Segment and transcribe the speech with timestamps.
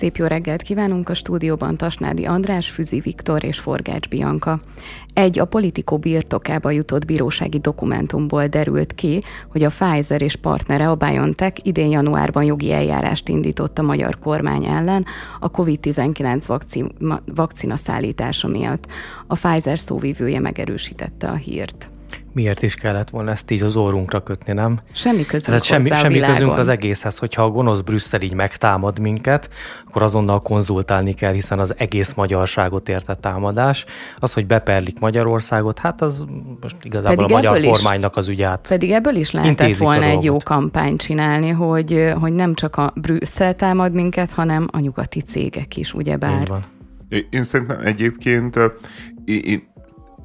[0.00, 4.60] Szép jó reggelt kívánunk a stúdióban Tasnádi András, Füzi Viktor és Forgács Bianka.
[5.14, 10.94] Egy a politikó birtokába jutott bírósági dokumentumból derült ki, hogy a Pfizer és partnere a
[10.94, 15.04] BioNTech idén januárban jogi eljárást indított a magyar kormány ellen
[15.40, 18.86] a COVID-19 vakcina, vakcina szállítása miatt.
[19.26, 21.90] A Pfizer szóvivője megerősítette a hírt
[22.32, 24.78] miért is kellett volna ezt így az orrunkra kötni, nem?
[24.92, 29.50] Semmi közünk Ez semmi, semmi közünk az egészhez, hogyha a gonosz Brüsszel így megtámad minket,
[29.88, 33.84] akkor azonnal konzultálni kell, hiszen az egész magyarságot érte támadás.
[34.16, 36.24] Az, hogy beperlik Magyarországot, hát az
[36.60, 38.66] most igazából pedig a magyar is, kormánynak az ügyát.
[38.68, 43.54] Pedig ebből is lehetett volna egy jó kampányt csinálni, hogy, hogy nem csak a Brüsszel
[43.54, 46.48] támad minket, hanem a nyugati cégek is, ugyebár.
[47.30, 48.58] Én szerintem egyébként
[49.24, 49.69] én,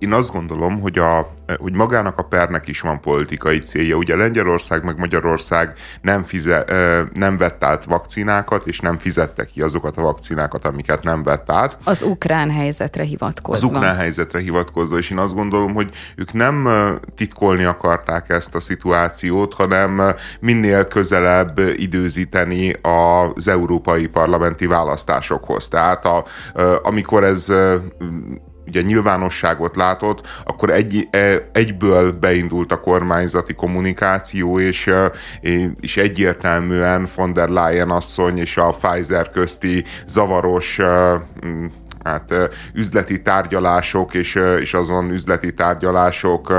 [0.05, 3.95] én azt gondolom, hogy, a, hogy magának a pernek is van politikai célja.
[3.95, 6.65] Ugye Lengyelország meg Magyarország nem, fize,
[7.13, 11.77] nem vett át vakcinákat, és nem fizette ki azokat a vakcinákat, amiket nem vett át.
[11.83, 13.67] Az ukrán helyzetre hivatkozva.
[13.67, 16.67] Az ukrán helyzetre hivatkozva, és én azt gondolom, hogy ők nem
[17.15, 20.01] titkolni akarták ezt a szituációt, hanem
[20.39, 25.67] minél közelebb időzíteni az európai parlamenti választásokhoz.
[25.67, 26.25] Tehát a,
[26.83, 27.53] amikor ez
[28.67, 35.11] ugye nyilvánosságot látott, akkor egy, e, egyből beindult a kormányzati kommunikáció, és, e,
[35.79, 41.21] és egyértelműen von der Leyen asszony és a Pfizer közti zavaros e,
[42.05, 42.33] hát
[42.73, 46.51] üzleti tárgyalások, és, és azon üzleti tárgyalások...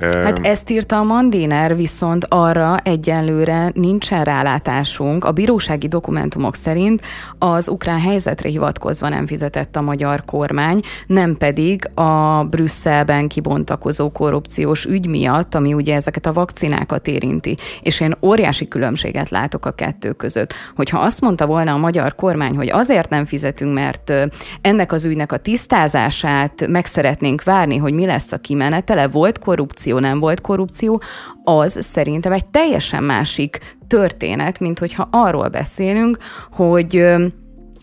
[0.00, 5.24] Hát ezt írta a Mandiner, viszont arra egyenlőre nincsen rálátásunk.
[5.24, 7.02] A bírósági dokumentumok szerint
[7.38, 14.84] az ukrán helyzetre hivatkozva nem fizetett a magyar kormány, nem pedig a Brüsszelben kibontakozó korrupciós
[14.84, 17.56] ügy miatt, ami ugye ezeket a vakcinákat érinti.
[17.82, 20.54] És én óriási különbséget látok a kettő között.
[20.76, 24.12] Hogyha azt mondta volna a magyar kormány, hogy azért nem fizetünk, mert
[24.60, 29.38] ennek ennek az ügynek a tisztázását meg szeretnénk várni, hogy mi lesz a kimenetele, volt
[29.38, 31.02] korrupció, nem volt korrupció,
[31.44, 36.18] az szerintem egy teljesen másik történet, mint hogyha arról beszélünk,
[36.52, 37.04] hogy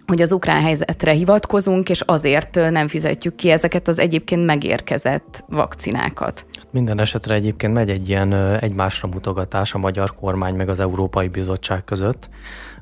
[0.07, 6.45] hogy az ukrán helyzetre hivatkozunk, és azért nem fizetjük ki ezeket az egyébként megérkezett vakcinákat.
[6.71, 11.83] Minden esetre egyébként megy egy ilyen egymásra mutogatás a magyar kormány meg az Európai Bizottság
[11.83, 12.29] között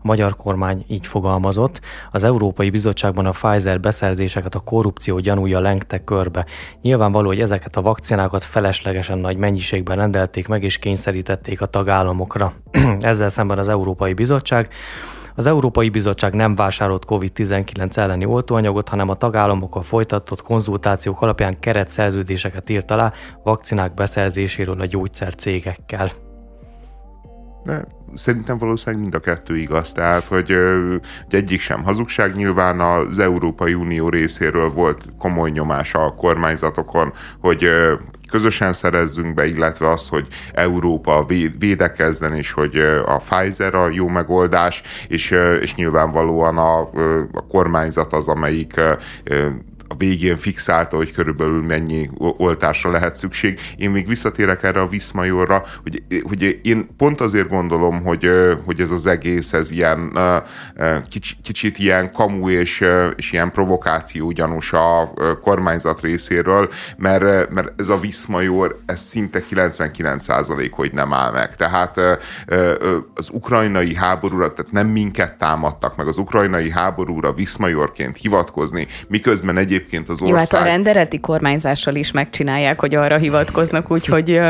[0.05, 6.45] magyar kormány így fogalmazott, az Európai Bizottságban a Pfizer beszerzéseket a korrupció gyanúja lengte körbe.
[6.81, 12.53] Nyilvánvaló, hogy ezeket a vakcinákat feleslegesen nagy mennyiségben rendelték meg és kényszerítették a tagállamokra.
[12.99, 14.69] Ezzel szemben az Európai Bizottság
[15.37, 22.69] az Európai Bizottság nem vásárolt COVID-19 elleni oltóanyagot, hanem a tagállamokkal folytatott konzultációk alapján keretszerződéseket
[22.69, 23.11] írt alá
[23.43, 26.09] vakcinák beszerzéséről a gyógyszercégekkel.
[27.65, 29.91] De szerintem valószínűleg mind a kettő igaz.
[29.91, 30.57] Tehát, hogy,
[31.29, 32.35] hogy egyik sem hazugság.
[32.35, 37.69] Nyilván az Európai Unió részéről volt komoly nyomás a kormányzatokon, hogy
[38.29, 41.25] közösen szerezzünk be, illetve az, hogy Európa
[41.59, 45.31] védekezzen, és hogy a Pfizer a jó megoldás, és,
[45.61, 46.79] és nyilvánvalóan a,
[47.31, 48.81] a kormányzat az, amelyik
[49.87, 53.59] a végén fixálta, hogy körülbelül mennyi oltásra lehet szükség.
[53.77, 58.29] Én még visszatérek erre a Viszmajorra, hogy, hogy én pont azért gondolom, hogy,
[58.65, 60.17] hogy ez az egész, ez ilyen
[61.09, 62.85] kicsit, kicsit ilyen kamu és,
[63.15, 70.71] és ilyen provokáció ugyanús a kormányzat részéről, mert, mert ez a Viszmajor, ez szinte 99%
[70.71, 71.55] hogy nem áll meg.
[71.55, 71.99] Tehát
[73.13, 79.71] az ukrajnai háborúra, tehát nem minket támadtak meg, az ukrajnai háborúra Viszmajorként hivatkozni, miközben egy
[79.75, 80.29] egyébként az ország...
[80.29, 84.41] Jó, hát a rendeleti kormányzással is megcsinálják, hogy arra hivatkoznak, úgyhogy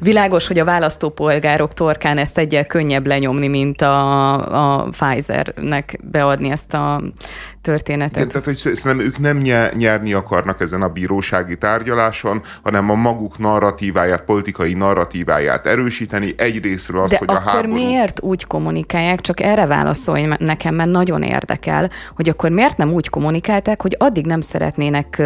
[0.00, 6.74] világos, hogy a választópolgárok torkán ezt egyel könnyebb lenyomni, mint a, a Pfizernek beadni ezt
[6.74, 7.02] a
[7.64, 8.16] történetet.
[8.16, 9.36] Igen, tehát hogy szerintem ők nem
[9.76, 16.34] nyerni akarnak ezen a bírósági tárgyaláson, hanem a maguk narratíváját, politikai narratíváját erősíteni.
[16.36, 17.72] Egyrésztről az, De hogy a háború...
[17.72, 23.08] miért úgy kommunikálják, csak erre válaszolj nekem, mert nagyon érdekel, hogy akkor miért nem úgy
[23.08, 25.22] kommunikálták, hogy addig nem szeretnének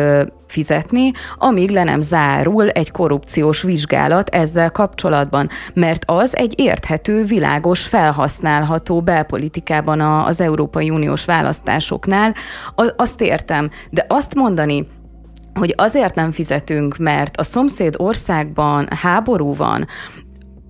[0.48, 7.86] fizetni, amíg le nem zárul egy korrupciós vizsgálat ezzel kapcsolatban, mert az egy érthető, világos,
[7.86, 12.27] felhasználható belpolitikában az Európai Uniós választásoknál,
[12.96, 14.86] azt értem, de azt mondani,
[15.54, 19.86] hogy azért nem fizetünk, mert a szomszéd országban háború van,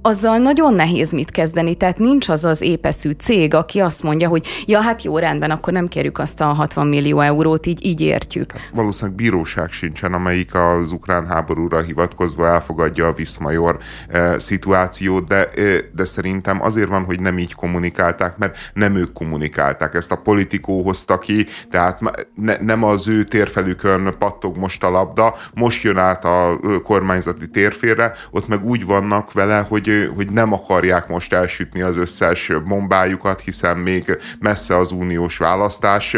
[0.08, 4.46] azzal nagyon nehéz mit kezdeni, tehát nincs az az épeszű cég, aki azt mondja, hogy
[4.66, 8.52] ja, hát jó, rendben, akkor nem kérjük azt a 60 millió eurót, így, így értjük.
[8.52, 13.78] Hát valószínűleg bíróság sincsen, amelyik az ukrán háborúra hivatkozva elfogadja a Viszmajor
[14.08, 19.12] e, szituációt, de, e, de szerintem azért van, hogy nem így kommunikálták, mert nem ők
[19.12, 22.00] kommunikálták, ezt a politikó hozta ki, tehát
[22.34, 28.14] ne, nem az ő térfelükön pattog most a labda, most jön át a kormányzati térfélre,
[28.30, 33.76] ott meg úgy vannak vele, hogy, hogy nem akarják most elsütni az összes bombájukat, hiszen
[33.76, 36.16] még messze az uniós választás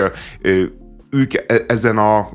[1.10, 2.28] ők e, ezen a,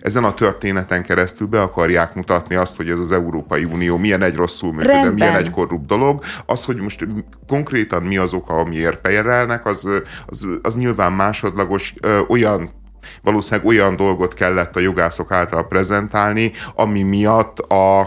[0.00, 4.34] ezen a történeten keresztül be akarják mutatni azt, hogy ez az Európai Unió milyen egy
[4.34, 6.22] rosszul működő, milyen egy korrupt dolog.
[6.46, 7.06] Az, hogy most
[7.46, 9.88] konkrétan mi az oka, amiért perelnek, az,
[10.26, 11.94] az, az nyilván másodlagos
[12.28, 12.70] olyan
[13.22, 18.00] valószínűleg olyan dolgot kellett a jogászok által prezentálni, ami miatt a,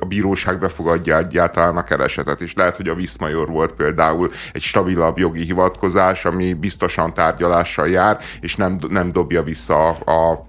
[0.00, 5.18] a bíróság befogadja egyáltalán a keresetet, és lehet, hogy a Viszmajor volt például egy stabilabb
[5.18, 10.46] jogi hivatkozás, ami biztosan tárgyalással jár, és nem, nem dobja vissza a, a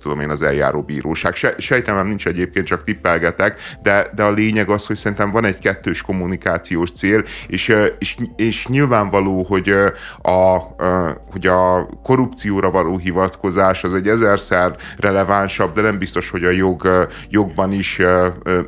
[0.00, 1.34] tudom én, az eljáró bíróság.
[1.34, 5.58] Se, sejtem, nincs egyébként, csak tippelgetek, de, de a lényeg az, hogy szerintem van egy
[5.58, 9.74] kettős kommunikációs cél, és, és, és nyilvánvaló, hogy
[10.22, 10.58] a,
[11.30, 13.27] hogy a korrupcióra való hivatkozás
[13.82, 18.00] az egy ezerszer relevánsabb, de nem biztos, hogy a jog, jogban is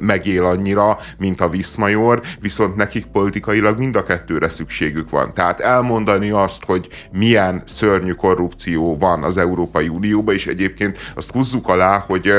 [0.01, 5.35] megél annyira, mint a Viszmajor, viszont nekik politikailag mind a kettőre szükségük van.
[5.35, 11.69] Tehát elmondani azt, hogy milyen szörnyű korrupció van az Európai Unióban, és egyébként azt húzzuk
[11.69, 12.33] alá, hogy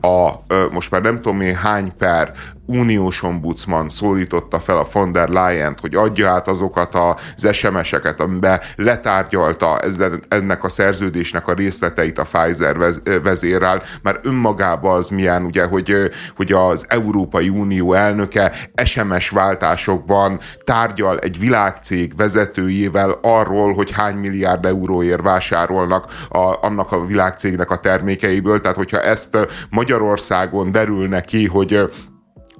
[0.00, 0.30] a,
[0.72, 2.32] most már nem tudom én hány per
[2.66, 8.60] uniós ombudsman szólította fel a von der Leyen-t, hogy adja át azokat az SMS-eket, amiben
[8.76, 9.80] letárgyalta
[10.28, 12.76] ennek a szerződésnek a részleteit a Pfizer
[13.22, 18.52] vezérrel, mert önmagában az milyen, ugye, hogy, hogy az Európai Unió elnöke
[18.84, 27.06] SMS váltásokban tárgyal egy világcég vezetőjével arról, hogy hány milliárd euróért vásárolnak a, annak a
[27.06, 29.38] világcégnek a termékeiből, tehát hogyha ezt
[29.70, 31.90] Magyarországon derül neki, hogy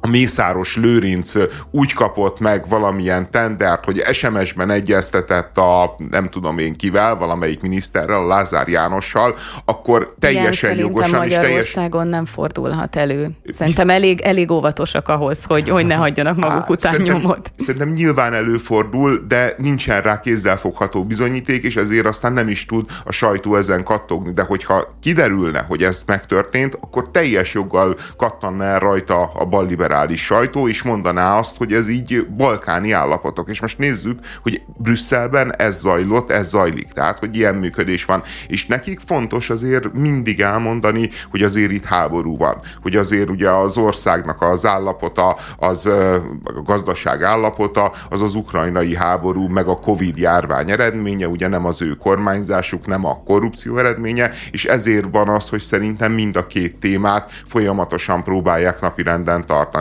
[0.01, 1.33] a Mészáros Lőrinc
[1.71, 8.19] úgy kapott meg valamilyen tendert, hogy SMS-ben egyeztetett a nem tudom én kivel, valamelyik miniszterrel,
[8.19, 12.17] a Lázár Jánossal, akkor teljesen Igen, jogosan és Magyarországon teljes...
[12.17, 13.31] nem fordulhat elő.
[13.53, 17.53] Szerintem elég, elég óvatosak ahhoz, hogy, hogy ne hagyjanak maguk Há, után szerintem, nyomot.
[17.57, 23.13] Szerintem nyilván előfordul, de nincsen rá kézzelfogható bizonyíték, és ezért aztán nem is tud a
[23.13, 24.33] sajtó ezen kattogni.
[24.33, 30.25] De hogyha kiderülne, hogy ez megtörtént, akkor teljes joggal kattanna el rajta a balliberál liberális
[30.25, 33.51] sajtó, és mondaná azt, hogy ez így balkáni állapotok.
[33.51, 36.93] És most nézzük, hogy Brüsszelben ez zajlott, ez zajlik.
[36.93, 38.23] Tehát, hogy ilyen működés van.
[38.49, 42.59] És nekik fontos azért mindig elmondani, hogy azért itt háború van.
[42.83, 46.23] Hogy azért ugye az országnak az állapota, az a
[46.65, 51.95] gazdaság állapota, az az ukrajnai háború, meg a Covid járvány eredménye, ugye nem az ő
[51.95, 57.31] kormányzásuk, nem a korrupció eredménye, és ezért van az, hogy szerintem mind a két témát
[57.45, 59.76] folyamatosan próbálják napirenden tartani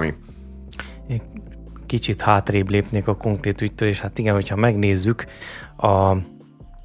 [1.85, 5.25] kicsit hátrébb lépnék a konkrét ügytől, és hát igen, hogyha megnézzük
[5.77, 6.15] a,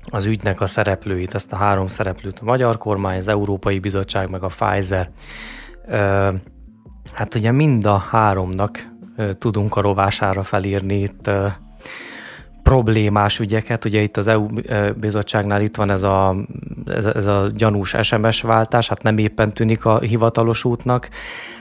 [0.04, 4.42] az ügynek a szereplőit, ezt a három szereplőt, a magyar kormány, az Európai Bizottság, meg
[4.42, 5.10] a Pfizer,
[7.12, 8.88] hát ugye mind a háromnak
[9.38, 11.30] tudunk a rovására felírni itt
[12.62, 13.84] problémás ügyeket.
[13.84, 14.46] Ugye itt az EU
[14.96, 16.36] bizottságnál itt van ez a,
[16.86, 21.08] ez, ez a gyanús SMS váltás, hát nem éppen tűnik a hivatalos útnak.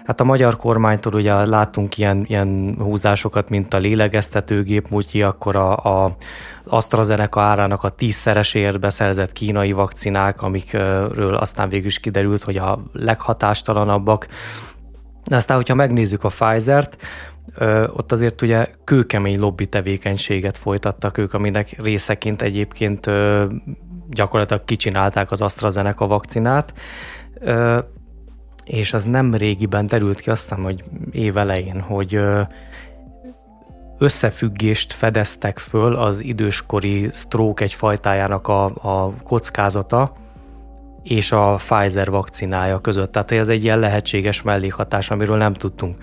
[0.06, 5.72] Hát a magyar kormánytól ugye láttunk ilyen, ilyen húzásokat, mint a lélegeztetőgép mutyi, akkor a,
[6.04, 6.16] a
[6.66, 14.28] AstraZeneca árának a tízszereséért beszerzett kínai vakcinák, amikről aztán végül is kiderült, hogy a leghatástalanabbak.
[15.26, 16.98] De aztán, hogyha megnézzük a Pfizer-t,
[17.88, 23.10] ott azért ugye kőkemény lobby tevékenységet folytattak ők, aminek részeként egyébként
[24.10, 26.74] gyakorlatilag kicsinálták az AstraZeneca vakcinát,
[28.66, 32.20] és az nem régiben derült ki, azt hiszem, hogy év elején, hogy
[33.98, 40.14] összefüggést fedeztek föl az időskori stroke egy fajtájának a, a kockázata
[41.04, 43.12] és a Pfizer vakcinája között.
[43.12, 45.98] Tehát, ez egy ilyen lehetséges mellékhatás, amiről nem tudtunk.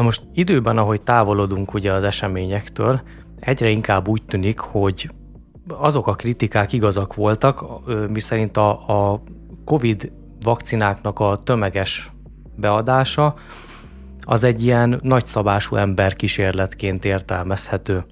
[0.00, 3.00] Na most időben, ahogy távolodunk ugye az eseményektől,
[3.38, 5.10] egyre inkább úgy tűnik, hogy
[5.68, 7.64] azok a kritikák igazak voltak,
[8.08, 9.22] miszerint a, a
[9.64, 12.10] COVID vakcináknak a tömeges
[12.56, 13.34] beadása
[14.20, 18.04] az egy ilyen nagyszabású emberkísérletként értelmezhető.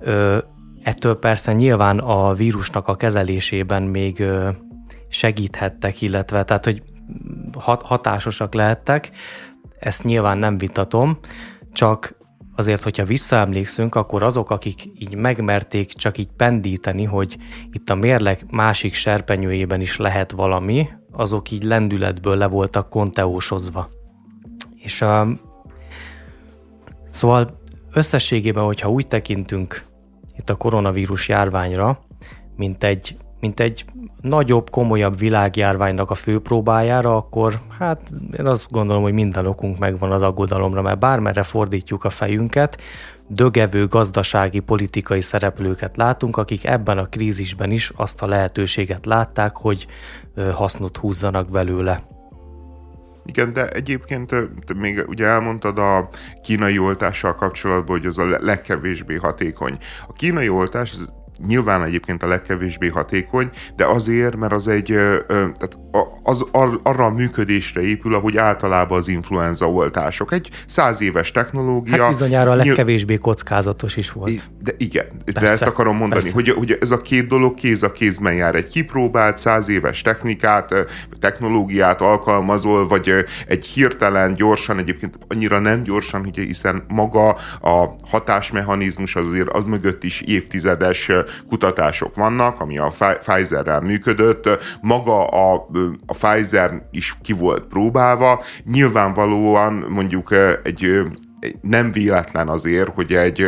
[0.00, 0.38] Ö,
[0.82, 4.24] ettől persze nyilván a vírusnak a kezelésében még
[5.08, 6.82] segíthettek, illetve tehát, hogy
[7.58, 9.10] hat, hatásosak lehettek,
[9.80, 11.18] ezt nyilván nem vitatom,
[11.72, 12.18] csak
[12.56, 17.36] azért, hogyha visszaemlékszünk, akkor azok, akik így megmerték csak így pendíteni, hogy
[17.72, 23.90] itt a mérleg másik serpenyőjében is lehet valami, azok így lendületből le voltak konteósozva.
[24.76, 25.28] És a,
[27.08, 27.60] szóval
[27.92, 29.84] összességében, hogyha úgy tekintünk
[30.36, 32.04] itt a koronavírus járványra,
[32.56, 33.84] mint egy, mint egy
[34.20, 38.00] nagyobb, komolyabb világjárványnak a főpróbájára, akkor hát
[38.38, 42.80] én azt gondolom, hogy minden okunk megvan az aggodalomra, mert bármerre fordítjuk a fejünket,
[43.28, 49.86] dögevő gazdasági, politikai szereplőket látunk, akik ebben a krízisben is azt a lehetőséget látták, hogy
[50.52, 52.08] hasznot húzzanak belőle.
[53.24, 54.34] Igen, de egyébként
[54.76, 56.08] még ugye elmondtad a
[56.42, 59.76] kínai oltással kapcsolatban, hogy az a legkevésbé hatékony.
[60.08, 60.94] A kínai oltás
[61.46, 64.86] nyilván egyébként a legkevésbé hatékony, de azért, mert az egy,
[65.26, 65.79] tehát
[66.22, 66.46] az
[66.82, 70.32] arra a működésre épül, ahogy általában az influenza oltások.
[70.32, 72.02] Egy száz éves technológia.
[72.02, 74.50] Hát bizonyára a legkevésbé kockázatos is volt.
[74.62, 77.92] De igen, persze, de ezt akarom mondani, hogy, hogy ez a két dolog kéz a
[77.92, 78.54] kézben jár.
[78.54, 80.74] Egy kipróbált száz éves technikát,
[81.20, 83.12] technológiát alkalmazol, vagy
[83.46, 87.28] egy hirtelen, gyorsan, egyébként annyira nem gyorsan, hogy hiszen maga
[87.60, 91.10] a hatásmechanizmus azért az mögött is évtizedes
[91.48, 94.48] kutatások vannak, ami a Pfizerrel működött.
[94.80, 95.66] Maga a
[96.06, 98.42] a Pfizer is ki volt próbálva.
[98.64, 101.02] Nyilvánvalóan mondjuk egy
[101.60, 103.46] nem véletlen azért, hogy egy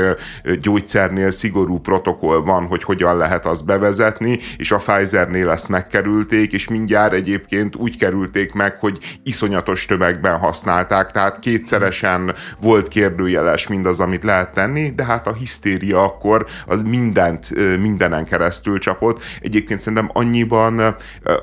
[0.61, 6.69] gyógyszernél szigorú protokoll van, hogy hogyan lehet azt bevezetni, és a Pfizernél ezt megkerülték, és
[6.69, 14.25] mindjárt egyébként úgy kerülték meg, hogy iszonyatos tömegben használták, tehát kétszeresen volt kérdőjeles mindaz, amit
[14.25, 17.49] lehet tenni, de hát a hisztéria akkor az mindent,
[17.81, 19.23] mindenen keresztül csapott.
[19.41, 20.81] Egyébként szerintem annyiban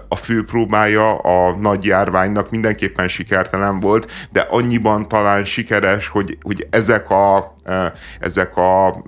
[0.07, 6.67] a fő próbája a nagy járványnak mindenképpen sikertelen volt, de annyiban talán sikeres, hogy hogy
[6.69, 9.03] ezek a, e, ezek a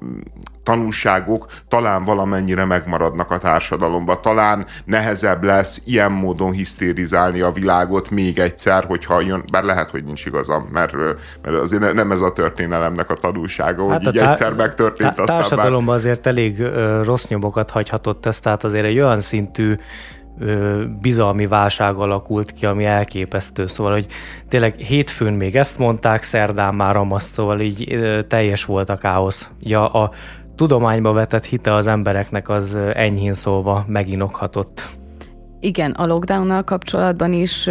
[0.64, 4.22] tanulságok talán valamennyire megmaradnak a társadalomban.
[4.22, 10.04] Talán nehezebb lesz ilyen módon hisztérizálni a világot még egyszer, hogyha jön, bár lehet, hogy
[10.04, 10.94] nincs igazam, mert,
[11.42, 15.16] mert azért nem ez a történelemnek a tanulsága, hát hogy így tá- egyszer megtörtént.
[15.16, 15.96] Tá- társadalomban bár...
[15.96, 19.76] azért elég ö, rossz nyomokat hagyhatott ez, tehát azért egy olyan szintű
[21.02, 23.66] bizalmi válság alakult ki, ami elképesztő.
[23.66, 24.08] Szóval, hogy
[24.48, 27.98] tényleg hétfőn még ezt mondták, szerdán már amasz, szóval így
[28.28, 29.50] teljes volt a káosz.
[29.60, 30.12] Ja, a
[30.56, 35.00] tudományba vetett hite az embereknek az enyhén szólva meginokhatott.
[35.64, 37.64] Igen, a lockdownnal kapcsolatban is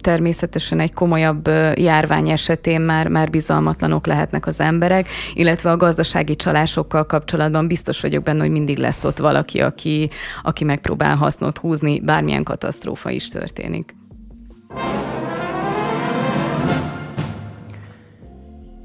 [0.00, 7.06] természetesen egy komolyabb járvány esetén már, már bizalmatlanok lehetnek az emberek, illetve a gazdasági csalásokkal
[7.06, 10.10] kapcsolatban biztos vagyok benne, hogy mindig lesz ott valaki, aki,
[10.42, 13.94] aki megpróbál hasznot húzni, bármilyen katasztrófa is történik.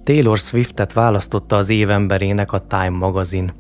[0.03, 3.53] Taylor Swiftet választotta az évemberének a Time magazin.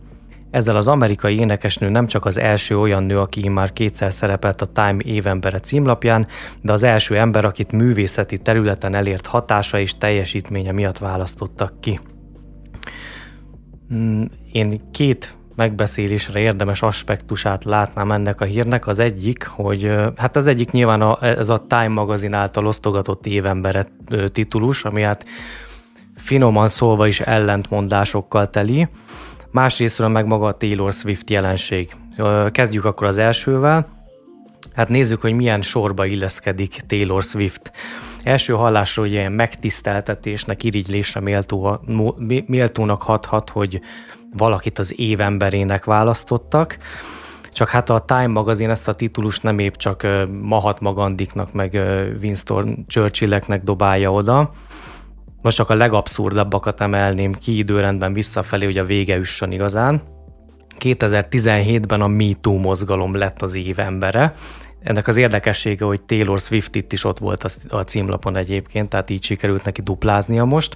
[0.57, 4.65] Ezzel az amerikai énekesnő nem csak az első olyan nő, aki már kétszer szerepelt a
[4.65, 6.27] Time évembere címlapján,
[6.61, 11.99] de az első ember, akit művészeti területen elért hatása és teljesítménye miatt választottak ki.
[13.89, 18.87] Hmm, én két megbeszélésre érdemes aspektusát látnám ennek a hírnek.
[18.87, 23.85] Az egyik, hogy hát az egyik nyilván a, ez a Time magazin által osztogatott évembere
[24.31, 25.25] titulus, ami hát
[26.15, 28.87] finoman szólva is ellentmondásokkal teli
[29.51, 31.95] másrésztről meg maga a Taylor Swift jelenség.
[32.51, 33.95] Kezdjük akkor az elsővel.
[34.73, 37.71] Hát nézzük, hogy milyen sorba illeszkedik Taylor Swift.
[38.23, 41.79] Első hallásra ugye ilyen megtiszteltetésnek, irigylésre méltó,
[42.45, 43.81] méltónak hathat, hogy
[44.37, 46.77] valakit az évemberének választottak.
[47.51, 50.07] Csak hát a Time magazin ezt a titulust nem épp csak
[50.41, 51.81] Mahatma Gandhiknak, meg
[52.21, 54.51] Winston Churchilleknek dobálja oda,
[55.47, 60.01] most csak a legabszurdabbakat emelném ki időrendben visszafelé, hogy a vége üssön igazán.
[60.79, 64.33] 2017-ben a MeToo mozgalom lett az év embere.
[64.83, 69.23] Ennek az érdekessége, hogy Taylor Swift itt is ott volt a címlapon egyébként, tehát így
[69.23, 70.75] sikerült neki dupláznia most.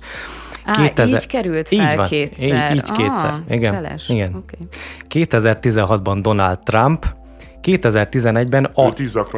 [0.66, 1.20] Á, 2000...
[1.22, 2.72] így került fel így van, kétszer.
[2.72, 3.74] Így, így kétszer, ah, igen.
[3.74, 4.10] Cseles.
[4.10, 4.36] igen.
[4.36, 5.28] Okay.
[5.28, 7.06] 2016-ban Donald Trump,
[7.62, 8.94] 2011-ben a, a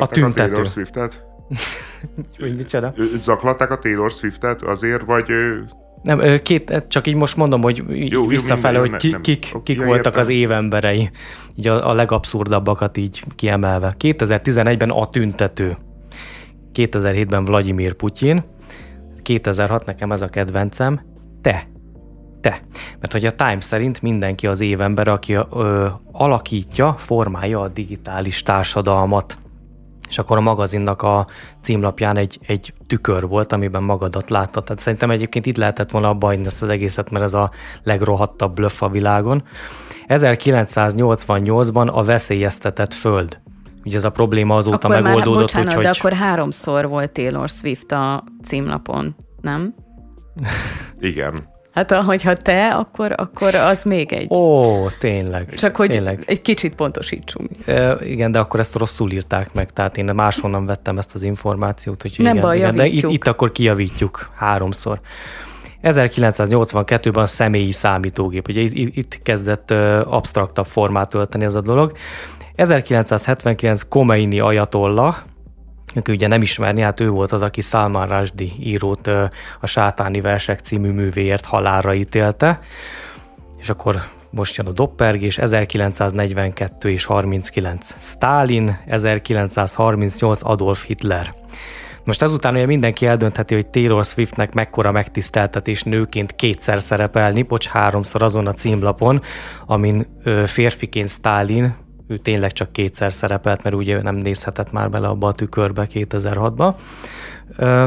[0.07, 0.25] tüntető.
[0.25, 1.23] A Taylor Swiftet?
[2.39, 2.93] hogy micsoda?
[3.17, 5.25] Zaklatták a Taylor Swiftet azért, vagy...
[6.01, 9.85] Nem, két, csak így most mondom, hogy jó, visszafele, jó, hogy ki, kik, kik ja,
[9.85, 10.19] voltak értem.
[10.19, 11.09] az évemberei,
[11.55, 13.95] így a, a legabszurdabbakat így kiemelve.
[13.99, 15.77] 2011-ben a tüntető,
[16.73, 18.43] 2007-ben Vladimir Putyin,
[19.21, 21.01] 2006 nekem ez a kedvencem,
[21.41, 21.67] te.
[22.41, 22.61] Te.
[22.99, 29.37] Mert hogy a Time szerint mindenki az évember, aki ö, alakítja, formálja a digitális társadalmat
[30.09, 31.27] és akkor a magazinnak a
[31.61, 34.63] címlapján egy, egy tükör volt, amiben magadat láttad.
[34.63, 37.51] Tehát szerintem egyébként itt lehetett volna abba ezt az egészet, mert ez a
[37.83, 39.43] legrohadtabb blöff a világon.
[40.07, 43.39] 1988-ban a veszélyeztetett föld.
[43.85, 45.33] Ugye ez a probléma azóta akkor megoldódott.
[45.33, 45.83] Már, bocsánat, úgyhogy...
[45.83, 49.75] de akkor háromszor volt Taylor Swift a címlapon, nem?
[50.99, 51.51] Igen.
[51.73, 54.33] Hát ahogyha te, akkor, akkor az még egy.
[54.33, 55.55] Ó, tényleg.
[55.55, 56.23] Csak hogy tényleg.
[56.25, 57.49] egy kicsit pontosítsunk.
[57.65, 62.01] E, igen, de akkor ezt rosszul írták meg, tehát én máshonnan vettem ezt az információt.
[62.01, 64.99] Hogy Nem igen, baj, igen, de itt, itt akkor kijavítjuk háromszor.
[65.83, 69.71] 1982-ben személyi számítógép, ugye itt, itt kezdett
[70.05, 71.91] absztraktabb formát ölteni ez a dolog.
[72.55, 75.23] 1979 Khomeini ajatolla,
[75.95, 79.07] aki ugye nem ismerni, hát ő volt az, aki Salman Rushdie írót
[79.59, 82.59] a Sátáni Versek című művéért halálra ítélte,
[83.59, 91.33] és akkor most jön a doppergés, 1942 és 39 Stalin, 1938 Adolf Hitler.
[92.05, 98.21] Most ezután ugye mindenki eldöntheti, hogy Taylor Swiftnek mekkora megtiszteltetés nőként kétszer szerepelni, bocs, háromszor
[98.21, 99.21] azon a címlapon,
[99.65, 101.75] amin ö, férfiként Stalin,
[102.07, 106.75] ő tényleg csak kétszer szerepelt, mert ugye nem nézhetett már bele abba a tükörbe 2006-ba.
[107.57, 107.85] Ö,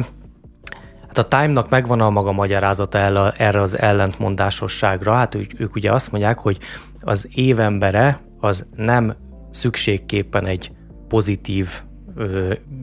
[1.17, 5.13] Hát a Time-nak megvan a maga magyarázata erre az ellentmondásosságra.
[5.13, 6.59] Hát ők, ugye azt mondják, hogy
[7.01, 9.15] az évembere az nem
[9.51, 10.73] szükségképpen egy
[11.09, 11.83] pozitív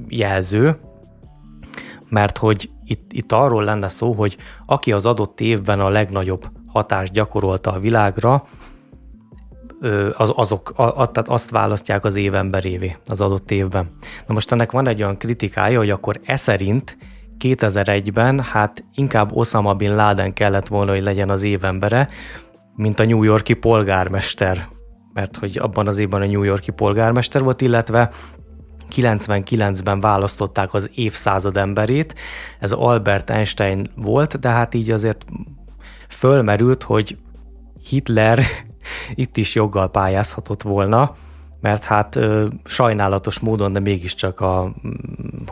[0.07, 0.79] jelző,
[2.09, 7.11] mert hogy itt, itt arról lenne szó, hogy aki az adott évben a legnagyobb hatást
[7.11, 8.47] gyakorolta a világra,
[10.17, 13.91] az, azok, a, tehát azt választják az évemberévé az adott évben.
[14.27, 16.97] Na most ennek van egy olyan kritikája, hogy akkor e szerint
[17.39, 22.07] 2001-ben hát inkább Osama Bin Laden kellett volna, hogy legyen az évembere,
[22.75, 24.67] mint a New Yorki polgármester,
[25.13, 28.09] mert hogy abban az évben a New Yorki polgármester volt, illetve
[28.95, 32.15] 99-ben választották az évszázad emberét,
[32.59, 35.25] ez Albert Einstein volt, de hát így azért
[36.09, 37.17] fölmerült, hogy
[37.89, 38.39] Hitler
[39.13, 41.15] itt is joggal pályázhatott volna,
[41.61, 44.73] mert hát ö, sajnálatos módon, de mégiscsak a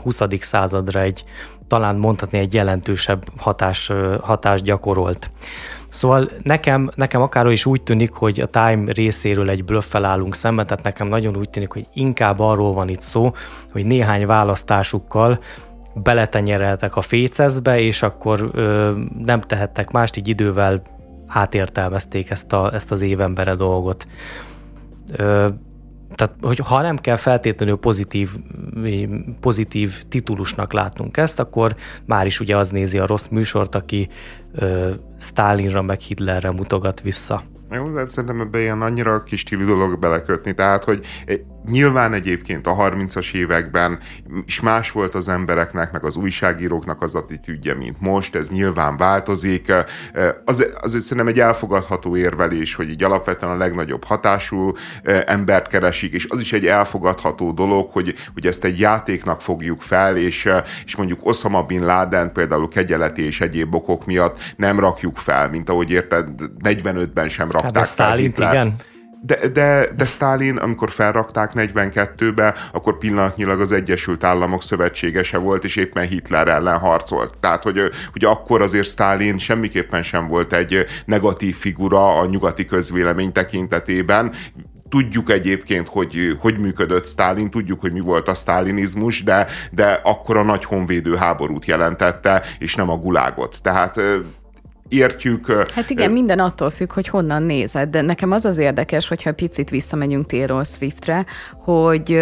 [0.03, 0.22] 20.
[0.39, 1.24] századra egy,
[1.67, 5.31] talán mondhatni egy jelentősebb hatás, ö, hatás gyakorolt.
[5.89, 10.67] Szóval nekem, nekem akár is úgy tűnik, hogy a Time részéről egy blöffel állunk szemben,
[10.67, 13.33] tehát nekem nagyon úgy tűnik, hogy inkább arról van itt szó,
[13.72, 15.40] hogy néhány választásukkal
[15.94, 20.81] beletenyereltek a fécezbe, és akkor ö, nem tehettek mást, így idővel
[21.33, 24.07] átértelmezték ezt, a, ezt az évembere dolgot.
[25.15, 25.48] Ö,
[26.15, 28.29] tehát, hogy ha nem kell feltétlenül pozitív,
[29.39, 34.09] pozitív titulusnak látnunk ezt, akkor már is ugye az nézi a rossz műsort, aki
[34.53, 37.44] ö, Stalinra meg Hitlerre mutogat vissza.
[37.72, 41.05] Jó, hát szerintem ebbe ilyen annyira kis stílű dolog belekötni, tehát, hogy
[41.69, 44.00] Nyilván egyébként a 30-as években
[44.45, 49.74] is más volt az embereknek, meg az újságíróknak az attitűdje, mint most, ez nyilván változik.
[50.45, 54.71] Az, azért szerintem egy elfogadható érvelés, hogy így alapvetően a legnagyobb hatású
[55.25, 60.17] embert keresik, és az is egy elfogadható dolog, hogy, hogy ezt egy játéknak fogjuk fel,
[60.17, 60.50] és,
[60.85, 65.69] és mondjuk Osama Bin Laden például kegyeleti és egyéb okok miatt nem rakjuk fel, mint
[65.69, 66.27] ahogy érted,
[66.63, 68.53] 45-ben sem rakták hát fel Hitlert.
[68.53, 68.75] igen
[69.24, 75.75] de, de, de Stalin, amikor felrakták 42-be, akkor pillanatnyilag az Egyesült Államok szövetségese volt, és
[75.75, 77.38] éppen Hitler ellen harcolt.
[77.40, 77.79] Tehát, hogy,
[78.12, 84.34] hogy akkor azért Stalin semmiképpen sem volt egy negatív figura a nyugati közvélemény tekintetében,
[84.90, 90.38] Tudjuk egyébként, hogy hogy működött Stalin, tudjuk, hogy mi volt a sztálinizmus, de, de akkor
[90.38, 93.57] a nagy honvédő háborút jelentette, és nem a gulágot.
[93.62, 94.00] Tehát
[94.91, 95.51] értjük.
[95.71, 99.69] Hát igen, minden attól függ, hogy honnan nézed, de nekem az az érdekes, hogyha picit
[99.69, 101.25] visszamegyünk Taylor Swiftre,
[101.63, 102.21] hogy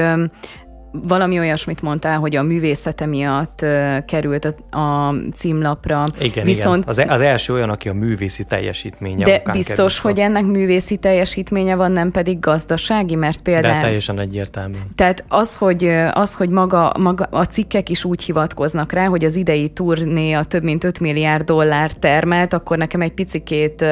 [0.92, 3.66] valami olyasmit mondtál, hogy a művészete miatt
[4.06, 6.08] került a, a címlapra.
[6.20, 6.90] Igen, Viszont, igen.
[6.90, 10.98] Az, e- az első olyan, aki a művészi teljesítménye De biztos, került, hogy ennek művészi
[10.98, 13.76] teljesítménye van, nem pedig gazdasági, mert például...
[13.76, 14.78] De teljesen egyértelmű.
[14.96, 19.36] Tehát az, hogy, az, hogy maga, maga a cikkek is úgy hivatkoznak rá, hogy az
[19.36, 23.86] idei turné a több mint 5 milliárd dollár termelt, akkor nekem egy picikét,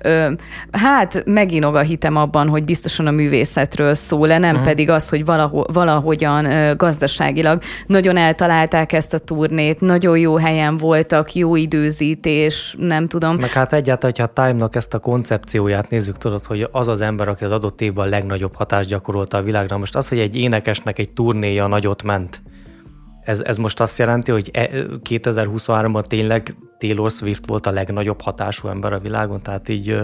[0.00, 0.32] ö,
[0.70, 4.66] hát meginog a hitem abban, hogy biztosan a művészetről szól-e, nem uh-huh.
[4.66, 7.62] pedig az, hogy valaho, valahogyan van gazdaságilag.
[7.86, 13.36] Nagyon eltalálták ezt a turnét, nagyon jó helyen voltak, jó időzítés, nem tudom.
[13.36, 17.28] Meg hát egyáltalán, hogyha a Time-nak ezt a koncepcióját nézzük, tudod, hogy az az ember,
[17.28, 19.78] aki az adott évben a legnagyobb hatást gyakorolta a világra.
[19.78, 22.42] Most az, hogy egy énekesnek egy turnéja nagyot ment,
[23.24, 24.50] ez, ez most azt jelenti, hogy
[25.08, 29.98] 2023-ban e, tényleg Taylor Swift volt a legnagyobb hatású ember a világon, tehát így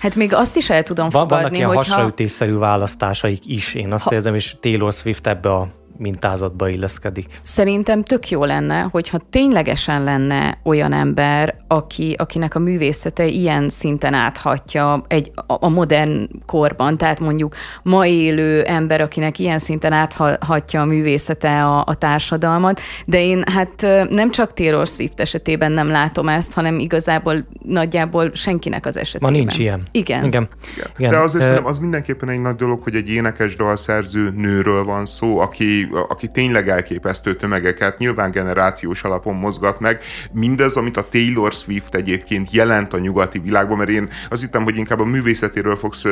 [0.00, 1.94] Hát még azt is el tudom Van, fogadni, Vannak ilyen hogyha...
[1.94, 4.14] hasraütésszerű választásaik is, én azt ha...
[4.14, 5.68] érzem, és Taylor Swift ebbe a
[5.98, 7.26] mintázatba illeszkedik.
[7.40, 14.14] Szerintem tök jó lenne, hogyha ténylegesen lenne olyan ember, aki, akinek a művészete ilyen szinten
[14.14, 20.80] áthatja egy, a, a modern korban, tehát mondjuk ma élő ember, akinek ilyen szinten áthatja
[20.80, 26.28] a művészete a, a társadalmat, de én hát nem csak Taylor Swift esetében nem látom
[26.28, 29.32] ezt, hanem igazából nagyjából senkinek az esetében.
[29.32, 29.82] Ma nincs ilyen.
[29.90, 30.24] Igen.
[30.24, 30.48] Igen.
[30.96, 31.10] Igen.
[31.10, 35.38] De azért uh, az mindenképpen egy nagy dolog, hogy egy énekes dalszerző nőről van szó,
[35.38, 40.02] aki, aki tényleg elképesztő tömegeket nyilván generációs alapon mozgat meg.
[40.32, 44.76] Mindez, amit a Taylor Swift egyébként jelent a nyugati világban, mert én azt hittem, hogy
[44.76, 46.02] inkább a művészetéről fogsz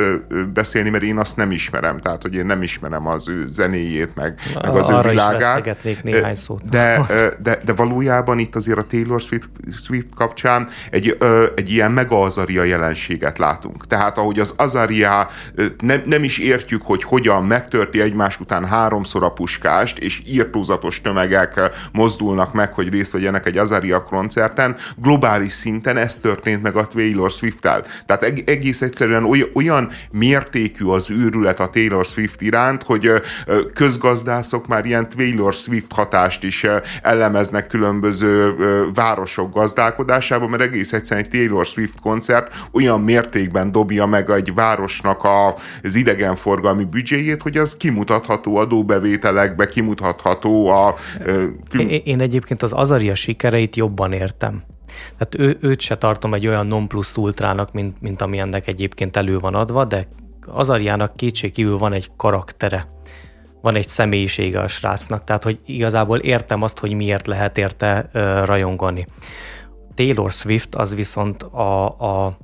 [0.52, 4.40] beszélni, mert én azt nem ismerem, tehát hogy én nem ismerem az ő zenéjét, meg,
[4.62, 5.76] meg az ő világát.
[6.02, 6.68] néhány szót.
[6.68, 7.06] De,
[7.42, 9.50] de, de valójában itt azért a Taylor Swift,
[9.84, 11.16] Swift kapcsán egy,
[11.54, 13.86] egy ilyen mega azaria jelenséget látunk.
[13.86, 15.30] Tehát ahogy az azaria
[15.80, 19.30] nem, nem is értjük, hogy hogyan megtörti egymás után háromszor a
[19.66, 21.60] puskást, és írtózatos tömegek
[21.92, 27.30] mozdulnak meg, hogy részt vegyenek egy azaria koncerten, globális szinten ez történt meg a Taylor
[27.30, 27.84] Swift-tel.
[28.06, 33.10] Tehát egész egyszerűen olyan mértékű az őrület a Taylor Swift iránt, hogy
[33.74, 36.66] közgazdászok már ilyen Taylor Swift hatást is
[37.02, 38.54] elemeznek különböző
[38.94, 45.24] városok gazdálkodásában, mert egész egyszerűen egy Taylor Swift koncert olyan mértékben dobja meg egy városnak
[45.24, 48.56] a, az idegenforgalmi büdzséjét, hogy az kimutatható
[49.56, 50.94] adóbevételekbe, kimutatható a...
[51.68, 51.88] Kim...
[51.88, 54.62] Én, én egyébként az Azaria sikereit jobban értem.
[55.18, 59.16] Tehát ő, őt se tartom egy olyan non plus ultrának, mint, mint ami ennek egyébként
[59.16, 60.06] elő van adva, de
[60.46, 62.94] Azariának kétségkívül van egy karaktere
[63.60, 68.44] van egy személyisége a srácnak, tehát hogy igazából értem azt, hogy miért lehet érte uh,
[68.44, 69.06] rajongani.
[69.94, 72.36] Taylor Swift az viszont a, a,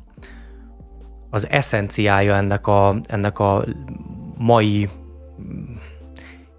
[1.30, 3.64] az eszenciája ennek a, ennek a
[4.38, 4.88] mai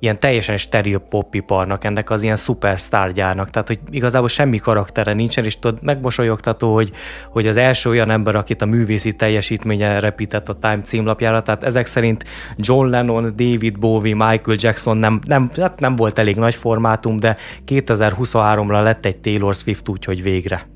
[0.03, 5.59] ilyen teljesen steril popiparnak, ennek az ilyen szupersztárgyárnak, tehát hogy igazából semmi karaktere nincsen, és
[5.59, 6.91] tudod, megmosolyogtató, hogy,
[7.29, 11.85] hogy az első olyan ember, akit a művészi teljesítménye repített a Time címlapjára, tehát ezek
[11.85, 12.23] szerint
[12.55, 17.37] John Lennon, David Bowie, Michael Jackson nem, nem, hát nem volt elég nagy formátum, de
[17.67, 20.71] 2023-ra lett egy Taylor Swift úgy, hogy végre.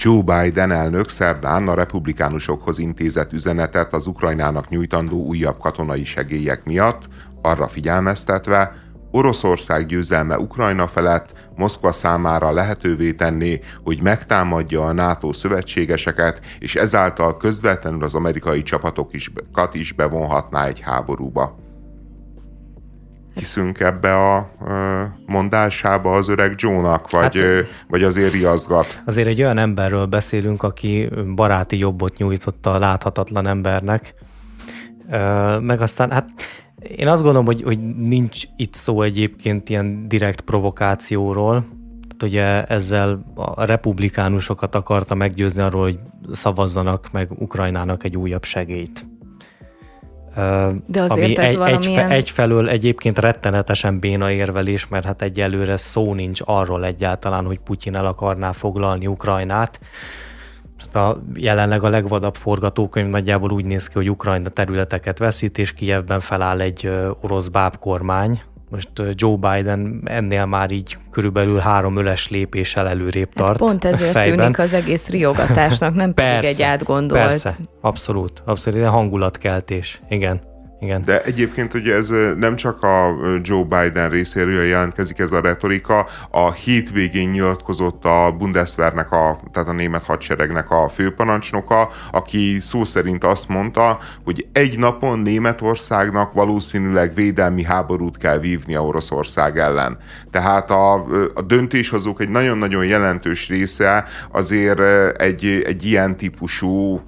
[0.00, 7.02] Joe Biden elnök szerdán a republikánusokhoz intézett üzenetet az Ukrajnának nyújtandó újabb katonai segélyek miatt,
[7.42, 8.74] arra figyelmeztetve,
[9.10, 17.36] Oroszország győzelme Ukrajna felett Moszkva számára lehetővé tenné, hogy megtámadja a NATO szövetségeseket, és ezáltal
[17.36, 21.67] közvetlenül az amerikai csapatokat is bevonhatná egy háborúba
[23.38, 24.50] hiszünk ebbe a
[25.26, 29.02] mondásába az öreg Joe-nak, vagy, hát, vagy azért riaszgat?
[29.06, 34.14] Azért egy olyan emberről beszélünk, aki baráti jobbot nyújtott a láthatatlan embernek,
[35.60, 36.28] meg aztán hát
[36.96, 41.66] én azt gondolom, hogy, hogy nincs itt szó egyébként ilyen direkt provokációról,
[42.08, 45.98] tehát ugye ezzel a republikánusokat akarta meggyőzni arról, hogy
[46.32, 49.06] szavazzanak meg Ukrajnának egy újabb segélyt.
[50.86, 52.10] De azért ami ez egy, valamilyen...
[52.10, 57.94] egy, egyfelől egyébként rettenetesen béna érvelés, mert hát egyelőre szó nincs arról egyáltalán, hogy Putyin
[57.94, 59.80] el akarná foglalni Ukrajnát.
[60.78, 65.72] Hát a, jelenleg a legvadabb forgatókönyv nagyjából úgy néz ki, hogy Ukrajna területeket veszít, és
[65.72, 72.88] Kijevben feláll egy orosz bábkormány, most Joe Biden ennél már így körülbelül három öles lépéssel
[72.88, 73.48] előrébb hát tart.
[73.48, 74.36] Hát pont ezért fejben.
[74.38, 77.20] tűnik az egész riogatásnak, nem persze, pedig egy átgondolt.
[77.20, 80.40] Persze, abszolút, abszolút, hangulatkeltés, igen.
[80.80, 81.04] Igen.
[81.04, 86.52] De egyébként ugye ez nem csak a Joe Biden részéről jelentkezik ez a retorika, a
[86.52, 93.48] hétvégén nyilatkozott a Bundeswehrnek, a, tehát a német hadseregnek a főparancsnoka, aki szó szerint azt
[93.48, 99.98] mondta, hogy egy napon Németországnak valószínűleg védelmi háborút kell vívni a Oroszország ellen.
[100.30, 100.94] Tehát a,
[101.34, 104.80] a döntéshozók egy nagyon-nagyon jelentős része azért
[105.20, 107.00] egy, egy ilyen típusú,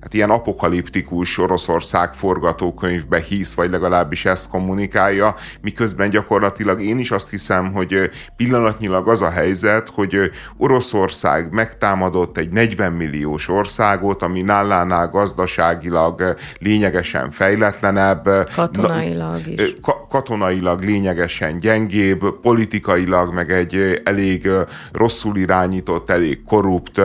[0.00, 7.10] hát ilyen apokaliptikus Oroszország forgat forgatókönyvbe hisz, vagy legalábbis ezt kommunikálja, miközben gyakorlatilag én is
[7.10, 14.42] azt hiszem, hogy pillanatnyilag az a helyzet, hogy Oroszország megtámadott egy 40 milliós országot, ami
[14.42, 18.28] nálánál gazdaságilag lényegesen fejletlenebb.
[18.54, 19.72] Katonailag is.
[19.82, 24.48] Ka- katonailag lényegesen gyengébb, politikailag meg egy elég
[24.92, 27.00] rosszul irányított, elég korrupt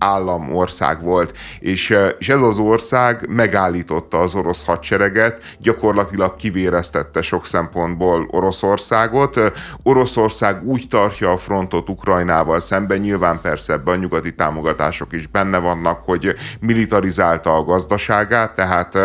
[0.00, 7.46] állam, ország volt, és, és ez az ország megállította az orosz hadsereget, gyakorlatilag kivéreztette sok
[7.46, 9.40] szempontból Oroszországot.
[9.82, 15.58] Oroszország úgy tartja a frontot Ukrajnával szemben, nyilván persze ebben a nyugati támogatások is benne
[15.58, 18.98] vannak, hogy militarizálta a gazdaságát, tehát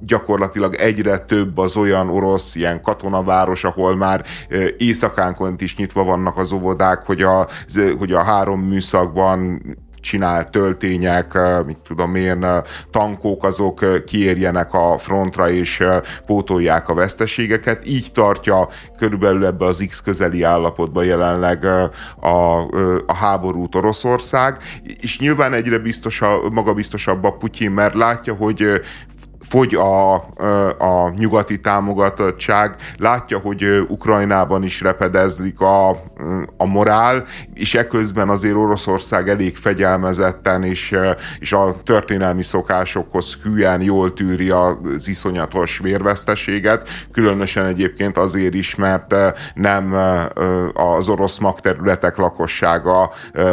[0.00, 4.24] gyakorlatilag egyre több az olyan orosz ilyen katonaváros, ahol már
[4.76, 7.48] éjszakánkont is nyitva vannak az óvodák, hogy a,
[7.98, 9.60] hogy a három műszakban
[10.00, 12.46] csinál töltények, mit tudom én,
[12.90, 15.84] tankok, azok kiérjenek a frontra és
[16.26, 17.86] pótolják a veszteségeket.
[17.86, 21.64] Így tartja körülbelül ebbe az X közeli állapotba jelenleg
[22.20, 22.58] a,
[23.06, 24.56] a háborút Oroszország,
[25.00, 28.80] és nyilván egyre biztosabb, magabiztosabb a Putyin, mert látja, hogy
[29.48, 30.14] fogy a,
[30.78, 35.88] a nyugati támogatottság, látja, hogy Ukrajnában is repedezik a,
[36.56, 40.96] a morál, és eközben azért Oroszország elég fegyelmezetten és,
[41.38, 49.14] és a történelmi szokásokhoz hűen jól tűri az iszonyatos vérveszteséget, különösen egyébként azért is, mert
[49.54, 49.94] nem
[50.72, 53.10] az orosz magterületek lakossága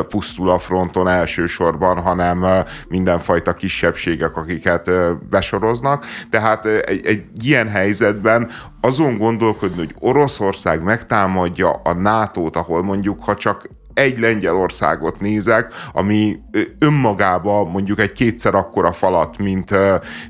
[0.10, 2.46] pusztul a fronton elsősorban, hanem
[2.88, 4.92] mindenfajta kisebbségek, akiket
[5.30, 8.50] besoroznak, dolgoznak, tehát egy, egy ilyen helyzetben
[8.82, 16.40] azon gondolkodni, hogy Oroszország megtámadja a NATO-t, ahol mondjuk, ha csak egy Lengyelországot nézek, ami
[16.80, 19.70] önmagában mondjuk egy kétszer akkora falat, mint,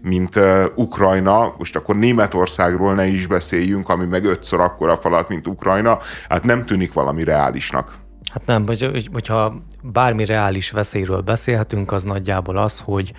[0.02, 0.40] mint
[0.76, 5.98] Ukrajna, most akkor Németországról ne is beszéljünk, ami meg ötször akkora falat, mint Ukrajna,
[6.30, 7.94] hát nem tűnik valami reálisnak.
[8.32, 13.14] Hát nem, hogy, hogyha bármi reális veszélyről beszélhetünk, az nagyjából az, hogy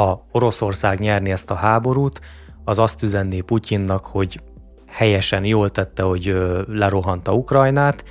[0.00, 2.20] ha Oroszország nyerni ezt a háborút,
[2.64, 4.40] az azt üzenné Putyinnak, hogy
[4.86, 6.36] helyesen jól tette, hogy
[6.68, 8.04] lerohanta Ukrajnát,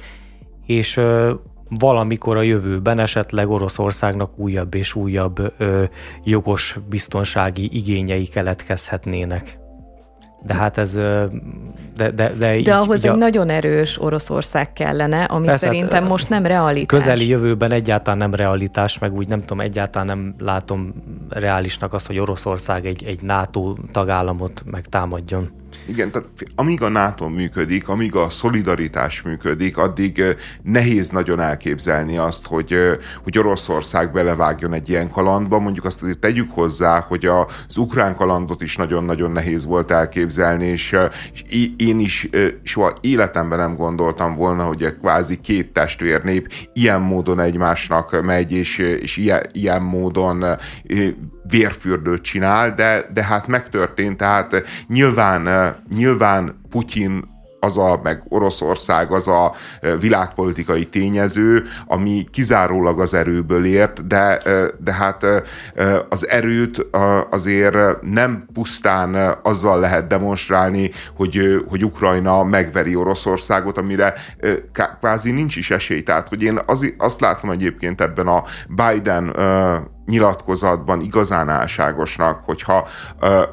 [0.65, 1.02] és
[1.69, 5.54] valamikor a jövőben esetleg Oroszországnak újabb és újabb
[6.23, 9.59] jogos biztonsági igényei keletkezhetnének.
[10.41, 10.93] De hát ez...
[11.95, 16.02] De, de, de, így, de ahhoz így egy nagyon erős Oroszország kellene, ami Persze, szerintem
[16.02, 16.99] hát, most nem realitás.
[16.99, 20.93] Közeli jövőben egyáltalán nem realitás, meg úgy nem tudom, egyáltalán nem látom
[21.30, 25.59] reálisnak azt, hogy Oroszország egy, egy NATO tagállamot megtámadjon.
[25.89, 30.23] Igen, tehát amíg a NATO működik, amíg a szolidaritás működik, addig
[30.63, 32.75] nehéz nagyon elképzelni azt, hogy,
[33.23, 35.60] hogy Oroszország belevágjon egy ilyen kalandba.
[35.60, 40.95] Mondjuk azt azért tegyük hozzá, hogy az ukrán kalandot is nagyon-nagyon nehéz volt elképzelni, és,
[41.34, 42.30] és én is
[42.63, 48.78] soha életemben nem gondoltam volna, hogy a kvázi két testvérnép ilyen módon egymásnak megy, és,
[48.78, 50.45] és ilyen, ilyen módon
[51.50, 59.28] vérfürdőt csinál, de, de hát megtörtént, tehát nyilván, nyilván Putyin az a, meg Oroszország az
[59.28, 59.54] a
[60.00, 64.42] világpolitikai tényező, ami kizárólag az erőből ért, de,
[64.84, 65.26] de hát
[66.10, 66.88] az erőt
[67.30, 74.14] azért nem pusztán azzal lehet demonstrálni, hogy, hogy Ukrajna megveri Oroszországot, amire
[75.00, 76.02] kvázi nincs is esély.
[76.02, 79.36] Tehát, hogy én az, azt látom egyébként ebben a Biden
[80.10, 82.88] nyilatkozatban igazán álságosnak, hogyha,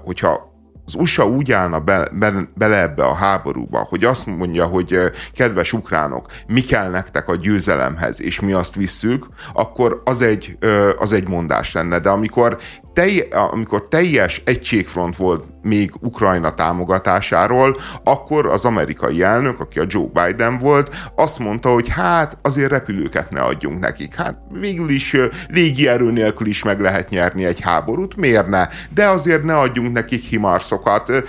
[0.05, 0.55] hogyha
[0.87, 4.99] az USA úgy állna be, be, bele ebbe a háborúba, hogy azt mondja, hogy
[5.33, 10.59] kedves ukránok, mi kell nektek a győzelemhez, és mi azt visszük, akkor az egy,
[10.97, 11.99] az egy mondás lenne.
[11.99, 12.59] De amikor
[12.97, 20.07] telj, amikor teljes egységfront volt még Ukrajna támogatásáról, akkor az amerikai elnök, aki a Joe
[20.13, 24.15] Biden volt, azt mondta, hogy hát azért repülőket ne adjunk nekik.
[24.15, 25.17] Hát végül is
[25.49, 28.67] légierő nélkül is meg lehet nyerni egy háborút, miért ne?
[28.95, 31.25] De azért ne adjunk nekik himarszokat.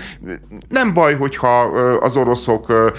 [0.69, 1.59] Nem baj, hogyha
[1.99, 2.91] az oroszok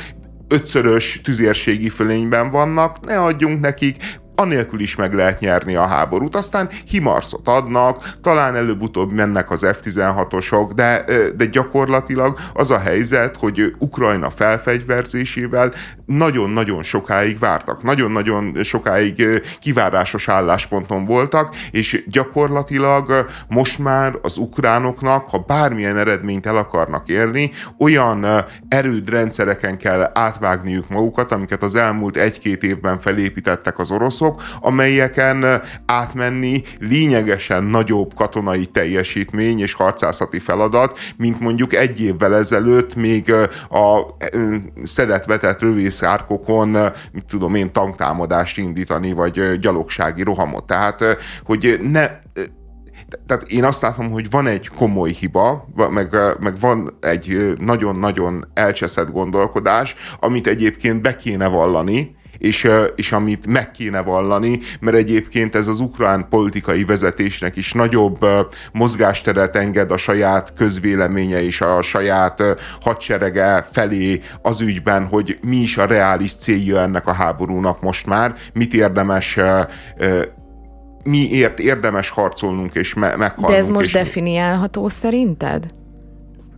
[0.49, 3.97] ötszörös tüzérségi fölényben vannak, ne adjunk nekik,
[4.39, 6.37] anélkül is meg lehet nyerni a háborút.
[6.37, 11.05] Aztán himarszot adnak, talán előbb-utóbb mennek az F-16-osok, de,
[11.37, 15.73] de gyakorlatilag az a helyzet, hogy Ukrajna felfegyverzésével
[16.07, 25.45] nagyon-nagyon sokáig vártak, nagyon-nagyon sokáig kivárásos állásponton voltak, és gyakorlatilag most már az ukránoknak, ha
[25.47, 28.27] bármilyen eredményt el akarnak érni, olyan
[28.69, 36.63] erődrendszereken kell átvágniuk magukat, amiket az elmúlt egy-két évben felépítettek az oroszok, piacok, amelyeken átmenni
[36.79, 43.33] lényegesen nagyobb katonai teljesítmény és harcászati feladat, mint mondjuk egy évvel ezelőtt még
[43.71, 44.17] a
[44.83, 46.69] szedett-vetett rövészárkokon,
[47.13, 50.65] mit tudom én, tanktámadást indítani, vagy gyalogsági rohamot.
[50.67, 51.05] Tehát,
[51.45, 52.07] hogy ne,
[53.27, 59.11] tehát én azt látom, hogy van egy komoly hiba, meg, meg van egy nagyon-nagyon elcseszett
[59.11, 65.67] gondolkodás, amit egyébként be kéne vallani, és, és amit meg kéne vallani, mert egyébként ez
[65.69, 68.27] az ukrán politikai vezetésnek is nagyobb
[68.73, 72.43] mozgásteret enged a saját közvéleménye és a saját
[72.81, 78.35] hadserege felé az ügyben, hogy mi is a reális célja ennek a háborúnak most már,
[78.53, 79.39] mit érdemes
[81.05, 83.53] miért érdemes harcolnunk és me- meghalnunk.
[83.53, 85.71] De ez most és definiálható szerinted?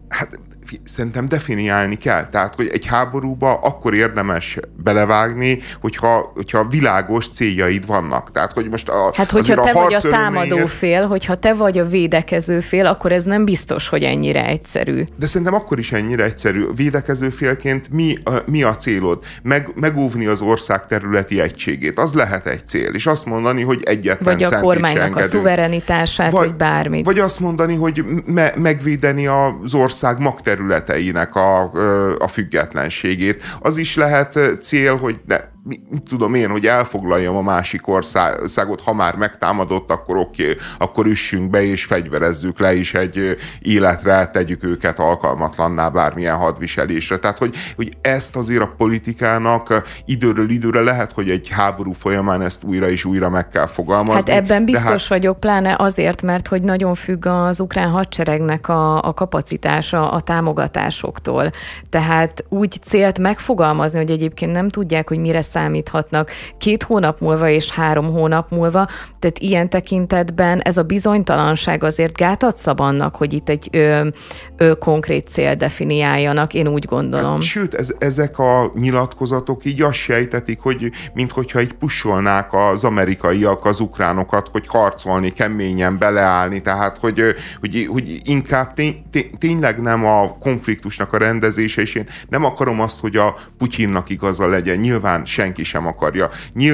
[0.09, 0.41] Hát
[0.85, 2.29] szerintem definiálni kell.
[2.29, 8.31] Tehát, hogy egy háborúba akkor érdemes belevágni, hogyha, hogyha világos céljaid vannak.
[8.31, 11.79] Tehát, hogy most a, Hát, hogyha te a vagy a támadó fél, hogyha te vagy
[11.79, 15.05] a védekező fél, akkor ez nem biztos, hogy ennyire egyszerű.
[15.17, 16.65] De szerintem akkor is ennyire egyszerű.
[16.75, 19.25] Védekező félként mi, mi a célod?
[19.43, 21.99] Meg, megóvni az ország területi egységét.
[21.99, 22.95] Az lehet egy cél.
[22.95, 27.05] És azt mondani, hogy egyetlen Vagy a kormánynak a szuverenitását, vagy, vagy bármit.
[27.05, 31.71] Vagy azt mondani, hogy me, megvédeni az ország magterületét területeinek a,
[32.19, 33.43] a függetlenségét.
[33.61, 38.93] Az is lehet cél, hogy ne, mit tudom én, hogy elfoglaljam a másik országot, ha
[38.93, 44.65] már megtámadott, akkor oké, okay, akkor üssünk be és fegyverezzük le, és egy életre tegyük
[44.65, 47.17] őket alkalmatlanná bármilyen hadviselésre.
[47.17, 52.65] Tehát, hogy, hogy ezt azért a politikának időről időre lehet, hogy egy háború folyamán ezt
[52.65, 54.31] újra és újra meg kell fogalmazni.
[54.31, 55.07] Hát ebben biztos hát...
[55.07, 61.51] vagyok, pláne azért, mert hogy nagyon függ az ukrán hadseregnek a, a kapacitása a támogatásoktól.
[61.91, 67.71] Tehát úgy célt megfogalmazni, hogy egyébként nem tudják, hogy mire számíthatnak két hónap múlva és
[67.71, 73.49] három hónap múlva, tehát ilyen tekintetben ez a bizonytalanság azért gátat szab annak, hogy itt
[73.49, 74.09] egy ö,
[74.57, 77.33] ö, konkrét cél definiáljanak, én úgy gondolom.
[77.33, 83.65] Hát, sőt, ez, ezek a nyilatkozatok így azt sejtetik, hogy minthogyha egy pusolnák az amerikaiak
[83.65, 87.23] az ukránokat, hogy harcolni, keményen beleállni, tehát hogy,
[87.61, 89.05] hogy, hogy inkább tény,
[89.39, 94.49] tényleg nem a konfliktusnak a rendezése, és én nem akarom azt, hogy a Putyinnak igaza
[94.49, 94.79] legyen.
[94.79, 96.31] Nyilván senki sem akarja.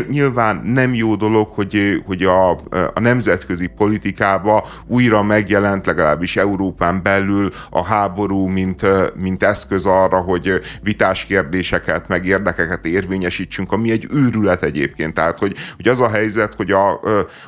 [0.09, 2.51] Nyilván nem jó dolog, hogy, hogy a,
[2.95, 10.61] a nemzetközi politikába újra megjelent, legalábbis Európán belül a háború, mint, mint eszköz arra, hogy
[10.83, 15.15] vitás kérdéseket, meg érdekeket érvényesítsünk, ami egy őrület egyébként.
[15.15, 17.01] Tehát, hogy, hogy az a helyzet, hogy a,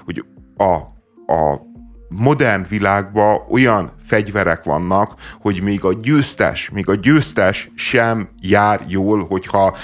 [0.05, 0.25] hogy
[0.57, 0.73] a,
[1.33, 1.68] a
[2.09, 9.27] modern világban olyan fegyverek vannak, hogy még a győztes, még a győztes sem jár jól,
[9.27, 9.77] hogyha,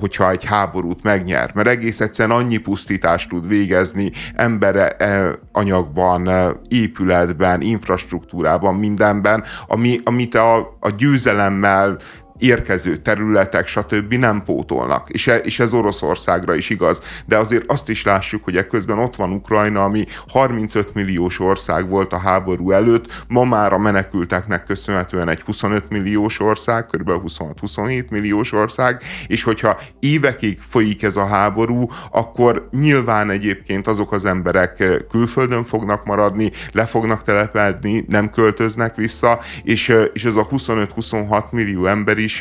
[0.00, 1.50] hogyha egy háborút megnyer.
[1.54, 6.30] Mert egész egyszerűen annyi pusztítást tud végezni embere, e, anyagban,
[6.68, 11.98] épületben, infrastruktúrában, mindenben, ami, amit a, a győzelemmel
[12.44, 14.14] érkező területek, stb.
[14.14, 15.10] nem pótolnak.
[15.10, 17.02] És, e, és ez Oroszországra is igaz.
[17.26, 22.12] De azért azt is lássuk, hogy ekközben ott van Ukrajna, ami 35 milliós ország volt
[22.12, 27.10] a háború előtt, ma már a menekülteknek köszönhetően egy 25 milliós ország, kb.
[27.26, 34.24] 26-27 milliós ország, és hogyha évekig folyik ez a háború, akkor nyilván egyébként azok az
[34.24, 41.50] emberek külföldön fognak maradni, le fognak telepedni, nem költöznek vissza, és, és ez a 25-26
[41.50, 42.33] millió ember is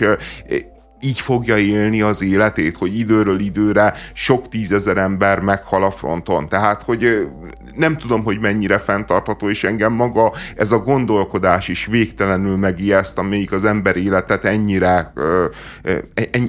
[1.02, 6.50] így fogja élni az életét, hogy időről időre sok tízezer ember meghal a fronton.
[6.50, 7.28] Tehát, hogy
[7.76, 13.52] nem tudom, hogy mennyire fenntartható, és engem maga ez a gondolkodás is végtelenül megijeszt, amelyik
[13.52, 15.14] az ember életet ennyire,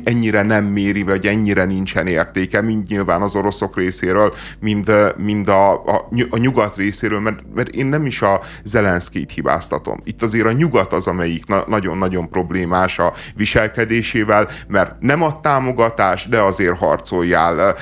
[0.04, 5.72] ennyire nem méri, vagy ennyire nincsen értéke, mind nyilván az oroszok részéről, mind, mind a,
[5.72, 10.00] a, a nyugat részéről, mert, mert én nem is a Zelenszkit hibáztatom.
[10.04, 16.26] Itt azért a nyugat az, amelyik na, nagyon-nagyon problémás a viselkedésével, mert nem ad támogatás,
[16.26, 17.74] de azért harcoljál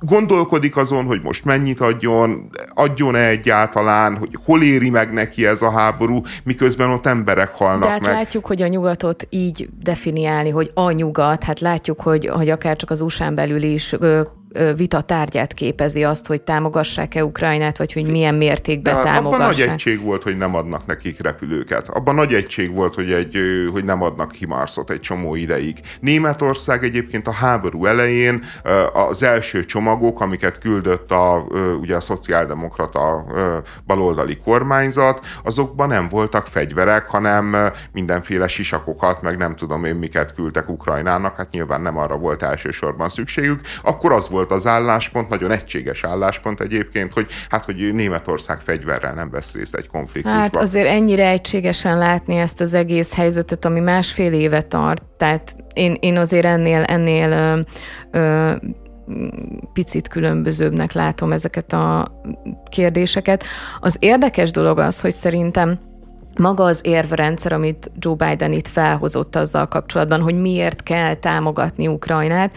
[0.00, 5.70] gondolkodik azon, hogy most mennyit adjon, adjon-e egyáltalán, hogy hol éri meg neki ez a
[5.70, 8.10] háború, miközben ott emberek halnak De hát meg.
[8.10, 12.90] látjuk, hogy a nyugatot így definiálni, hogy a nyugat, hát látjuk, hogy, hogy akár csak
[12.90, 13.94] az USA-n belül is
[14.76, 19.40] vita tárgyát képezi azt, hogy támogassák-e Ukrajnát, vagy hogy milyen mértékben De támogassák.
[19.40, 21.88] Abban nagy egység volt, hogy nem adnak nekik repülőket.
[21.88, 23.38] Abban nagy egység volt, hogy, egy,
[23.72, 25.80] hogy nem adnak Himarszot egy csomó ideig.
[26.00, 28.44] Németország egyébként a háború elején
[28.92, 31.46] az első csomagok, amiket küldött a,
[31.80, 33.24] ugye a szociáldemokrata
[33.86, 37.56] baloldali kormányzat, azokban nem voltak fegyverek, hanem
[37.92, 43.08] mindenféle sisakokat, meg nem tudom én miket küldtek Ukrajnának, hát nyilván nem arra volt elsősorban
[43.08, 43.60] szükségük.
[43.82, 49.14] Akkor az volt volt az álláspont, nagyon egységes álláspont egyébként, hogy hát, hogy Németország fegyverrel
[49.14, 50.40] nem vesz részt egy konfliktusban.
[50.40, 55.96] Hát azért ennyire egységesen látni ezt az egész helyzetet, ami másfél éve tart, tehát én,
[56.00, 57.60] én azért ennél, ennél ö,
[58.18, 58.52] ö,
[59.72, 62.12] picit különbözőbbnek látom ezeket a
[62.70, 63.44] kérdéseket.
[63.80, 65.78] Az érdekes dolog az, hogy szerintem
[66.40, 72.56] maga az érvrendszer, amit Joe Biden itt felhozott azzal kapcsolatban, hogy miért kell támogatni Ukrajnát,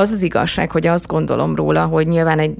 [0.00, 2.54] az az igazság, hogy azt gondolom róla, hogy nyilván egy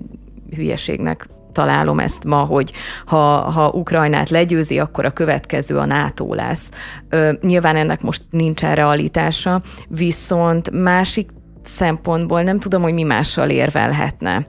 [0.56, 2.72] hülyeségnek találom ezt ma, hogy
[3.06, 6.70] ha, ha Ukrajnát legyőzi, akkor a következő a NATO lesz.
[7.08, 11.30] Ö, nyilván ennek most nincsen realitása, viszont másik
[11.62, 14.46] szempontból nem tudom, hogy mi mással érvelhetne.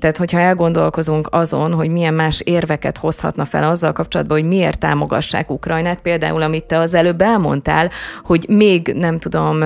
[0.00, 5.50] Tehát, hogyha elgondolkozunk azon, hogy milyen más érveket hozhatna fel azzal kapcsolatban, hogy miért támogassák
[5.50, 7.90] Ukrajnát, például amit te az előbb elmondtál,
[8.24, 9.62] hogy még nem tudom,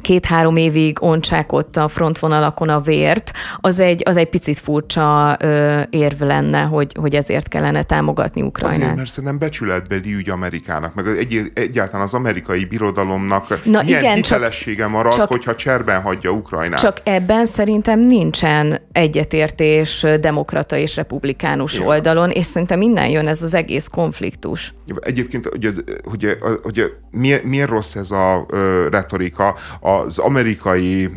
[0.00, 5.80] két-három évig ontsák ott a frontvonalakon a vért, az egy, az egy picit furcsa ö,
[5.90, 8.80] érv lenne, hogy, hogy ezért kellene támogatni Ukrajnát.
[8.80, 14.14] Azért, mert szerintem becsületbeli ügy Amerikának, meg egy, egyáltalán az amerikai birodalomnak Na milyen igen,
[14.14, 16.80] hitelessége marad, csak, hogyha cserben hagyja Ukrajnát.
[16.80, 21.86] Csak ebben szerintem nincsen egyetértés demokrata és republikánus Igen.
[21.86, 24.74] oldalon, és szerintem innen jön ez az egész konfliktus.
[25.00, 28.46] Egyébként, hogy, hogy, hogy miért, miért rossz ez a
[28.90, 29.56] retorika?
[29.82, 31.10] Az amerikai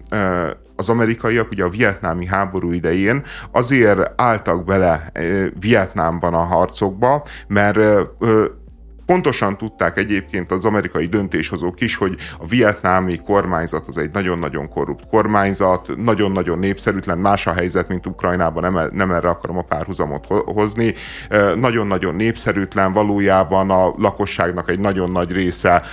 [0.76, 5.12] az amerikaiak ugye a vietnámi háború idején azért álltak bele
[5.60, 7.80] Vietnámban a harcokba, mert
[9.06, 15.08] Pontosan tudták egyébként az amerikai döntéshozók is, hogy a vietnámi kormányzat az egy nagyon-nagyon korrupt
[15.10, 20.94] kormányzat, nagyon-nagyon népszerűtlen, más a helyzet, mint Ukrajnában, nem, nem erre akarom a párhuzamot hozni.
[21.56, 25.84] Nagyon-nagyon népszerűtlen, valójában a lakosságnak egy nagyon nagy része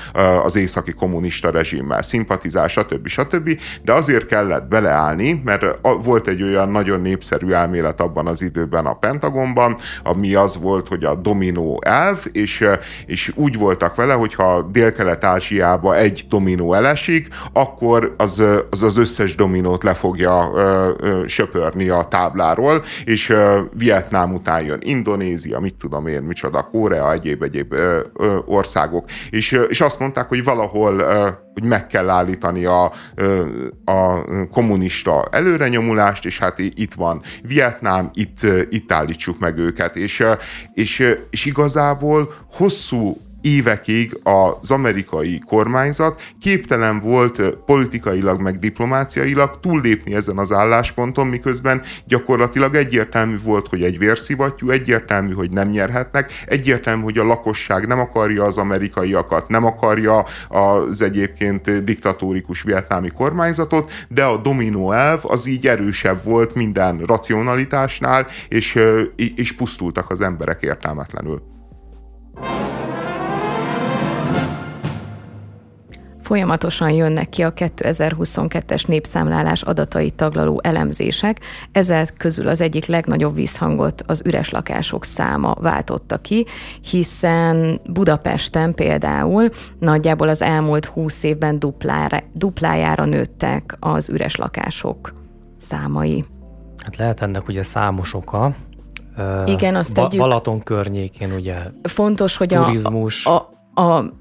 [0.44, 3.06] az északi kommunista rezsimmel szimpatizál, stb.
[3.06, 3.60] stb.
[3.82, 8.92] De azért kellett beleállni, mert volt egy olyan nagyon népszerű elmélet abban az időben a
[8.94, 12.64] Pentagonban, ami az volt, hogy a dominó elv, és
[13.06, 19.34] és úgy voltak vele, hogy ha Dél-Kelet-Ázsiába egy dominó elesik, akkor az az, az összes
[19.34, 25.74] dominót le fogja ö, ö, söpörni a tábláról, és ö, Vietnám után jön Indonézia, mit
[25.74, 27.74] tudom én, micsoda, Korea, egyéb-egyéb
[28.46, 29.04] országok.
[29.30, 31.02] És, és azt mondták, hogy valahol
[31.52, 32.92] hogy meg kell állítani a,
[33.84, 38.38] a kommunista előrenyomulást, és hát itt van Vietnám, itt,
[38.70, 39.96] itt állítsuk meg őket.
[39.96, 40.24] És,
[40.74, 50.38] és, és igazából hosszú évekig az amerikai kormányzat képtelen volt politikailag meg diplomáciailag túllépni ezen
[50.38, 57.18] az állásponton, miközben gyakorlatilag egyértelmű volt, hogy egy vérszivattyú, egyértelmű, hogy nem nyerhetnek, egyértelmű, hogy
[57.18, 64.36] a lakosság nem akarja az amerikaiakat, nem akarja az egyébként diktatórikus vietnámi kormányzatot, de a
[64.36, 68.78] dominó elv az így erősebb volt minden racionalitásnál, és,
[69.34, 71.51] és pusztultak az emberek értelmetlenül.
[76.32, 81.40] Folyamatosan jönnek ki a 2022-es népszámlálás adatait taglaló elemzések,
[81.72, 86.46] ezek közül az egyik legnagyobb visszhangot az üres lakások száma váltotta ki,
[86.90, 95.12] hiszen Budapesten például nagyjából az elmúlt 20 évben duplára, duplájára nőttek az üres lakások
[95.56, 96.24] számai.
[96.84, 98.54] Hát lehet ennek ugye számos oka.
[99.46, 103.26] Igen, azt ba- Balaton környékén ugye Fontos, hogy turizmus.
[103.26, 104.20] a, a, a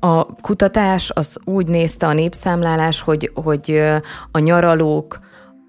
[0.00, 3.82] a kutatás az úgy nézte a népszámlálás, hogy, hogy
[4.30, 5.18] a nyaralók,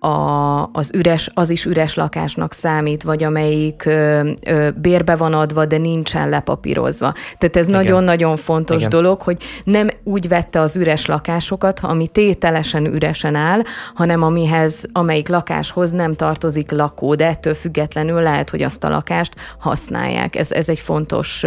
[0.03, 5.65] a, az üres, az is üres lakásnak számít, vagy amelyik ö, ö, bérbe van adva,
[5.65, 7.13] de nincsen lepapírozva.
[7.37, 8.89] Tehát ez nagyon-nagyon fontos Igen.
[8.89, 13.61] dolog, hogy nem úgy vette az üres lakásokat, ami tételesen üresen áll,
[13.93, 19.33] hanem amihez, amelyik lakáshoz nem tartozik lakó, de ettől függetlenül lehet, hogy azt a lakást
[19.59, 20.35] használják.
[20.35, 21.43] Ez, ez egy fontos,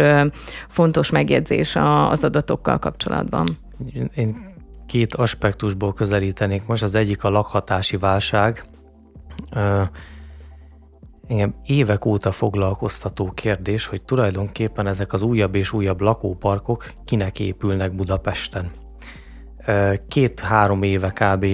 [0.69, 1.77] fontos megjegyzés
[2.09, 3.57] az adatokkal kapcsolatban.
[4.15, 4.54] Én
[4.95, 6.83] két aspektusból közelítenék most.
[6.83, 8.63] Az egyik a lakhatási válság.
[11.27, 17.95] Engem évek óta foglalkoztató kérdés, hogy tulajdonképpen ezek az újabb és újabb lakóparkok kinek épülnek
[17.95, 18.71] Budapesten.
[20.07, 21.45] Két-három éve kb.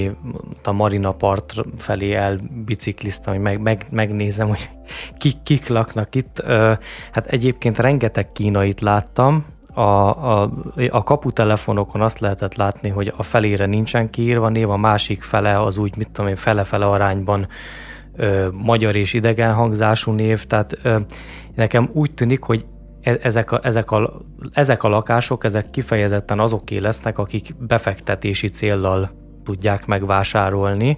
[0.64, 4.70] a Marina part felé elbicikliztem, hogy meg, meg, megnézem, hogy
[5.20, 6.44] kik, kik laknak itt.
[7.12, 10.52] Hát egyébként rengeteg kínait láttam, a, a,
[10.90, 15.78] a kaputelefonokon azt lehetett látni, hogy a felére nincsen kiírva név, a másik fele az
[15.78, 17.48] úgy, mit tudom én, fele-fele arányban
[18.16, 20.98] ö, magyar és idegen hangzású név, tehát ö,
[21.56, 22.66] nekem úgy tűnik, hogy
[23.02, 29.12] e, ezek a, ezek, a, ezek a lakások, ezek kifejezetten azoké lesznek, akik befektetési céllal
[29.44, 30.98] tudják megvásárolni.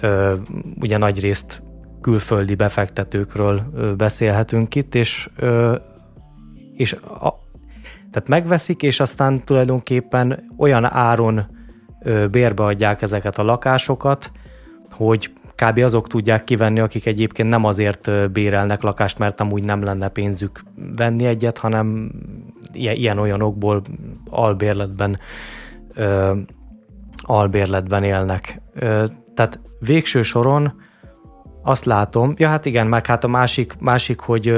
[0.00, 0.34] Ö,
[0.80, 1.62] ugye nagy részt
[2.00, 3.62] külföldi befektetőkről
[3.96, 5.30] beszélhetünk itt, és,
[6.74, 7.48] és a,
[8.10, 11.46] tehát megveszik, és aztán tulajdonképpen olyan áron
[12.02, 14.30] ö, bérbe adják ezeket a lakásokat,
[14.90, 15.78] hogy kb.
[15.78, 20.64] azok tudják kivenni, akik egyébként nem azért bérelnek lakást, mert amúgy nem lenne pénzük
[20.96, 22.10] venni egyet, hanem
[22.72, 23.82] ilyen-olyan okból
[24.30, 25.16] albérletben
[25.94, 26.36] ö,
[27.22, 28.60] albérletben élnek.
[29.34, 30.72] Tehát végső soron
[31.70, 34.54] azt látom, ja hát igen, meg hát a másik, másik, hogy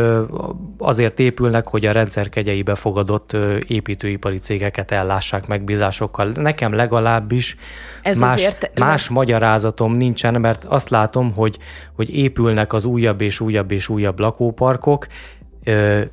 [0.78, 3.36] azért épülnek, hogy a rendszer kegyeibe fogadott
[3.66, 6.26] építőipari cégeket ellássák megbízásokkal.
[6.34, 7.56] Nekem legalábbis
[8.02, 8.78] Ez más, azért...
[8.78, 11.58] más magyarázatom nincsen, mert azt látom, hogy,
[11.96, 15.06] hogy épülnek az újabb és újabb és újabb lakóparkok,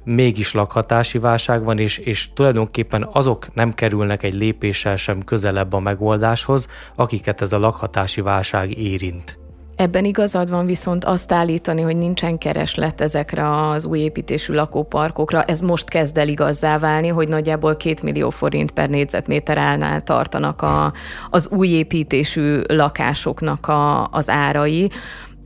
[0.03, 5.79] mégis lakhatási válság van, és, és tulajdonképpen azok nem kerülnek egy lépéssel sem közelebb a
[5.79, 9.39] megoldáshoz, akiket ez a lakhatási válság érint.
[9.79, 15.43] Ebben igazad van viszont azt állítani, hogy nincsen kereslet ezekre az új építésű lakóparkokra.
[15.43, 20.61] Ez most kezd el igazzá válni, hogy nagyjából két millió forint per négyzetméter állnál tartanak
[20.61, 20.93] a,
[21.29, 24.89] az új építésű lakásoknak a, az árai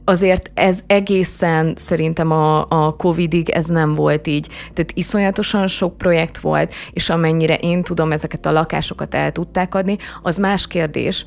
[0.06, 4.48] azért ez egészen szerintem a, a Covidig ez nem volt így.
[4.74, 9.98] Tehát iszonyatosan sok projekt volt, és amennyire én tudom, ezeket a lakásokat el tudták adni,
[10.22, 11.26] az más kérdés,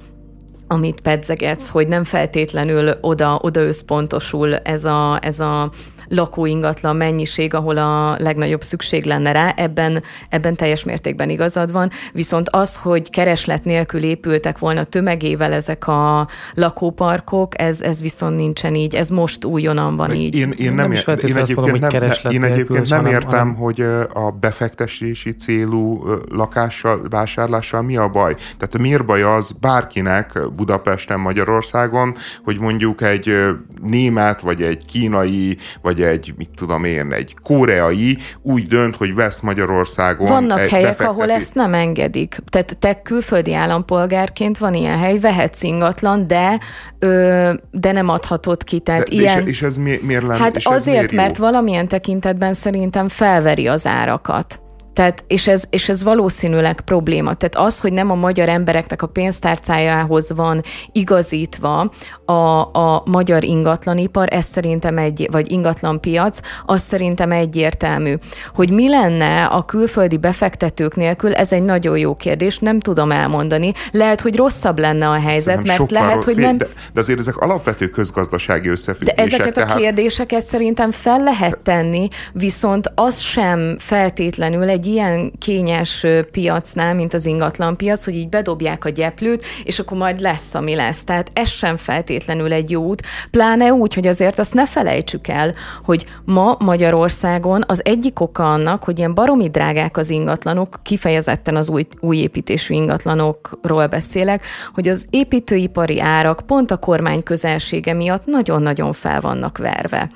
[0.69, 5.71] amit pedzegetsz, hogy nem feltétlenül oda, oda összpontosul ez a, ez a
[6.09, 12.49] lakóingatlan mennyiség, ahol a legnagyobb szükség lenne rá, ebben, ebben teljes mértékben igazad van, viszont
[12.49, 18.95] az, hogy kereslet nélkül épültek volna tömegével ezek a lakóparkok, ez, ez viszont nincsen így,
[18.95, 20.35] ez most újonnan van így.
[20.35, 23.55] Én, én, nem, nem, ér, én egyébként mondom, nem, ne, én egyébként nem értem, hanem...
[23.55, 23.81] hogy
[24.13, 28.35] a befektetési célú lakással, vásárlással mi a baj.
[28.35, 33.37] Tehát miért baj az bárkinek Budapesten, Magyarországon, hogy mondjuk egy
[33.83, 39.15] német, vagy egy kínai, vagy vagy egy, mit tudom én, egy koreai úgy dönt, hogy
[39.15, 41.11] vesz Magyarországon Vannak egy helyek, befekteti...
[41.11, 42.39] ahol ezt nem engedik.
[42.51, 46.61] Tehát te külföldi állampolgárként van ilyen hely, vehetsz ingatlan, de,
[46.99, 48.81] ö, de nem adhatod ki.
[48.81, 49.43] Tehát de, ilyen...
[49.43, 50.43] és, és ez mi, miért lenne?
[50.43, 54.61] Hát azért, mert valamilyen tekintetben szerintem felveri az árakat.
[54.97, 57.35] Tehát, és, ez, és ez valószínűleg probléma.
[57.35, 61.91] Tehát az, hogy nem a magyar embereknek a pénztárcájához van igazítva
[62.25, 62.33] a,
[62.79, 68.15] a magyar ingatlanipar, ez szerintem egy, vagy ingatlanpiac, az szerintem egyértelmű.
[68.55, 73.73] Hogy mi lenne a külföldi befektetők nélkül, ez egy nagyon jó kérdés, nem tudom elmondani.
[73.91, 76.59] Lehet, hogy rosszabb lenne a helyzet, szerintem mert lehet, hogy nem...
[76.59, 79.17] De, de azért ezek alapvető közgazdasági összefüggések.
[79.17, 79.75] De ezeket tehát...
[79.75, 86.95] a kérdéseket szerintem fel lehet tenni, viszont az sem feltétlenül egy egy ilyen kényes piacnál,
[86.95, 91.05] mint az ingatlan piac, hogy így bedobják a gyeplőt, és akkor majd lesz, ami lesz.
[91.05, 95.55] Tehát ez sem feltétlenül egy jó út, pláne úgy, hogy azért azt ne felejtsük el,
[95.85, 101.69] hogy ma Magyarországon az egyik oka annak, hogy ilyen baromi drágák az ingatlanok, kifejezetten az
[101.69, 108.93] új, új építésű ingatlanokról beszélek, hogy az építőipari árak pont a kormány közelsége miatt nagyon-nagyon
[108.93, 110.09] fel vannak verve.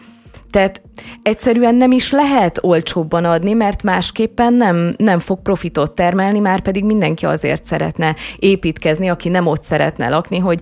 [0.51, 0.82] Tehát
[1.22, 6.84] egyszerűen nem is lehet olcsóbban adni, mert másképpen nem, nem fog profitot termelni, már pedig
[6.84, 10.61] mindenki azért szeretne építkezni, aki nem ott szeretne lakni, hogy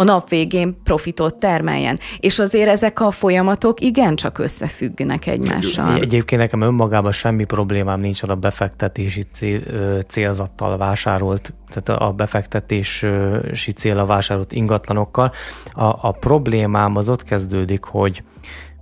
[0.00, 1.98] a nap végén profitot termeljen.
[2.18, 5.94] És azért ezek a folyamatok igencsak összefüggnek egymással.
[5.94, 9.60] Egyébként nekem önmagában semmi problémám nincs a befektetési cél,
[10.06, 15.32] célzattal vásárolt, tehát a befektetési célra vásárolt ingatlanokkal.
[15.72, 18.22] A, a problémám az ott kezdődik, hogy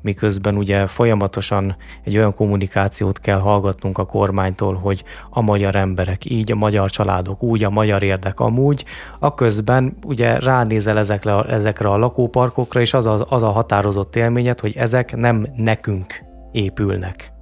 [0.09, 6.53] miközben ugye folyamatosan egy olyan kommunikációt kell hallgatnunk a kormánytól, hogy a magyar emberek így,
[6.53, 8.85] a magyar családok úgy, a magyar érdek amúgy,
[9.19, 14.61] a közben ugye ránézel ezekre, ezekre a lakóparkokra, és az a, az a határozott élményed,
[14.61, 17.33] hogy ezek nem nekünk épülnek.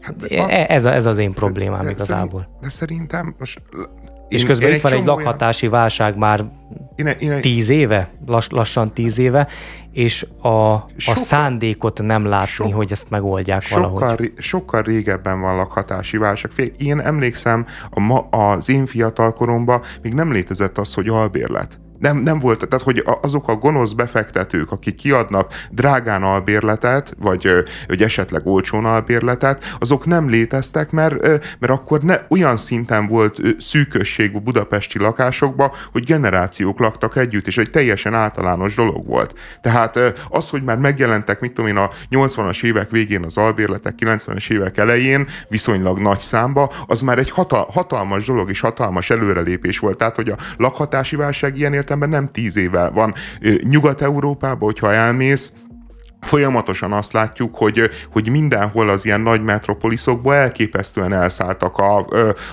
[0.00, 2.40] Hát de e, ez, a, ez az én problémám de, de igazából.
[2.40, 3.60] Szerint, de szerintem most
[4.28, 5.80] és én, közben én itt van egy lakhatási olyan...
[5.80, 6.44] válság már
[6.96, 9.48] én, én, tíz éve, lass, lassan tíz éve,
[9.92, 14.32] és a, a szándékot nem látni, sok, hogy ezt megoldják sokkal, valahogy.
[14.38, 16.50] Sokkal régebben van lakhatási válság.
[16.78, 21.78] Én emlékszem, a ma, az én fiatal koromban még nem létezett az, hogy albérlet.
[22.04, 27.50] Nem, nem volt, tehát hogy azok a gonosz befektetők, akik kiadnak drágán albérletet, vagy
[27.86, 31.22] hogy esetleg olcsón albérletet, azok nem léteztek, mert,
[31.58, 37.58] mert akkor ne, olyan szinten volt szűkösség a budapesti lakásokba, hogy generációk laktak együtt, és
[37.58, 39.34] egy teljesen általános dolog volt.
[39.60, 39.98] Tehát
[40.28, 44.78] az, hogy már megjelentek, mit tudom én, a 80-as évek végén az albérletek, 90-es évek
[44.78, 49.96] elején viszonylag nagy számba, az már egy hatal- hatalmas dolog és hatalmas előrelépés volt.
[49.96, 53.14] Tehát, hogy a lakhatási válság ilyen értelemben nem tíz éve van.
[53.62, 55.52] Nyugat-Európában, hogyha elmész,
[56.24, 61.98] folyamatosan azt látjuk, hogy, hogy mindenhol az ilyen nagy metropoliszokba elképesztően elszálltak a,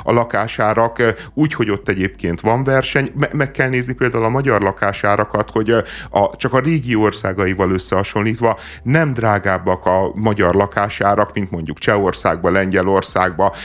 [0.04, 1.04] a lakásárak,
[1.34, 3.12] úgy, hogy ott egyébként van verseny.
[3.34, 5.70] Meg kell nézni például a magyar lakásárakat, hogy
[6.10, 13.56] a, csak a régi országaival összehasonlítva nem drágábbak a magyar lakásárak, mint mondjuk Csehországba, Lengyelországba,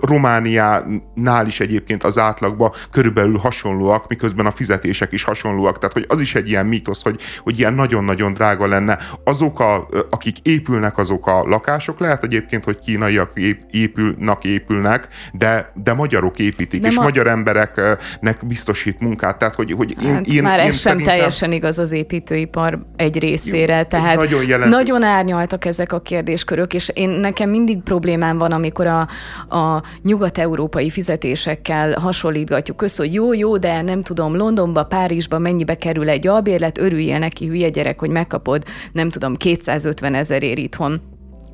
[0.00, 5.78] Romániánál is egyébként az átlagba körülbelül hasonlóak, miközben a fizetések is hasonlóak.
[5.78, 8.98] Tehát, hogy az is egy ilyen mítosz, hogy, hogy ilyen nagyon-nagyon drága lenne
[9.28, 13.30] azok, a, akik épülnek, azok a lakások, lehet egyébként, hogy kínaiak
[13.70, 17.02] épülnek, épülnek, de, de magyarok építik, de és ma...
[17.02, 19.38] magyar embereknek biztosít munkát.
[19.38, 21.14] Tehát, hogy, hogy én, hát én, már én ez sem szerintem...
[21.14, 24.70] teljesen igaz az építőipar egy részére, tehát nagyon, jelent...
[24.70, 29.00] nagyon árnyaltak ezek a kérdéskörök, és én nekem mindig problémám van, amikor a,
[29.56, 36.08] a nyugat-európai fizetésekkel hasonlítgatjuk össze, hogy jó, jó, de nem tudom, Londonba, Párizsba mennyibe kerül
[36.08, 41.00] egy albérlet, örüljél neki, hülye gyerek, hogy megkapod, nem tudom, 250 ér itthon.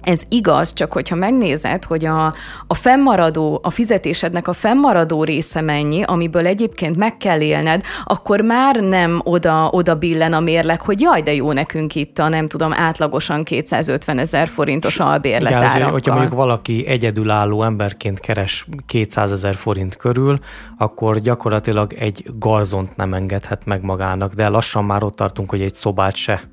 [0.03, 2.35] Ez igaz, csak hogyha megnézed, hogy a,
[2.67, 8.77] a fennmaradó, a fizetésednek a fennmaradó része mennyi, amiből egyébként meg kell élned, akkor már
[8.77, 12.73] nem oda, oda billen a mérleg, hogy jaj, de jó nekünk itt a nem tudom,
[12.73, 15.77] átlagosan 250 ezer forintos albérletárakkal.
[15.77, 20.39] Igen, hogyha mondjuk valaki egyedülálló emberként keres 200 ezer forint körül,
[20.79, 25.75] akkor gyakorlatilag egy garzont nem engedhet meg magának, de lassan már ott tartunk, hogy egy
[25.75, 26.51] szobát se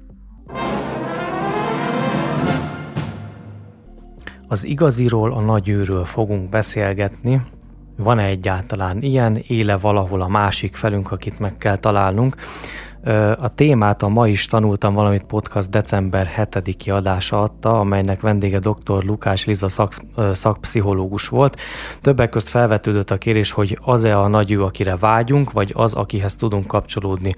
[4.51, 7.41] Az igaziról, a nagyőről fogunk beszélgetni.
[7.97, 9.43] Van-e egyáltalán ilyen?
[9.47, 12.35] Éle valahol a másik felünk, akit meg kell találnunk?
[13.37, 19.03] A témát a ma is tanultam valamit podcast december 7-i adása adta, amelynek vendége dr.
[19.03, 19.93] Lukás Liza szak,
[20.33, 21.59] szakpszichológus volt.
[22.01, 26.35] Többek közt felvetődött a kérés, hogy az-e a nagy ő, akire vágyunk, vagy az, akihez
[26.35, 27.33] tudunk kapcsolódni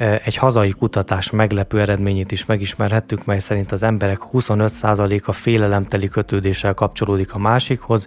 [0.00, 7.34] egy hazai kutatás meglepő eredményét is megismerhettük, mely szerint az emberek 25%-a félelemteli kötődéssel kapcsolódik
[7.34, 8.06] a másikhoz,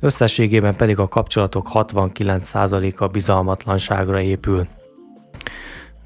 [0.00, 4.66] összességében pedig a kapcsolatok 69%-a bizalmatlanságra épül.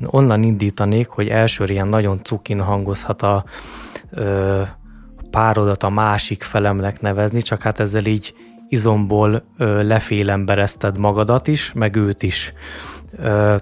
[0.05, 3.45] Onnan indítanék, hogy elsőre ilyen nagyon cukin hangozhat a
[4.11, 4.63] ö,
[5.31, 8.35] párodat a másik felemnek nevezni, csak hát ezzel így
[8.69, 12.53] izomból ö, lefélemberezted magadat is, meg őt is.
[13.19, 13.57] Ö,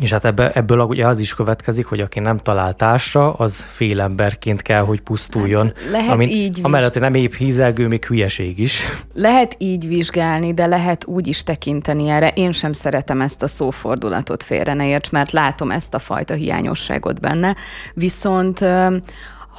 [0.00, 4.62] és hát ebbe, ebből ugye az is következik, hogy aki nem talál társra, az félemberként
[4.62, 5.66] kell, hogy pusztuljon.
[5.66, 8.80] Hát lehet amint, így Amellett, hogy nem épp hízelgő, még hülyeség is.
[9.14, 12.28] Lehet így vizsgálni, de lehet úgy is tekinteni erre.
[12.28, 17.20] Én sem szeretem ezt a szófordulatot félre ne érts, mert látom ezt a fajta hiányosságot
[17.20, 17.56] benne.
[17.94, 18.64] Viszont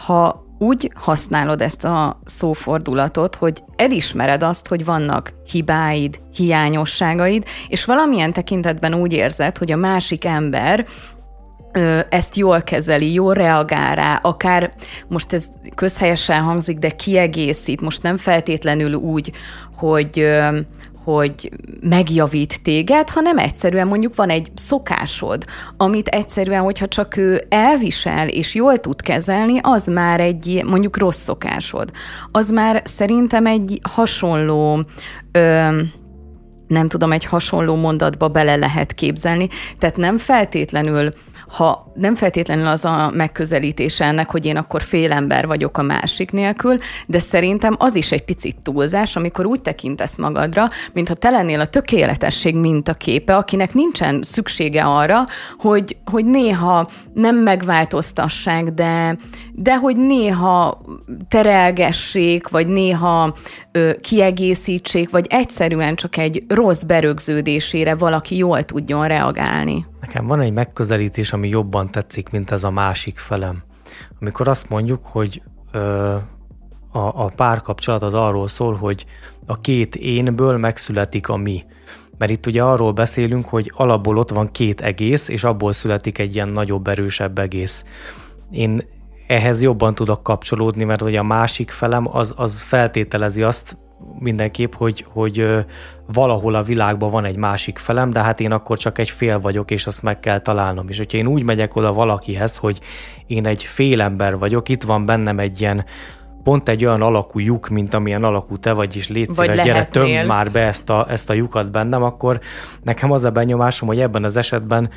[0.06, 8.34] ha úgy használod ezt a szófordulatot, hogy elismered azt, hogy vannak hibáid, hiányosságaid, és valamilyen
[8.34, 10.86] tekintetben úgy érzed, hogy a másik ember
[12.10, 14.74] ezt jól kezeli, jól reagál rá, akár
[15.08, 19.32] most ez közhelyesen hangzik, de kiegészít, most nem feltétlenül úgy,
[19.76, 20.28] hogy
[21.14, 21.51] hogy
[21.82, 25.45] megjavít téged, hanem egyszerűen mondjuk van egy szokásod,
[25.78, 31.22] amit egyszerűen, hogyha csak ő elvisel és jól tud kezelni, az már egy mondjuk rossz
[31.22, 31.91] szokásod.
[32.32, 34.84] Az már szerintem egy hasonló
[35.32, 35.82] ö,
[36.68, 39.47] nem tudom, egy hasonló mondatba bele lehet képzelni.
[39.80, 41.10] Tehát nem feltétlenül
[41.48, 46.76] ha nem feltétlenül az a megközelítése ennek, hogy én akkor félember vagyok a másik nélkül,
[47.08, 51.66] de szerintem az is egy picit túlzás, amikor úgy tekintesz magadra, mintha te lennél a
[51.66, 55.24] tökéletesség mintaképe, akinek nincsen szüksége arra,
[55.58, 59.18] hogy, hogy néha nem megváltoztassák, de,
[59.54, 60.82] de hogy néha
[61.28, 63.36] terelgessék, vagy néha
[63.72, 69.86] ö, kiegészítsék, vagy egyszerűen csak egy rossz berögződésére valaki jól tudjon reagálni.
[70.02, 73.64] Nekem van egy megközelítés, ami jobban tetszik, mint ez a másik felem.
[74.20, 76.16] Amikor azt mondjuk, hogy ö,
[76.92, 79.06] a, a párkapcsolat az arról szól, hogy
[79.46, 81.66] a két énből megszületik a mi.
[82.18, 86.36] Mert itt ugye arról beszélünk, hogy alapból ott van két egész, és abból születik egy
[86.36, 87.84] ilyen nagyobb, erősebb egész.
[88.52, 88.82] Én
[89.28, 93.78] ehhez jobban tudok kapcsolódni, mert hogy a másik felem az, az feltételezi azt
[94.20, 95.66] mindenképp, hogy, hogy
[96.14, 99.72] valahol a világban van egy másik felem, de hát én akkor csak egy fél vagyok,
[99.72, 100.89] és azt meg kell találnom.
[100.89, 102.80] És hogyha én úgy megyek oda valakihez, hogy
[103.28, 105.86] én egy félember vagyok, itt van bennem egy ilyen
[106.43, 110.26] pont egy olyan alakú lyuk, mint amilyen alakú te vagy, és légy szíves, gyere, tömd
[110.26, 112.39] már be ezt a, ezt a lyukat bennem, akkor
[112.84, 114.89] nekem az a benyomásom, hogy ebben az esetben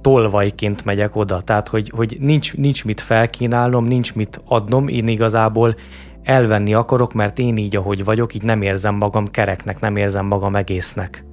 [0.00, 1.40] tolvajként megyek oda.
[1.40, 5.74] Tehát, hogy, hogy nincs, nincs mit felkínálnom, nincs mit adnom, én igazából
[6.22, 10.56] elvenni akarok, mert én így, ahogy vagyok, így nem érzem magam kereknek, nem érzem magam
[10.56, 11.24] egésznek.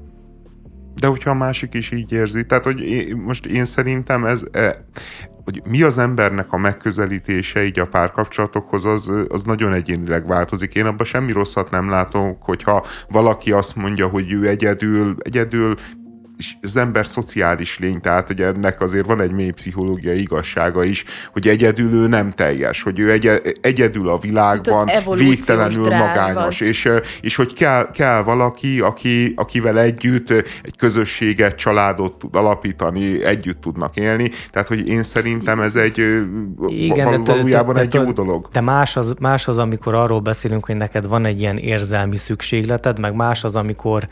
[0.96, 4.76] De hogyha a másik is így érzi, tehát hogy én, most én szerintem ez, e,
[5.44, 10.76] hogy mi az embernek a megközelítése így a párkapcsolatokhoz, az, az nagyon egyénileg változik.
[10.76, 15.76] Én abban semmi rosszat nem látok, hogyha valaki azt mondja, hogy ő egyedül, egyedül
[16.62, 21.48] az ember szociális lény, tehát hogy ennek azért van egy mély pszichológiai igazsága is, hogy
[21.48, 26.90] egyedül ő nem teljes, hogy ő egy, egyedül a világban, végtelenül magányos, és,
[27.22, 30.30] és hogy kell, kell valaki, aki, akivel együtt
[30.64, 35.98] egy közösséget, családot tud alapítani, együtt tudnak élni, tehát hogy én szerintem ez egy
[36.68, 38.48] Igen, val- valójában de, de, egy jó dolog.
[38.52, 43.00] De más az, más az, amikor arról beszélünk, hogy neked van egy ilyen érzelmi szükségleted,
[43.00, 44.08] meg más az, amikor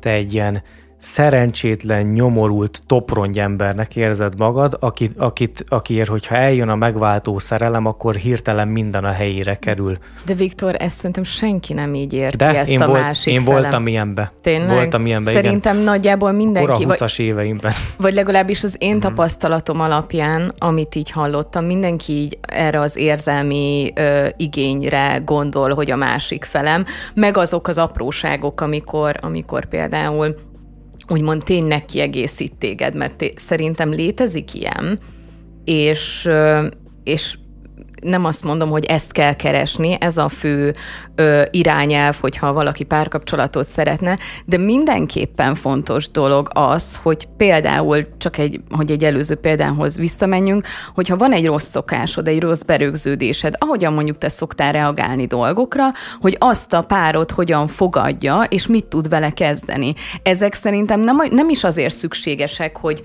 [0.00, 0.62] te egy ilyen
[1.04, 8.14] szerencsétlen, nyomorult, toprongy embernek érzed magad, akit, akit, akiért, hogyha eljön a megváltó szerelem, akkor
[8.14, 9.98] hirtelen minden a helyére kerül.
[10.26, 13.44] De Viktor, ezt szerintem senki nem így érti De ezt én a volt, másik én
[13.44, 13.60] felem.
[13.60, 14.32] voltam ilyenbe.
[14.42, 14.76] Tényleg?
[14.76, 15.86] Voltam ilyenbe, Szerintem igen.
[15.86, 16.84] nagyjából mindenki.
[16.84, 17.72] Kora 20 éveimben.
[17.96, 19.00] Vagy legalábbis az én mhm.
[19.00, 25.96] tapasztalatom alapján, amit így hallottam, mindenki így erre az érzelmi ö, igényre gondol, hogy a
[25.96, 26.84] másik felem,
[27.14, 30.52] meg azok az apróságok, amikor, amikor például
[31.08, 34.98] úgymond tényleg kiegészít téged, mert té- szerintem létezik ilyen,
[35.64, 36.28] és,
[37.04, 37.38] és
[38.04, 40.74] nem azt mondom, hogy ezt kell keresni, ez a fő
[41.14, 48.60] ö, irányelv, hogyha valaki párkapcsolatot szeretne, de mindenképpen fontos dolog az, hogy például, csak egy,
[48.70, 54.18] hogy egy előző példához visszamenjünk, hogyha van egy rossz szokásod, egy rossz berögződésed, ahogyan mondjuk
[54.18, 55.84] te szoktál reagálni dolgokra,
[56.20, 59.94] hogy azt a párod hogyan fogadja, és mit tud vele kezdeni.
[60.22, 63.02] Ezek szerintem nem, nem is azért szükségesek, hogy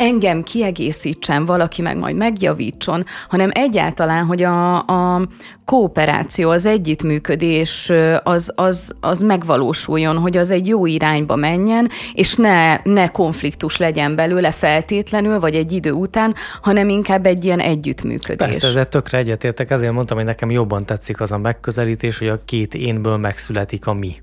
[0.00, 5.26] engem kiegészítsen, valaki meg majd megjavítson, hanem egyáltalán, hogy a, a
[5.64, 7.92] kooperáció, az együttműködés
[8.22, 14.16] az, az, az megvalósuljon, hogy az egy jó irányba menjen, és ne, ne konfliktus legyen
[14.16, 18.46] belőle feltétlenül, vagy egy idő után, hanem inkább egy ilyen együttműködés.
[18.46, 22.40] Persze, ezzel tökre egyetértek, ezért mondtam, hogy nekem jobban tetszik az a megközelítés, hogy a
[22.44, 24.16] két énből megszületik a mi.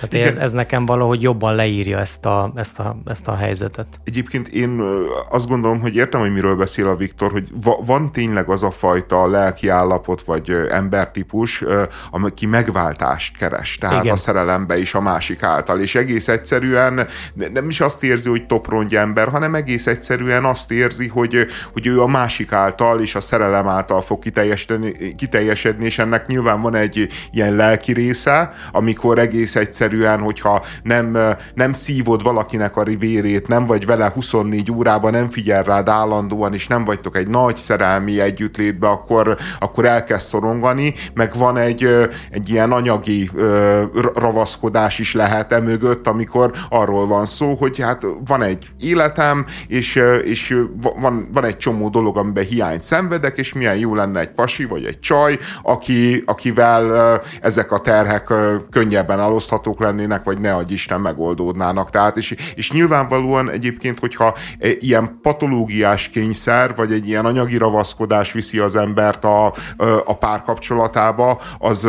[0.00, 3.86] Tehát ez, ez nekem valahogy jobban leírja ezt a, ezt, a, ezt a helyzetet.
[4.04, 4.82] Egyébként én
[5.30, 8.70] azt gondolom, hogy értem, hogy miről beszél a Viktor, hogy va, van tényleg az a
[8.70, 11.64] fajta lelki állapot, vagy embertípus,
[12.10, 14.14] aki megváltást keres, tehát Igen.
[14.14, 17.06] a szerelembe is a másik által, és egész egyszerűen
[17.52, 22.00] nem is azt érzi, hogy toprongy ember, hanem egész egyszerűen azt érzi, hogy, hogy ő
[22.00, 27.08] a másik által és a szerelem által fog kiteljesedni, kiteljesedni, és ennek nyilván van egy
[27.32, 31.18] ilyen lelki része, amikor egész egyszerűen, hogyha nem,
[31.54, 36.66] nem szívod valakinek a rivérét, nem vagy vele 24 órában, nem figyel rád állandóan, és
[36.66, 42.72] nem vagytok egy nagy szerelmi együttlétbe, akkor, akkor elkezd szorongani, meg van egy, egy ilyen
[42.72, 43.30] anyagi
[44.14, 50.00] ravaszkodás is lehet e mögött, amikor arról van szó, hogy hát van egy életem, és,
[50.22, 50.56] és
[51.00, 54.84] van, van egy csomó dolog, amiben hiányt szenvedek, és milyen jó lenne egy pasi, vagy
[54.84, 58.32] egy csaj, aki, akivel ezek a terhek
[58.70, 61.90] könnyebben eloszthatók, megoldhatók lennének, vagy ne adj Isten megoldódnának.
[61.90, 68.32] Tehát, és, és nyilvánvalóan egyébként, hogyha e, ilyen patológiás kényszer, vagy egy ilyen anyagi ravaszkodás
[68.32, 69.52] viszi az embert a,
[70.04, 71.88] a párkapcsolatába, az,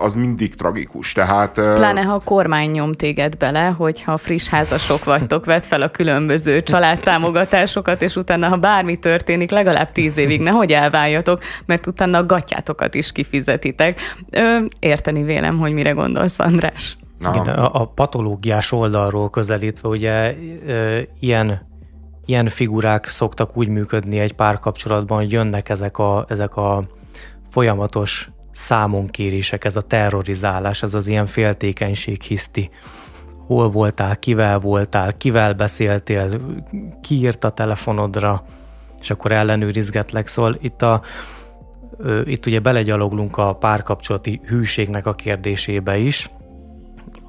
[0.00, 1.12] az mindig tragikus.
[1.12, 5.88] Tehát, Pláne, ha a kormány nyom téged bele, hogyha friss házasok vagytok, vett fel a
[5.88, 12.26] különböző családtámogatásokat, és utána, ha bármi történik, legalább tíz évig nehogy elváljatok, mert utána a
[12.26, 14.00] gatyátokat is kifizetitek.
[14.30, 16.96] Ö, érteni vélem, hogy mire gondolsz, András.
[17.34, 20.34] Igen, a, a patológiás oldalról közelítve ugye e,
[21.20, 21.66] ilyen,
[22.24, 26.84] ilyen figurák szoktak úgy működni egy párkapcsolatban, hogy jönnek ezek a, ezek a
[27.48, 32.70] folyamatos számonkérések, ez a terrorizálás, ez az ilyen féltékenység hiszti.
[33.46, 36.40] Hol voltál, kivel voltál, kivel beszéltél,
[37.00, 38.44] ki írt a telefonodra,
[39.00, 40.26] és akkor ellenőrizgetlek.
[40.26, 41.00] Szóval itt a,
[42.24, 46.30] itt ugye belegyaloglunk a párkapcsolati hűségnek a kérdésébe is,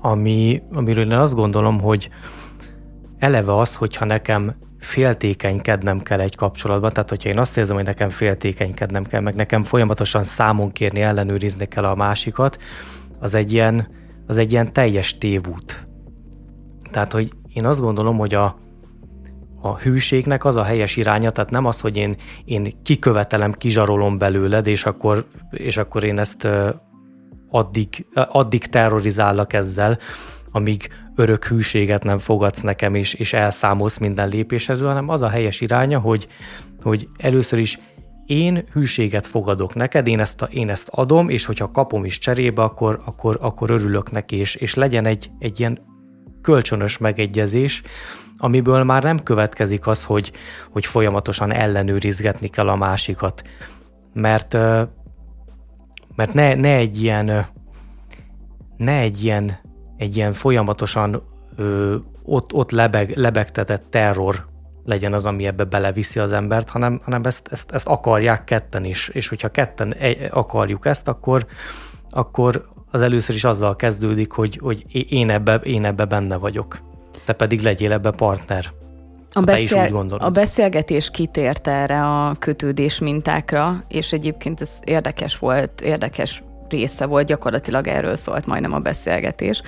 [0.06, 2.10] ami, amiről én azt gondolom, hogy
[3.20, 8.10] eleve az, hogyha nekem féltékenykednem kell egy kapcsolatban, tehát hogyha én azt érzem, hogy nekem
[8.10, 12.58] féltékenykednem kell, meg nekem folyamatosan számon kérni, ellenőrizni kell a másikat,
[13.20, 13.88] az egy ilyen,
[14.28, 15.88] az egy ilyen teljes tévút.
[16.92, 18.58] Tehát, hogy én azt gondolom, hogy a,
[19.62, 24.68] a hűségnek az a helyes iránya, tehát nem az, hogy én, én kikövetelem, kizsarolom belőled,
[24.68, 26.48] és akkor, és akkor én ezt
[27.56, 29.98] addig, addig terrorizállak ezzel,
[30.52, 35.62] amíg örök hűséget nem fogadsz nekem, és, és elszámolsz minden lépésedről, hanem az a helyes
[35.62, 36.28] iránya, hogy,
[36.82, 37.80] hogy először is
[38.26, 42.62] én hűséget fogadok neked, én ezt, a, én ezt adom, és hogyha kapom is cserébe,
[42.62, 45.80] akkor, akkor, akkor örülök neki, és, és legyen egy, egy ilyen
[46.42, 47.82] kölcsönös megegyezés,
[48.38, 50.32] amiből már nem következik az, hogy,
[50.72, 53.42] hogy folyamatosan ellenőrizgetni kell a másikat.
[54.14, 54.58] Mert,
[56.16, 57.46] mert ne, ne egy ilyen
[58.78, 59.60] ne egy ilyen,
[59.98, 61.24] egy ilyen folyamatosan
[61.56, 64.46] ö, ott, ott lebeg, lebegtetett terror
[64.86, 69.08] legyen az, ami ebbe beleviszi az embert, hanem, hanem ezt, ezt, ezt akarják ketten is.
[69.08, 69.96] És hogyha ketten
[70.30, 71.46] akarjuk ezt, akkor,
[72.10, 76.80] akkor az először is azzal kezdődik, hogy, hogy én, ebbe, én ebbe benne vagyok.
[77.26, 78.72] Te pedig legyél ebbe partner.
[79.34, 86.44] A, beszél, a beszélgetés kitért erre a kötődés mintákra, és egyébként ez érdekes volt, érdekes
[86.74, 89.62] része volt, gyakorlatilag erről szólt majdnem a beszélgetés.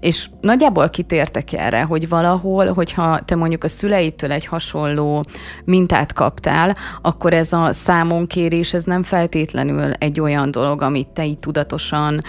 [0.00, 5.24] És nagyjából kitértek erre, hogy valahol, hogyha te mondjuk a szüleitől egy hasonló
[5.64, 11.38] mintát kaptál, akkor ez a számonkérés, ez nem feltétlenül egy olyan dolog, amit te így
[11.38, 12.20] tudatosan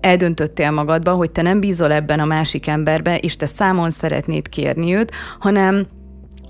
[0.00, 4.94] eldöntöttél magadba, hogy te nem bízol ebben a másik emberbe, és te számon szeretnéd kérni
[4.94, 5.86] őt, hanem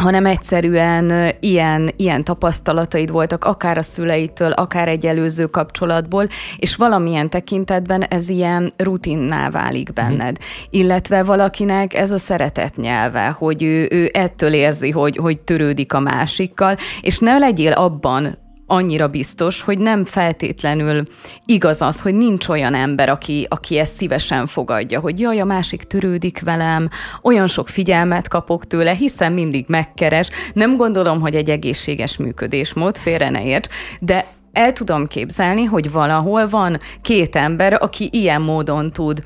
[0.05, 6.27] hanem egyszerűen ilyen, ilyen tapasztalataid voltak, akár a szüleitől, akár egy előző kapcsolatból,
[6.57, 10.31] és valamilyen tekintetben ez ilyen rutinná válik benned.
[10.31, 10.45] Mm.
[10.71, 16.01] Illetve valakinek ez a szeretet nyelve, hogy ő, ő ettől érzi, hogy, hogy törődik a
[16.01, 21.03] másikkal, és ne legyél abban annyira biztos, hogy nem feltétlenül
[21.47, 25.83] igaz az, hogy nincs olyan ember, aki, aki ezt szívesen fogadja, hogy jaj, a másik
[25.83, 26.89] törődik velem,
[27.23, 30.29] olyan sok figyelmet kapok tőle, hiszen mindig megkeres.
[30.53, 33.69] Nem gondolom, hogy egy egészséges működésmód, félre ne érts,
[34.01, 39.23] de el tudom képzelni, hogy valahol van két ember, aki ilyen módon tud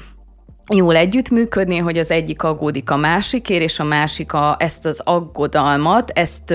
[0.74, 6.10] jól együttműködni, hogy az egyik aggódik a másikért, és a másik a, ezt az aggodalmat,
[6.10, 6.54] ezt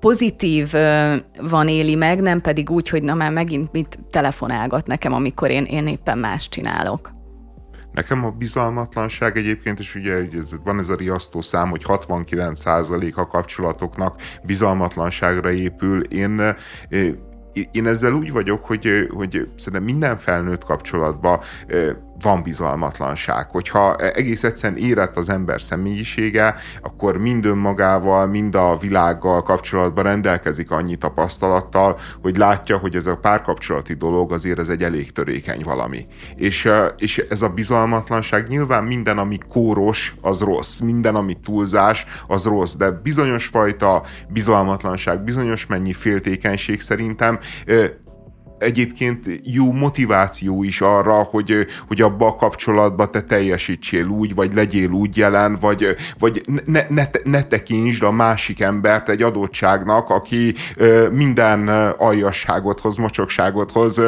[0.00, 0.72] pozitív
[1.40, 5.64] van éli meg, nem pedig úgy, hogy na már megint mit telefonálgat nekem, amikor én,
[5.64, 7.10] én éppen más csinálok.
[7.92, 10.18] Nekem a bizalmatlanság egyébként, és ugye
[10.64, 16.00] van ez a riasztó szám, hogy 69% a kapcsolatoknak bizalmatlanságra épül.
[16.02, 16.54] Én
[17.70, 21.40] én ezzel úgy vagyok, hogy, hogy szerintem minden felnőtt kapcsolatban
[22.22, 23.50] van bizalmatlanság.
[23.50, 30.70] Hogyha egész egyszerűen érett az ember személyisége, akkor mind önmagával, mind a világgal kapcsolatban rendelkezik
[30.70, 36.06] annyi tapasztalattal, hogy látja, hogy ez a párkapcsolati dolog azért ez egy elég törékeny valami.
[36.36, 42.44] És, és ez a bizalmatlanság nyilván minden, ami kóros, az rossz, minden, ami túlzás, az
[42.44, 47.38] rossz, de bizonyos fajta bizalmatlanság, bizonyos mennyi féltékenység szerintem
[48.60, 54.90] egyébként jó motiváció is arra, hogy, hogy abba a kapcsolatba te teljesítsél úgy, vagy legyél
[54.90, 60.54] úgy jelen, vagy, vagy ne, ne, ne tekintsd a másik embert egy adottságnak, aki
[61.12, 64.00] minden aljasságot hoz, mocsokságot hoz,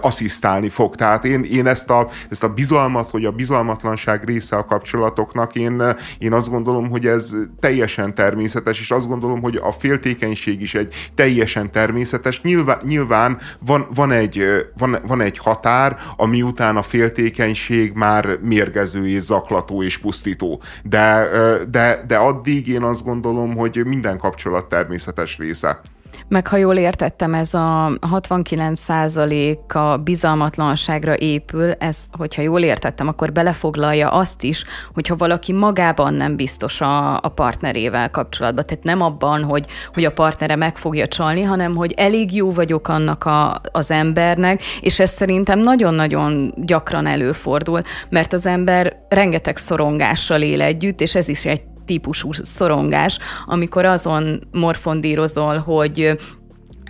[0.00, 0.94] asszisztálni fog.
[0.94, 5.82] Tehát én, én ezt, a, ezt a bizalmat, hogy a bizalmatlanság része a kapcsolatoknak, én,
[6.18, 11.10] én azt gondolom, hogy ez teljesen természetes, és azt gondolom, hogy a féltékenység is egy
[11.14, 12.40] teljesen természetes.
[12.40, 14.44] Nyilván, nyilván van van, van, egy,
[14.76, 20.62] van, van egy határ, ami után a féltékenység már mérgező és zaklató és pusztító.
[20.84, 21.28] De,
[21.70, 25.80] de, de addig én azt gondolom, hogy minden kapcsolat természetes része.
[26.28, 33.32] Meg ha jól értettem, ez a 69% a bizalmatlanságra épül, ez, hogyha jól értettem, akkor
[33.32, 34.64] belefoglalja azt is,
[34.94, 38.66] hogyha valaki magában nem biztos a, a partnerével kapcsolatban.
[38.66, 42.88] Tehát nem abban, hogy, hogy a partnere meg fogja csalni, hanem hogy elég jó vagyok
[42.88, 50.42] annak a, az embernek, és ez szerintem nagyon-nagyon gyakran előfordul, mert az ember rengeteg szorongással
[50.42, 56.16] él együtt, és ez is egy típusú szorongás, amikor azon morfondírozol, hogy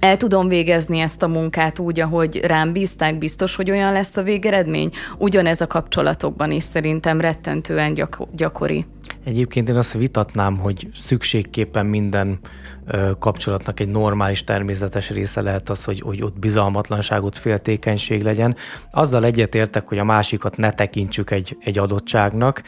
[0.04, 4.22] el tudom végezni ezt a munkát úgy, ahogy rám bízták, biztos, hogy olyan lesz a
[4.22, 4.90] végeredmény.
[5.18, 8.86] Ugyanez a kapcsolatokban is szerintem rettentően gyak- gyakori.
[9.24, 12.38] Egyébként én azt vitatnám, hogy szükségképpen minden
[12.86, 18.56] ö, kapcsolatnak egy normális, természetes része lehet az, hogy, hogy ott bizalmatlanságot, féltékenység legyen.
[18.90, 22.62] Azzal egyetértek, hogy a másikat ne tekintsük egy, egy adottságnak,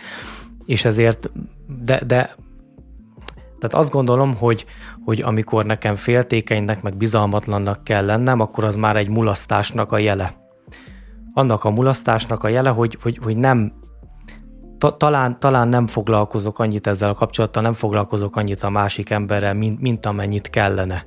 [0.67, 1.31] és ezért,
[1.85, 2.37] de, de
[3.59, 4.67] tehát azt gondolom, hogy,
[5.05, 10.35] hogy amikor nekem féltékenynek, meg bizalmatlannak kell lennem, akkor az már egy mulasztásnak a jele.
[11.33, 13.73] Annak a mulasztásnak a jele, hogy, hogy, hogy nem,
[14.79, 19.55] ta, talán, talán nem foglalkozok annyit ezzel a kapcsolattal, nem foglalkozok annyit a másik emberrel,
[19.55, 21.07] mint, mint amennyit kellene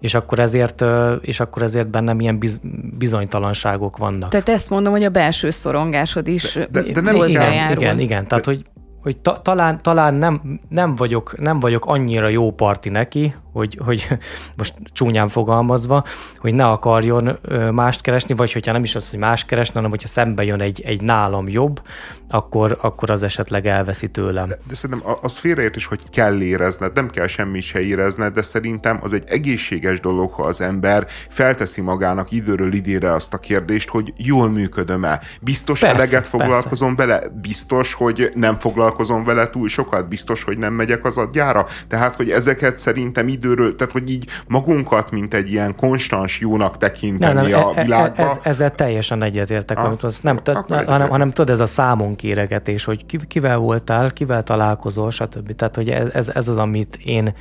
[0.00, 0.84] és akkor ezért,
[1.20, 2.60] és akkor ezért bennem ilyen biz,
[2.98, 4.30] bizonytalanságok vannak.
[4.30, 7.76] Tehát ezt mondom, hogy a belső szorongásod is de, de, de nem hozzájárul.
[7.76, 8.26] Igen, igen, igen.
[8.26, 8.64] Tehát, hogy
[9.06, 14.08] hogy ta, talán, talán nem, nem, vagyok, nem vagyok annyira jó parti neki, hogy, hogy
[14.56, 16.04] most csúnyán fogalmazva,
[16.36, 17.38] hogy ne akarjon
[17.72, 20.80] mást keresni, vagy hogyha nem is az, hogy más keresni, hanem hogyha szembe jön egy,
[20.80, 21.80] egy nálam jobb,
[22.28, 24.48] akkor, akkor az esetleg elveszi tőlem.
[24.48, 28.98] De, de szerintem az félreértés, hogy kell érezned, nem kell semmit se érezned, de szerintem
[29.02, 34.12] az egy egészséges dolog, ha az ember felteszi magának időről idére azt a kérdést, hogy
[34.16, 35.20] jól működöm-e.
[35.40, 37.12] Biztos persze, eleget foglalkozom persze.
[37.12, 41.66] vele, biztos, hogy nem foglalkozom vele túl sokat, biztos, hogy nem megyek az adjára.
[41.88, 47.34] Tehát, hogy ezeket szerintem időről, tehát, hogy így magunkat, mint egy ilyen konstans jónak tekinteni
[47.34, 48.22] nem, nem, a e- e- világba.
[48.22, 50.38] Ez, ezzel teljesen egyetértek, ah, amit az nem,
[50.68, 55.54] hanem, hanem tudod, ez a számon kéregetés, hogy kivel voltál, kivel találkozol, stb.
[55.54, 57.34] Tehát, hogy ez, ez az, amit én,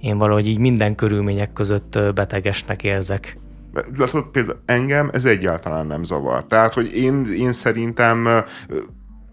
[0.00, 3.38] én valahogy így minden körülmények között betegesnek érzek.
[3.96, 6.46] Látod, például engem ez egyáltalán nem zavar.
[6.46, 8.44] Tehát, hogy én, én szerintem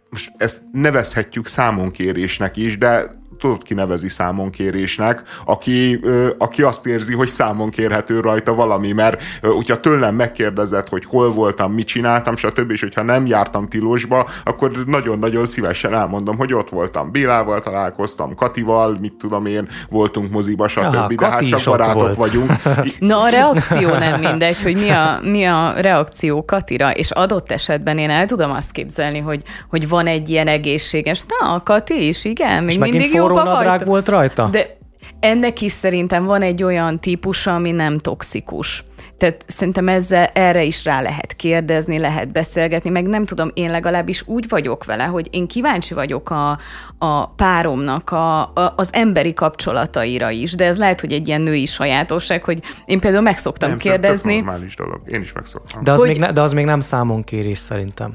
[0.10, 3.06] most ezt nevezhetjük számonkérésnek is, de
[3.38, 6.00] tudod, ki nevezi számonkérésnek, aki,
[6.38, 11.72] aki azt érzi, hogy számon kérhető rajta valami, mert hogyha tőlem megkérdezett, hogy hol voltam,
[11.72, 17.12] mit csináltam, stb., és hogyha nem jártam tilosba, akkor nagyon-nagyon szívesen elmondom, hogy ott voltam
[17.12, 22.16] Bélával, találkoztam Katival, mit tudom én, voltunk moziba, stb., Aha, de hát csak barátok volt.
[22.16, 22.52] vagyunk.
[23.00, 27.98] Na a reakció nem mindegy, hogy mi a, mi a reakció Katira, és adott esetben
[27.98, 32.26] én el tudom azt képzelni, hogy, hogy van egy ilyen egészséges, na, a Kati is,
[32.26, 34.48] igen, még mindig jó forrónadrág volt rajta?
[34.52, 34.78] De
[35.20, 38.84] ennek is szerintem van egy olyan típusa, ami nem toxikus.
[39.18, 44.24] Tehát szerintem ezzel erre is rá lehet kérdezni, lehet beszélgetni, meg nem tudom, én legalábbis
[44.28, 46.60] úgy vagyok vele, hogy én kíváncsi vagyok a,
[46.98, 51.66] a páromnak a, a, az emberi kapcsolataira is, de ez lehet, hogy egy ilyen női
[51.66, 54.36] sajátosság, hogy én például meg szoktam nem, kérdezni.
[54.36, 55.84] normális dolog, én is megszoktam.
[55.84, 58.14] De az, hogy, még, ne, de az még nem számonkérés szerintem.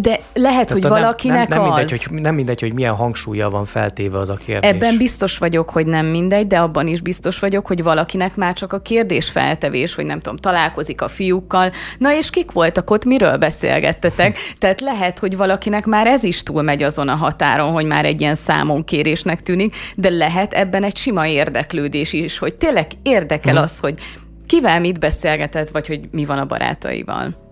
[0.00, 1.78] De lehet, Tehát hogy valakinek nem, nem, nem az.
[1.78, 4.70] Mindegy, hogy, nem mindegy, hogy milyen hangsúlya van feltéve az a kérdés.
[4.70, 8.72] Ebben biztos vagyok, hogy nem mindegy, de abban is biztos vagyok, hogy valakinek már csak
[8.72, 11.72] a kérdés feltevés, hogy nem tudom, találkozik a fiúkkal.
[11.98, 14.38] Na és kik voltak ott, miről beszélgettetek?
[14.58, 18.34] Tehát lehet, hogy valakinek már ez is túlmegy azon a határon, hogy már egy ilyen
[18.34, 23.62] számonkérésnek tűnik, de lehet ebben egy sima érdeklődés is, hogy tényleg érdekel hmm.
[23.62, 23.98] az, hogy
[24.46, 27.45] kivel mit beszélgetett, vagy hogy mi van a barátaival.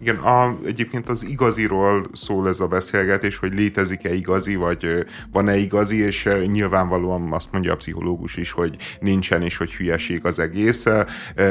[0.00, 5.96] Igen, a, egyébként az igaziról szól ez a beszélgetés, hogy létezik-e igazi, vagy van-e igazi,
[5.96, 10.84] és nyilvánvalóan azt mondja a pszichológus is, hogy nincsen, és hogy hülyeség az egész.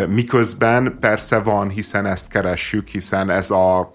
[0.07, 3.91] Miközben persze van, hiszen ezt keressük, hiszen ez a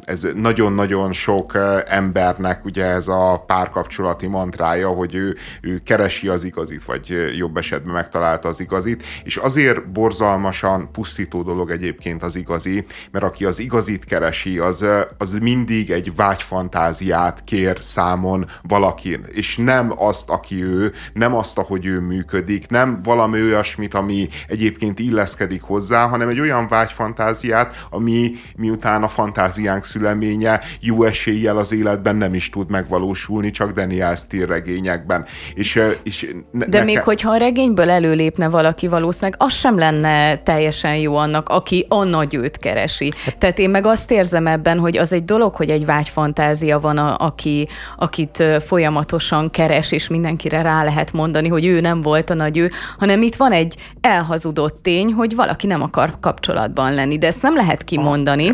[0.00, 6.84] ez nagyon-nagyon sok embernek ugye ez a párkapcsolati mantrája, hogy ő, ő keresi az igazit,
[6.84, 13.24] vagy jobb esetben megtalálta az igazit, és azért borzalmasan pusztító dolog egyébként az igazi, mert
[13.24, 14.84] aki az igazit keresi, az,
[15.18, 21.86] az mindig egy vágyfantáziát kér számon valakin, és nem azt, aki ő, nem azt, ahogy
[21.86, 29.02] ő működik, nem valami olyasmit, ami egyébként illeszkedik hozzá, hanem egy olyan vágyfantáziát, ami miután
[29.02, 34.46] a fantáziát fantáziánk szüleménye jó eséllyel az életben nem is tud megvalósulni, csak Daniel Steele
[34.46, 35.24] regényekben.
[35.54, 36.84] És, és ne, De neke...
[36.84, 42.04] még hogyha a regényből előlépne valaki valószínűleg, az sem lenne teljesen jó annak, aki a
[42.04, 43.12] nagy őt keresi.
[43.38, 47.16] Tehát én meg azt érzem ebben, hogy az egy dolog, hogy egy vágyfantázia van, a,
[47.18, 52.58] aki, akit folyamatosan keres, és mindenkire rá lehet mondani, hogy ő nem volt a nagy
[52.58, 57.42] ő, hanem itt van egy elhazudott tény, hogy valaki nem akar kapcsolatban lenni, de ezt
[57.42, 58.50] nem lehet kimondani.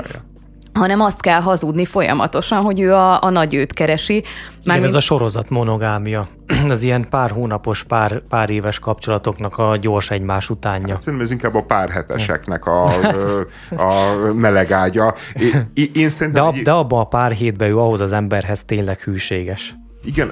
[0.78, 4.12] Hanem azt kell hazudni folyamatosan, hogy ő a, a nagy őt keresi.
[4.12, 4.84] Már Igen, mint...
[4.84, 6.28] ez a sorozat monogámia.
[6.68, 10.92] az ilyen pár hónapos, pár, pár éves kapcsolatoknak a gyors egymás utánja.
[10.92, 12.84] Hát szerintem ez inkább a pár heteseknek a,
[13.76, 15.14] a melegágya.
[15.74, 19.00] Én, én szerintem, de, ab, de abban a pár hétben ő ahhoz az emberhez tényleg
[19.00, 19.76] hűséges.
[20.04, 20.30] Igen,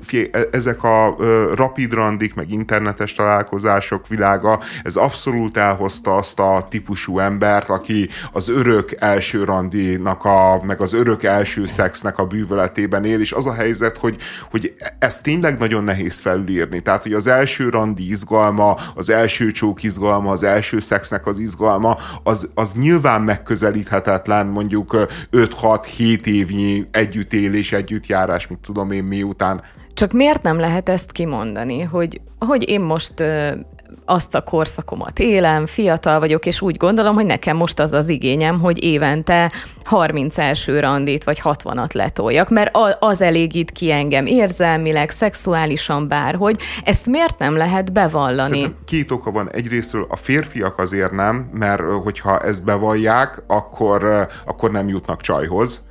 [0.00, 1.16] figyelj, e, ezek a
[1.54, 8.48] rapid randik, meg internetes találkozások világa, ez abszolút elhozta azt a típusú embert, aki az
[8.48, 13.52] örök első randinak, a, meg az örök első szexnek a bűvöletében él, és az a
[13.52, 14.16] helyzet, hogy,
[14.50, 16.80] hogy ez tényleg nagyon nehéz felülírni.
[16.80, 21.96] Tehát, hogy az első randi izgalma, az első csók izgalma, az első szexnek az izgalma,
[22.22, 24.96] az, az nyilván megközelíthetetlen mondjuk
[25.32, 29.62] 5-6-7 évnyi együttélés, együttjárás, mit tudom én, miután.
[29.94, 33.22] Csak miért nem lehet ezt kimondani, hogy, hogy én most
[34.10, 38.60] azt a korszakomat élem, fiatal vagyok, és úgy gondolom, hogy nekem most az az igényem,
[38.60, 39.52] hogy évente
[39.84, 46.60] 30 első randit vagy 60-at letoljak, mert az elégít ki engem érzelmileg, szexuálisan, bárhogy.
[46.84, 48.42] Ezt miért nem lehet bevallani?
[48.42, 49.50] Szerintem két oka van.
[49.50, 55.82] Egyrésztről a férfiak azért nem, mert hogyha ezt bevallják, akkor, akkor nem jutnak csajhoz.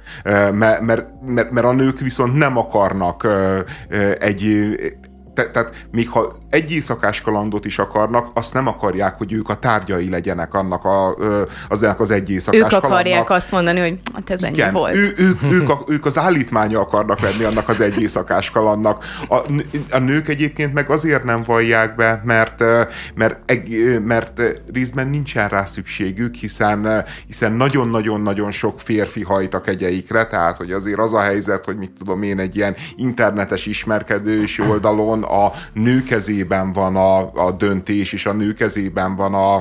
[0.51, 3.27] Mert, mert, mert, mert a nők viszont nem akarnak
[4.19, 4.67] egy
[5.39, 9.53] te, tehát még ha egy éjszakás kalandot is akarnak, azt nem akarják, hogy ők a
[9.53, 11.15] tárgyai legyenek annak a,
[11.67, 13.29] az, az egy éjszakás Ők akarják kalandnak.
[13.29, 14.95] azt mondani, hogy hát ez Igen, ennyi volt.
[14.95, 19.05] Ő, ők, ők, a, ők az állítmánya akarnak lenni annak az egy éjszakás kalandnak.
[19.29, 19.35] A,
[19.91, 22.63] a nők egyébként meg azért nem vallják be, mert,
[23.15, 23.37] mert,
[24.03, 24.41] mert
[24.73, 30.99] részben nincsen rá szükségük, hiszen, hiszen nagyon-nagyon-nagyon sok férfi hajt a kegyeikre, tehát hogy azért
[30.99, 36.71] az a helyzet, hogy mit tudom én, egy ilyen internetes ismerkedős oldalon a nő kezében
[36.71, 39.55] van a, a döntés, és a nő kezében van a,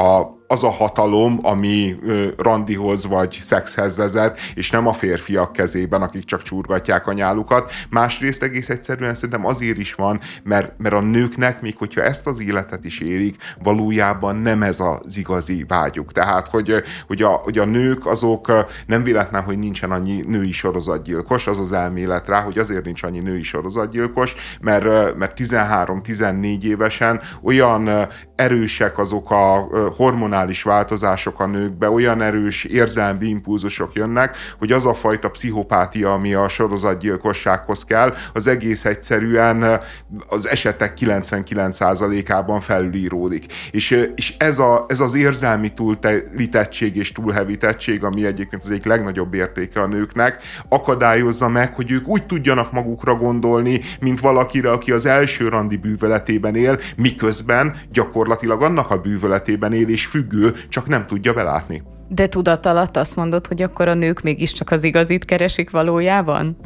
[0.00, 1.96] a az a hatalom, ami
[2.36, 7.72] randihoz vagy szexhez vezet, és nem a férfiak kezében, akik csak csurgatják a nyálukat.
[7.90, 12.40] Másrészt egész egyszerűen szerintem azért is van, mert, mert a nőknek, még hogyha ezt az
[12.40, 16.12] életet is élik, valójában nem ez az igazi vágyuk.
[16.12, 18.52] Tehát, hogy, hogy, a, hogy a nők azok
[18.86, 23.20] nem véletlen, hogy nincsen annyi női sorozatgyilkos, az az elmélet rá, hogy azért nincs annyi
[23.20, 32.20] női sorozatgyilkos, mert, mert 13-14 évesen olyan erősek azok a hormonális változások a nőkbe, olyan
[32.20, 38.84] erős érzelmi impulzusok jönnek, hogy az a fajta pszichopátia, ami a sorozatgyilkossághoz kell, az egész
[38.84, 39.80] egyszerűen
[40.28, 43.44] az esetek 99%-ában felülíródik.
[43.70, 49.34] És, és ez, a, ez az érzelmi túltelítettség és túlhevítettség, ami egyébként az egyik legnagyobb
[49.34, 55.06] értéke a nőknek, akadályozza meg, hogy ők úgy tudjanak magukra gondolni, mint valakire, aki az
[55.06, 61.32] első randi bűveletében él, miközben gyakorlatilag annak a bűvöletében él és függő, csak nem tudja
[61.32, 61.82] belátni.
[62.08, 66.56] De tudat alatt azt mondod, hogy akkor a nők mégiscsak az igazit keresik valójában?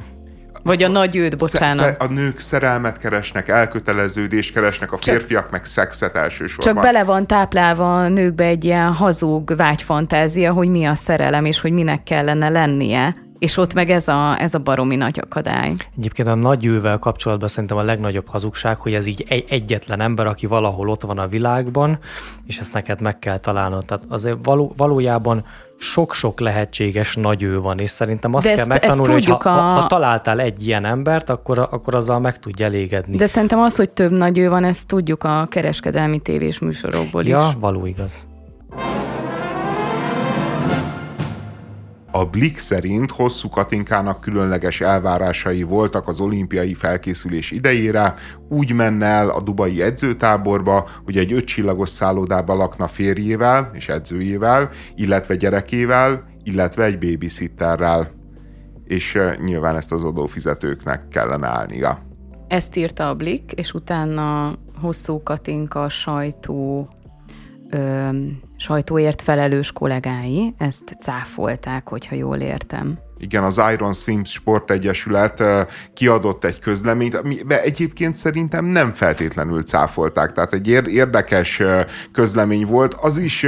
[0.62, 2.02] Vagy a nagy őt, bocsánat.
[2.02, 6.74] A nők szerelmet keresnek, elköteleződést keresnek, a férfiak csak, meg szexet elsősorban.
[6.74, 11.60] Csak bele van táplálva a nőkbe egy ilyen hazug vágyfantázia, hogy mi a szerelem, és
[11.60, 15.74] hogy minek kellene lennie és ott meg ez a, ez a baromi nagy akadály.
[15.96, 20.26] Egyébként a nagy ővel kapcsolatban szerintem a legnagyobb hazugság, hogy ez így egy, egyetlen ember,
[20.26, 21.98] aki valahol ott van a világban,
[22.46, 23.84] és ezt neked meg kell találnod.
[23.84, 25.44] Tehát azért való, valójában
[25.78, 29.48] sok-sok lehetséges nagy ő van, és szerintem azt De kell ezt, megtanulni, ezt hogy ha,
[29.48, 29.52] a...
[29.52, 33.16] ha, ha találtál egy ilyen embert, akkor, akkor azzal meg tudja elégedni.
[33.16, 37.38] De szerintem az, hogy több nagy ő van, ezt tudjuk a kereskedelmi tévés műsorokból ja,
[37.38, 37.52] is.
[37.52, 38.26] Ja, való igaz.
[42.18, 48.14] A Blick szerint hosszú Katinkának különleges elvárásai voltak az olimpiai felkészülés idejére,
[48.48, 55.34] úgy menne el a dubai edzőtáborba, hogy egy ötcsillagos szállodába lakna férjével és edzőjével, illetve
[55.34, 58.10] gyerekével, illetve egy babysitterrel.
[58.84, 62.06] És nyilván ezt az adófizetőknek kellene állnia.
[62.48, 66.88] Ezt írta a Blick, és utána hosszú Katinka sajtó
[68.58, 75.42] sajtóért felelős kollégái ezt cáfolták, hogyha jól értem igen, az Iron Swims Sportegyesület
[75.94, 81.62] kiadott egy közleményt, amiben egyébként szerintem nem feltétlenül cáfolták, tehát egy érdekes
[82.12, 83.46] közlemény volt, az is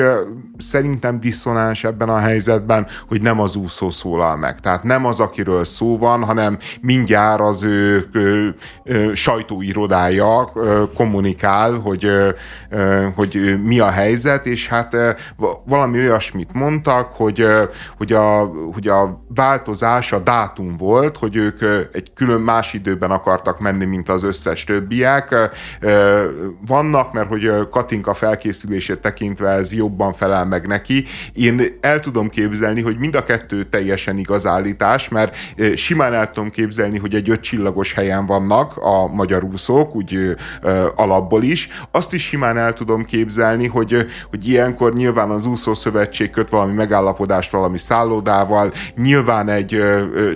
[0.59, 5.65] szerintem diszonáns ebben a helyzetben, hogy nem az úszó szólal meg, tehát nem az, akiről
[5.65, 8.55] szó van, hanem mindjárt az ő, ő,
[8.85, 10.49] ő sajtóirodája
[10.95, 12.11] kommunikál, hogy,
[13.15, 14.97] hogy mi a helyzet, és hát
[15.65, 17.47] valami olyasmit mondtak, hogy,
[17.97, 23.11] hogy a, hogy a vált változás a dátum volt, hogy ők egy külön más időben
[23.11, 25.35] akartak menni, mint az összes többiek.
[26.67, 31.05] Vannak, mert hogy Katinka felkészülését tekintve ez jobban felel meg neki.
[31.33, 35.37] Én el tudom képzelni, hogy mind a kettő teljesen igaz állítás, mert
[35.75, 40.37] simán el tudom képzelni, hogy egy ötcsillagos helyen vannak a magyar úszók, úgy
[40.95, 41.69] alapból is.
[41.91, 46.73] Azt is simán el tudom képzelni, hogy, hogy ilyenkor nyilván az úszó szövetség köt valami
[46.73, 49.83] megállapodást valami szállodával, nyilván egy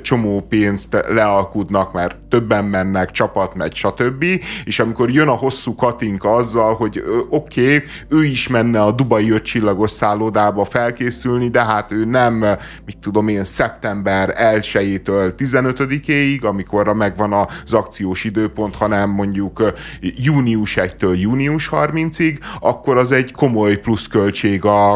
[0.03, 4.25] csomó pénzt lealkudnak, mert többen mennek, csapat megy, stb.
[4.65, 9.31] És amikor jön a hosszú katinka azzal, hogy oké, okay, ő is menne a Dubai
[9.31, 12.45] öt csillagos szállodába felkészülni, de hát ő nem,
[12.87, 19.63] mit tudom én, szeptember 1-től 15-éig, amikorra megvan az akciós időpont, hanem mondjuk
[20.01, 24.93] június 1-től június 30-ig, akkor az egy komoly pluszköltség a,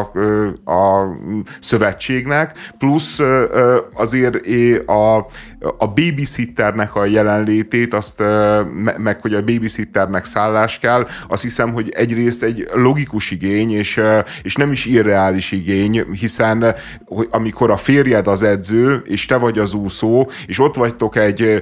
[0.65, 1.17] a
[1.59, 3.19] szövetségnek, plusz
[3.93, 4.35] az azért
[4.89, 5.27] a,
[5.77, 8.23] a babysitternek a jelenlétét, azt
[8.97, 14.01] meg hogy a babysitternek szállás kell, azt hiszem, hogy egyrészt egy logikus igény, és,
[14.41, 19.59] és nem is irreális igény, hiszen hogy amikor a férjed az edző, és te vagy
[19.59, 21.61] az úszó, és ott vagytok egy,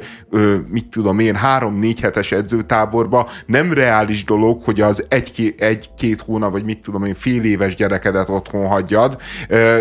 [0.70, 5.90] mit tudom én, három-négy hetes edzőtáborba, nem reális dolog, hogy az egy-két egy,
[6.26, 9.18] hónap, vagy mit tudom én, fél éves gyerekedet otthon hagyjad,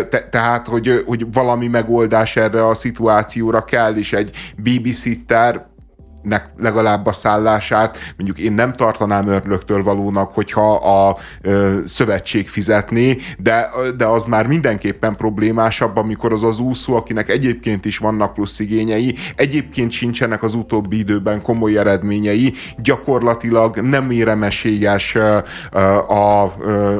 [0.09, 5.65] Te, tehát, hogy, hogy valami megoldás erre a szituációra kell, és egy babysitter
[6.57, 7.97] legalább a szállását.
[8.17, 14.47] Mondjuk én nem tartanám örlöktől valónak, hogyha a ö, szövetség fizetné, de, de az már
[14.47, 20.53] mindenképpen problémásabb, amikor az az úszó, akinek egyébként is vannak plusz igényei, egyébként sincsenek az
[20.53, 25.43] utóbbi időben komoly eredményei, gyakorlatilag nem éremesélyes a,
[26.11, 26.43] a,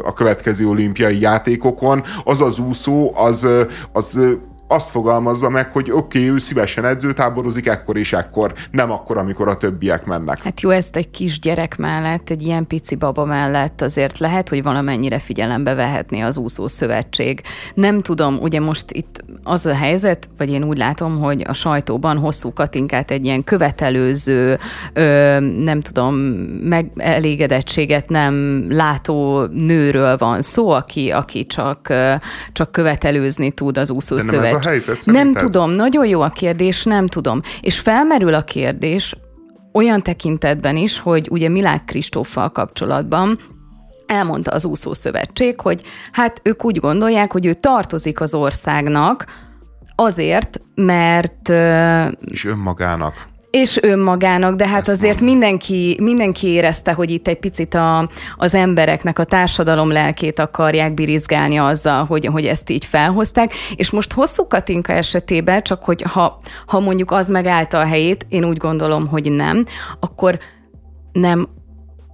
[0.04, 3.48] a következő olimpiai játékokon, az az úszó, az,
[3.92, 4.20] az
[4.68, 9.48] azt fogalmazza meg, hogy oké, okay, ő szívesen edzőtáborozik ekkor és ekkor, nem akkor, amikor
[9.48, 10.42] a többiek mennek.
[10.42, 14.64] Hát jó, ezt egy kis gyerek mellett, egy ilyen pici baba mellett azért lehet, hogy
[14.64, 17.42] valamennyire figyelembe vehetné az úszó szövetség.
[17.74, 22.18] Nem tudom, ugye most itt az a helyzet, vagy én úgy látom, hogy a sajtóban
[22.18, 24.60] hosszú Katinkát egy ilyen követelőző,
[24.94, 26.16] ö, nem tudom,
[26.64, 31.94] megelégedettséget nem látó nőről van szó, aki, aki csak,
[32.54, 35.34] csak követelőzni tud az úszó szövetség a helyzet szerinted?
[35.34, 37.42] Nem tudom, nagyon jó a kérdés, nem tudom.
[37.62, 39.16] És felmerül a kérdés
[39.74, 43.40] olyan tekintetben is, hogy ugye Milák Kristóffal kapcsolatban
[44.06, 49.26] elmondta az úszó szövetség, hogy hát ők úgy gondolják, hogy ő tartozik az országnak,
[49.96, 51.50] azért, mert...
[52.20, 53.14] És önmagának
[53.60, 58.54] és önmagának, de hát Ezt azért mindenki, mindenki érezte, hogy itt egy picit a, az
[58.54, 64.48] embereknek a társadalom lelkét akarják birizgálni azzal, hogy, hogy ezt így felhozták, és most hosszú
[64.48, 69.32] Katinka esetében, csak hogy ha, ha mondjuk az megállta a helyét, én úgy gondolom, hogy
[69.32, 69.64] nem,
[70.00, 70.40] akkor
[71.12, 71.48] nem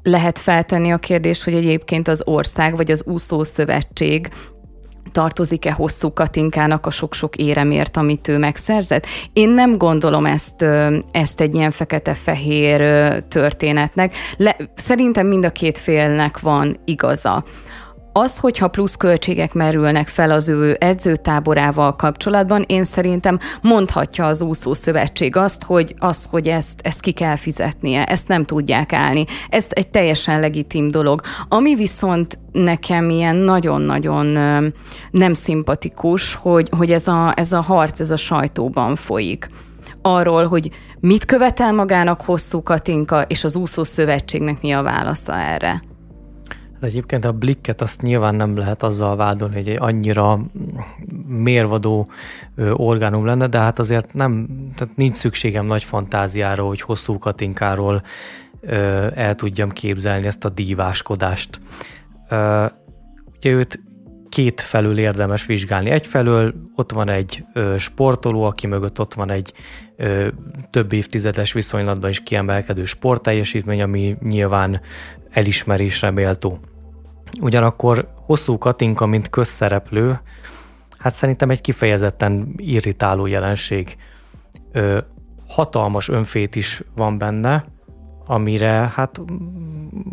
[0.03, 4.29] lehet feltenni a kérdést, hogy egyébként az ország vagy az úszó szövetség
[5.11, 9.05] tartozik-e hosszú Katinkának a sok-sok éremért, amit ő megszerzett.
[9.33, 10.65] Én nem gondolom ezt,
[11.11, 12.79] ezt egy ilyen fekete-fehér
[13.27, 14.15] történetnek.
[14.37, 17.43] Le, szerintem mind a két félnek van igaza.
[18.15, 24.73] Az, hogyha plusz költségek merülnek fel az ő edzőtáborával kapcsolatban, én szerintem mondhatja az úszó
[24.73, 29.25] szövetség azt, hogy, az, hogy ezt, ezt ki kell fizetnie, ezt nem tudják állni.
[29.49, 31.21] Ez egy teljesen legitim dolog.
[31.49, 34.25] Ami viszont nekem ilyen nagyon-nagyon
[35.11, 39.49] nem szimpatikus, hogy, hogy ez, a, ez a harc, ez a sajtóban folyik
[40.01, 40.69] arról, hogy
[40.99, 45.83] mit követel magának hosszú Katinka, és az úszó szövetségnek mi a válasza erre.
[46.83, 50.39] De egyébként a blikket azt nyilván nem lehet azzal vádolni, hogy egy annyira
[51.27, 52.09] mérvadó
[52.71, 58.03] orgánum lenne, de hát azért nem, tehát nincs szükségem nagy fantáziára, hogy hosszú katinkáról
[59.13, 61.59] el tudjam képzelni ezt a díváskodást.
[63.37, 63.81] Ugye őt
[64.29, 65.89] két felül érdemes vizsgálni.
[65.89, 67.45] Egyfelől ott van egy
[67.77, 69.53] sportoló, aki mögött ott van egy
[70.69, 74.81] több évtizedes viszonylatban is kiemelkedő sportteljesítmény, ami nyilván
[75.29, 76.59] elismerésre méltó.
[77.41, 80.19] Ugyanakkor hosszú Katinka, mint közszereplő,
[80.97, 83.97] hát szerintem egy kifejezetten irritáló jelenség.
[84.71, 84.97] Ö,
[85.47, 87.65] hatalmas önfét is van benne,
[88.25, 89.21] amire hát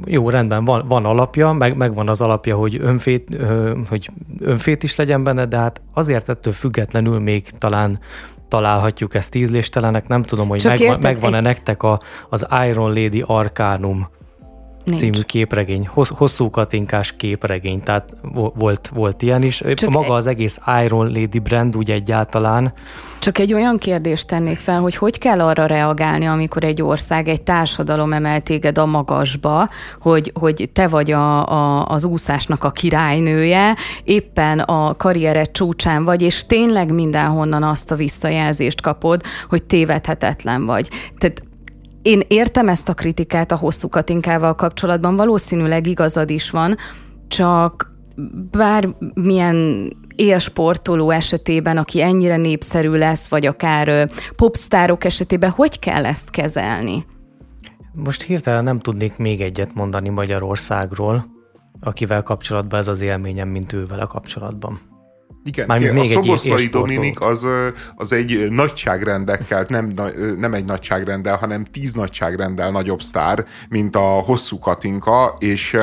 [0.04, 4.82] jó, rendben, van, van alapja, meg, meg van az alapja, hogy önfét, ö, hogy önfét
[4.82, 7.98] is legyen benne, de hát azért ettől függetlenül még talán
[8.48, 11.42] találhatjuk ezt ízléstelenek, nem tudom, hogy megvan, megvan-e egy...
[11.42, 14.08] nektek a, az Iron Lady Arcanum
[14.84, 14.98] Nincs.
[14.98, 18.16] című képregény, hosszú katinkás képregény, tehát
[18.54, 19.62] volt, volt ilyen is.
[19.74, 22.72] Csak Maga az egész Iron Lady brand úgy egyáltalán.
[23.18, 27.42] Csak egy olyan kérdést tennék fel, hogy hogy kell arra reagálni, amikor egy ország, egy
[27.42, 29.68] társadalom emel téged a magasba,
[30.00, 36.22] hogy, hogy te vagy a, a, az úszásnak a királynője, éppen a karriered csúcsán vagy,
[36.22, 40.88] és tényleg mindenhonnan azt a visszajelzést kapod, hogy tévedhetetlen vagy.
[41.18, 41.42] Tehát
[42.02, 46.76] én értem ezt a kritikát a hosszú katinkával kapcsolatban, valószínűleg igazad is van,
[47.28, 47.94] csak
[48.50, 57.06] bármilyen élsportoló esetében, aki ennyire népszerű lesz, vagy akár popstárok esetében, hogy kell ezt kezelni?
[57.92, 61.26] Most hirtelen nem tudnék még egyet mondani Magyarországról,
[61.80, 64.89] akivel kapcsolatban ez az élményem, mint ővel a kapcsolatban.
[65.44, 67.46] Igen, Már a Szoboszlai Dominik az,
[67.94, 69.92] az egy nagyságrendekkel, nem,
[70.38, 75.76] nem egy nagyságrendel, hanem tíz nagyságrendel nagyobb sztár, mint a hosszú Katinka, és,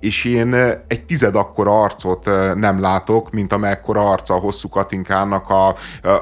[0.00, 0.54] és én
[0.88, 2.24] egy tized akkora arcot
[2.54, 5.68] nem látok, mint amekkora arca a hosszú Katinkának a,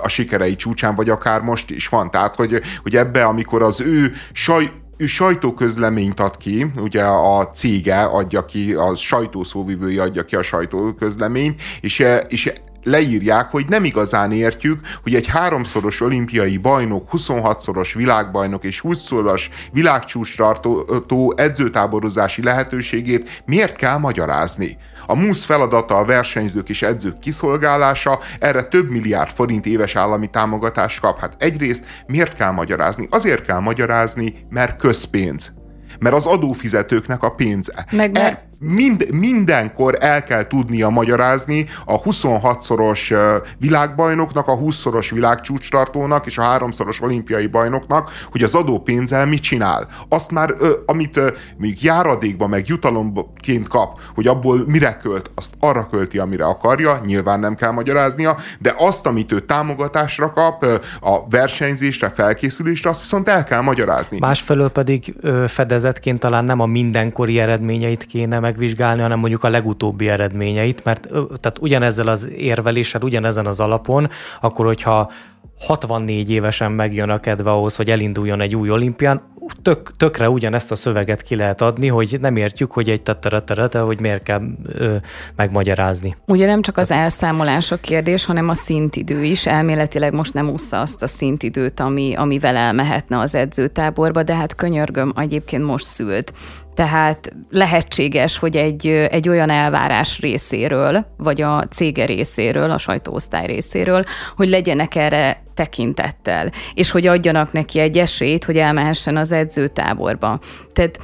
[0.02, 2.10] a sikerei csúcsán, vagy akár most is van.
[2.10, 8.02] Tehát, hogy, hogy ebbe, amikor az ő saj, ő sajtóközleményt ad ki, ugye a cége
[8.02, 12.52] adja ki, a sajtószóvivője adja ki a sajtóközleményt, és, és
[12.84, 19.42] leírják, hogy nem igazán értjük, hogy egy háromszoros olimpiai bajnok, 26-szoros világbajnok és 20-szoros
[19.72, 24.76] világcsúcstartó edzőtáborozási lehetőségét miért kell magyarázni.
[25.06, 31.00] A MUSZ feladata a versenyzők és edzők kiszolgálása, erre több milliárd forint éves állami támogatást
[31.00, 31.20] kap.
[31.20, 33.06] Hát egyrészt miért kell magyarázni?
[33.10, 35.52] Azért kell magyarázni, mert közpénz.
[35.98, 37.86] Mert az adófizetőknek a pénze.
[37.90, 38.32] Meg mert...
[38.32, 43.14] E, mind, mindenkor el kell tudnia magyarázni a 26-szoros
[43.58, 49.88] világbajnoknak, a 20-szoros világcsúcstartónak és a 3-szoros olimpiai bajnoknak, hogy az adópénzzel mit csinál.
[50.08, 50.54] Azt már,
[50.86, 51.20] amit
[51.56, 57.40] mondjuk járadékba meg jutalomként kap, hogy abból mire költ, azt arra költi, amire akarja, nyilván
[57.40, 60.64] nem kell magyaráznia, de azt, amit ő támogatásra kap,
[61.00, 64.18] a versenyzésre, felkészülésre, azt viszont el kell magyarázni.
[64.18, 65.14] Másfelől pedig
[65.46, 71.08] fedezetként talán nem a mindenkori eredményeit kéne megvizsgálni, hanem mondjuk a legutóbbi eredményeit, mert
[71.40, 74.08] tehát ugyanezzel az érveléssel, ugyanezen az alapon,
[74.40, 75.10] akkor hogyha
[75.58, 79.22] 64 évesen megjön a kedve ahhoz, hogy elinduljon egy új olimpián,
[79.62, 84.00] tök, tökre ugyanezt a szöveget ki lehet adni, hogy nem értjük, hogy egy tettereterete, hogy
[84.00, 84.94] miért kell ö,
[85.36, 86.16] megmagyarázni.
[86.26, 89.46] Ugye nem csak az elszámolás a kérdés, hanem a szintidő is.
[89.46, 95.12] Elméletileg most nem úszza azt a szintidőt, ami, amivel elmehetne az edzőtáborba, de hát könyörgöm,
[95.16, 96.32] egyébként most szült.
[96.74, 104.02] Tehát lehetséges, hogy egy, egy olyan elvárás részéről, vagy a cége részéről, a sajtóosztály részéről,
[104.36, 110.40] hogy legyenek erre tekintettel, és hogy adjanak neki egy esélyt, hogy elmehessen az edzőtáborba.
[110.72, 110.98] Tehát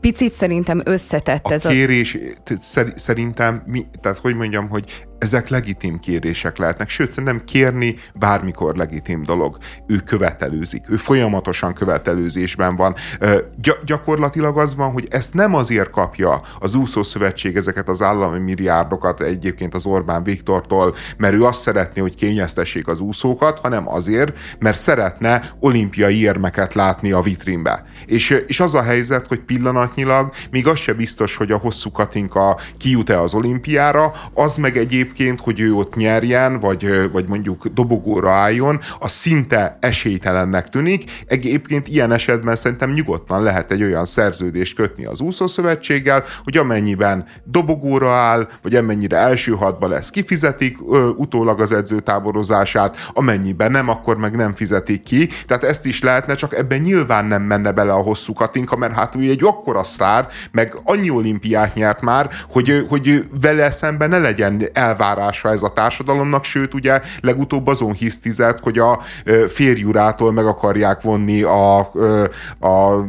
[0.00, 2.18] picit szerintem összetett a ez kérés, a...
[2.44, 8.76] kérés szerintem, mi, tehát hogy mondjam, hogy ezek legitim kérések lehetnek, sőt, szerintem kérni bármikor
[8.76, 9.56] legitim dolog.
[9.86, 12.94] Ő követelőzik, ő folyamatosan követelőzésben van.
[13.60, 19.22] Gy- gyakorlatilag az van, hogy ezt nem azért kapja az úszószövetség ezeket az állami milliárdokat
[19.22, 24.78] egyébként az Orbán Viktortól, mert ő azt szeretné, hogy kényeztessék az úszókat, hanem azért, mert
[24.78, 27.84] szeretne olimpiai érmeket látni a vitrínbe.
[28.06, 32.60] És, és az a helyzet, hogy pillanatnyilag még az se biztos, hogy a hosszú Katinka
[32.78, 38.30] kijut-e az olimpiára, az meg egyéb egyébként, hogy ő ott nyerjen, vagy, vagy mondjuk dobogóra
[38.30, 41.10] álljon, az szinte esélytelennek tűnik.
[41.26, 48.10] Egyébként ilyen esetben szerintem nyugodtan lehet egy olyan szerződést kötni az úszószövetséggel, hogy amennyiben dobogóra
[48.10, 54.36] áll, vagy amennyire első hatba lesz, kifizetik ö, utólag az edzőtáborozását, amennyiben nem, akkor meg
[54.36, 55.28] nem fizetik ki.
[55.46, 59.14] Tehát ezt is lehetne, csak ebben nyilván nem menne bele a hosszú Katinka, mert hát
[59.14, 64.68] ő egy akkora sztár, meg annyi olimpiát nyert már, hogy, hogy vele szemben ne legyen
[64.72, 69.00] el elvárása ez a társadalomnak, sőt ugye legutóbb azon hisztizett, hogy a
[69.48, 73.04] férjurától meg akarják vonni a, a,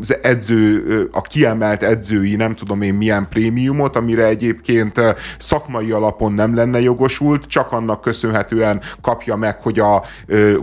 [0.00, 5.00] az edző, a kiemelt edzői, nem tudom én milyen prémiumot, amire egyébként
[5.38, 10.02] szakmai alapon nem lenne jogosult, csak annak köszönhetően kapja meg, hogy a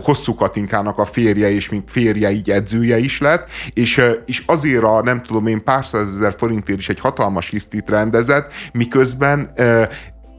[0.02, 5.02] hosszú Katinkának a férje, és mint férje így edzője is lett, és, és azért a
[5.02, 9.52] nem tudom én pár százezer forintért is egy hatalmas hisztit rendezett, miközben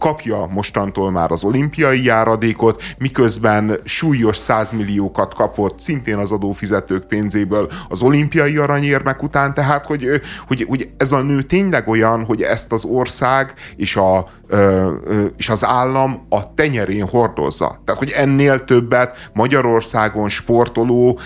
[0.04, 8.02] kapja mostantól már az olimpiai járadékot, miközben súlyos százmilliókat kapott szintén az adófizetők pénzéből az
[8.02, 10.06] olimpiai aranyérmek után, tehát hogy,
[10.48, 14.28] hogy, hogy ez a nő tényleg olyan, hogy ezt az ország és, a,
[15.38, 17.82] és az állam a tenyerén hordozza.
[17.86, 21.20] Tehát, hogy ennél többet Magyarországon sportoló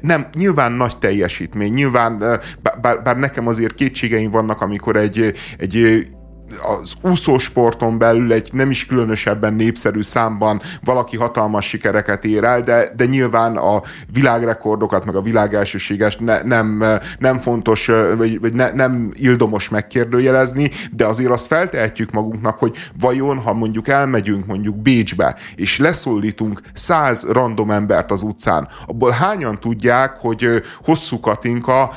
[0.00, 2.18] nem, nyilván nagy teljesítmény, nyilván,
[2.80, 6.06] bár, bár nekem azért kétségeim vannak, amikor egy, egy
[6.80, 12.92] az úszósporton belül egy nem is különösebben népszerű számban valaki hatalmas sikereket ér el, de,
[12.96, 13.82] de nyilván a
[14.12, 16.84] világrekordokat, meg a világelsőséges ne, nem,
[17.18, 23.38] nem fontos, vagy, vagy ne, nem ildomos megkérdőjelezni, de azért azt feltehetjük magunknak, hogy vajon,
[23.38, 30.16] ha mondjuk elmegyünk mondjuk Bécsbe, és leszólítunk száz random embert az utcán, abból hányan tudják,
[30.18, 31.92] hogy hosszú Katinka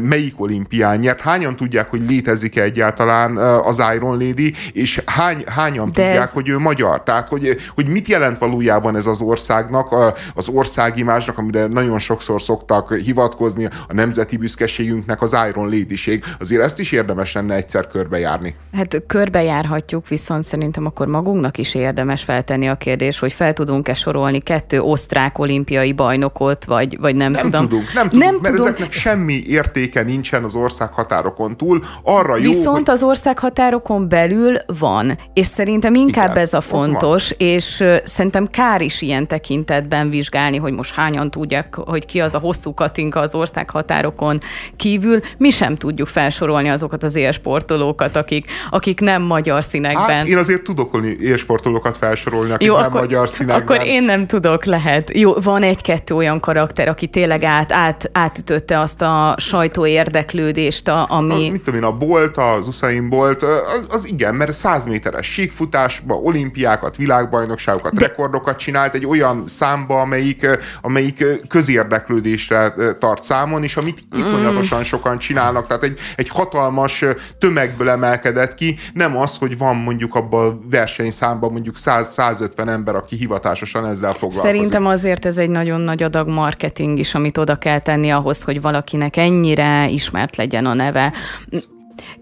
[0.00, 5.92] melyik olimpián nyert, hányan tudják, hogy létezik-e egyáltalán az Iron Lady, és hány, hányan De
[5.92, 6.32] tudják, ez...
[6.32, 7.02] hogy ő magyar.
[7.02, 12.94] Tehát, hogy, hogy mit jelent valójában ez az országnak, az országimásnak, amire nagyon sokszor szoktak
[12.94, 16.24] hivatkozni, a nemzeti büszkeségünknek az Iron Lady-ség.
[16.40, 18.54] Azért ezt is érdemes lenne egyszer körbejárni.
[18.72, 24.40] Hát körbejárhatjuk, viszont szerintem akkor magunknak is érdemes feltenni a kérdés, hogy fel tudunk-e sorolni
[24.40, 27.68] kettő osztrák olimpiai bajnokot, vagy, vagy nem, nem tudom.
[27.68, 28.68] Tudunk, nem tudunk, nem mert tudunk.
[28.68, 31.84] ezeknek semmi értéke nincsen az ország határokon túl.
[32.02, 32.94] Arra jó, Viszont hogy...
[32.94, 38.46] az ország határok határokon belül van, és szerintem inkább Igen, ez a fontos, és szerintem
[38.46, 43.20] kár is ilyen tekintetben vizsgálni, hogy most hányan tudják, hogy ki az a hosszú katinka
[43.20, 44.40] az ország határokon
[44.76, 45.20] kívül.
[45.38, 50.16] Mi sem tudjuk felsorolni azokat az élsportolókat, akik, akik nem magyar színekben.
[50.16, 53.76] Hát én azért tudok élsportolókat felsorolni, akik Jó, nem akkor, magyar színekben.
[53.76, 55.10] Akkor én nem tudok, lehet.
[55.14, 61.06] Jó, van egy-kettő olyan karakter, aki tényleg át, át, átütötte azt a sajtó érdeklődést, a,
[61.10, 61.48] ami...
[61.48, 63.44] A, mit tudom én, a Bolt, az Usain Bolt,
[63.78, 68.06] az, az igen, mert 100 méteres síkfutásba, olimpiákat, világbajnokságokat, De...
[68.06, 70.46] rekordokat csinált egy olyan számba, amelyik,
[70.82, 74.82] amelyik közérdeklődésre tart számon, és amit iszonyatosan mm.
[74.82, 77.04] sokan csinálnak, tehát egy, egy hatalmas
[77.38, 83.16] tömegből emelkedett ki, nem az, hogy van mondjuk abban a versenyszámban mondjuk 100-150 ember, aki
[83.16, 84.44] hivatásosan ezzel foglalkozik.
[84.44, 88.60] Szerintem azért ez egy nagyon nagy adag marketing is, amit oda kell tenni ahhoz, hogy
[88.60, 91.12] valakinek ennyire ismert legyen a neve.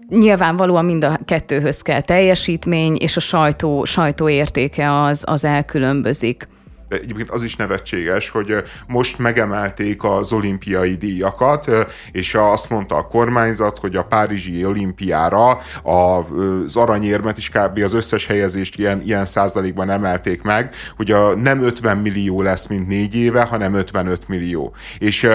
[0.09, 6.47] Nyilvánvalóan mind a kettőhöz kell teljesítmény, és a sajtó, sajtó értéke az, az elkülönbözik
[6.89, 8.55] egyébként az is nevetséges, hogy
[8.87, 11.71] most megemelték az olimpiai díjakat,
[12.11, 17.79] és azt mondta a kormányzat, hogy a Párizsi olimpiára az aranyérmet is kb.
[17.83, 22.87] az összes helyezést ilyen, ilyen százalékban emelték meg, hogy a nem 50 millió lesz, mint
[22.87, 24.73] négy éve, hanem 55 millió.
[24.97, 25.27] És,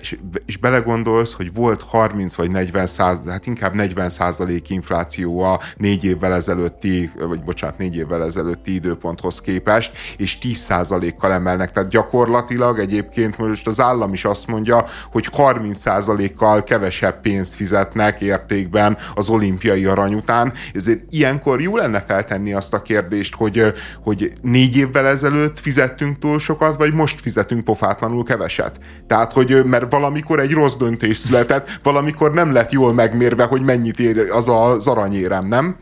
[0.00, 0.16] és,
[0.46, 6.04] és belegondolsz, hogy volt 30 vagy 40 százalék, hát inkább 40 százalék infláció a négy
[6.04, 12.78] évvel ezelőtti, vagy bocsánat, négy évvel ezelőtti időponthoz képest, és 10 10%-kal emelnek, tehát gyakorlatilag
[12.78, 19.84] egyébként most az állam is azt mondja, hogy 30%-kal kevesebb pénzt fizetnek értékben az olimpiai
[19.84, 23.72] arany után, ezért ilyenkor jó lenne feltenni azt a kérdést, hogy,
[24.02, 28.78] hogy négy évvel ezelőtt fizettünk túl sokat, vagy most fizetünk pofátlanul keveset.
[29.06, 33.98] Tehát, hogy mert valamikor egy rossz döntés született, valamikor nem lett jól megmérve, hogy mennyit
[33.98, 35.76] ér az az aranyérem, nem?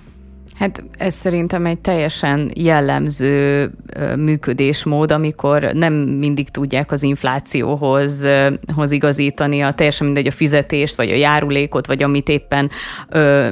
[0.59, 3.71] Hát ez szerintem egy teljesen jellemző
[4.17, 8.27] működésmód, amikor nem mindig tudják az inflációhoz
[8.75, 12.71] hoz igazítani a teljesen mindegy a fizetést, vagy a járulékot, vagy amit éppen
[13.09, 13.49] ö,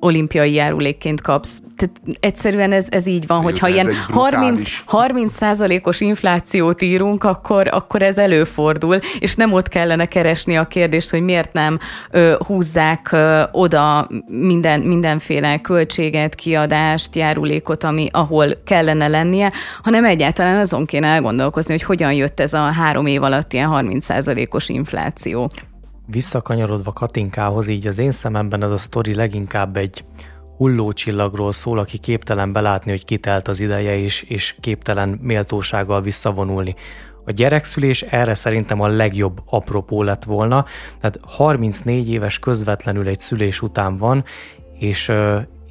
[0.00, 1.62] olimpiai járulékként kapsz.
[1.76, 8.02] Tehát egyszerűen ez, ez így van, hogyha ilyen 30, 30 százalékos inflációt írunk, akkor, akkor
[8.02, 11.78] ez előfordul, és nem ott kellene keresni a kérdést, hogy miért nem
[12.10, 19.52] ö, húzzák ö, oda minden, mindenféle költséget, kiadást, járulékot, ami ahol kellene lennie,
[19.82, 24.68] hanem egyáltalán azon kéne elgondolkozni, hogy hogyan jött ez a három év alatt ilyen 30%-os
[24.68, 25.50] infláció.
[26.06, 30.04] Visszakanyarodva Katinkához, így az én szememben ez a sztori leginkább egy
[30.56, 36.74] hullócsillagról szól, aki képtelen belátni, hogy kitelt az ideje, és, és képtelen méltósággal visszavonulni.
[37.24, 40.64] A gyerekszülés erre szerintem a legjobb apropó lett volna,
[41.00, 44.24] tehát 34 éves közvetlenül egy szülés után van,
[44.78, 45.12] és,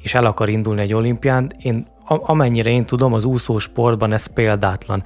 [0.02, 5.02] és el akar indulni egy olimpián, én amennyire én tudom, az úszósportban ez példátlan.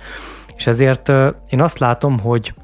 [0.56, 1.08] És ezért
[1.48, 2.54] én azt látom, hogy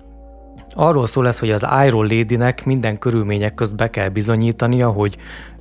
[0.75, 5.17] arról szól ez, hogy az Iron Lady-nek minden körülmények közt be kell bizonyítania, hogy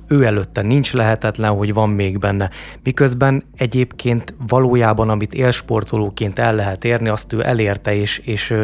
[0.08, 2.50] ő előtte nincs lehetetlen, hogy van még benne.
[2.82, 8.54] Miközben egyébként valójában, amit élsportolóként el lehet érni, azt ő elérte, és, és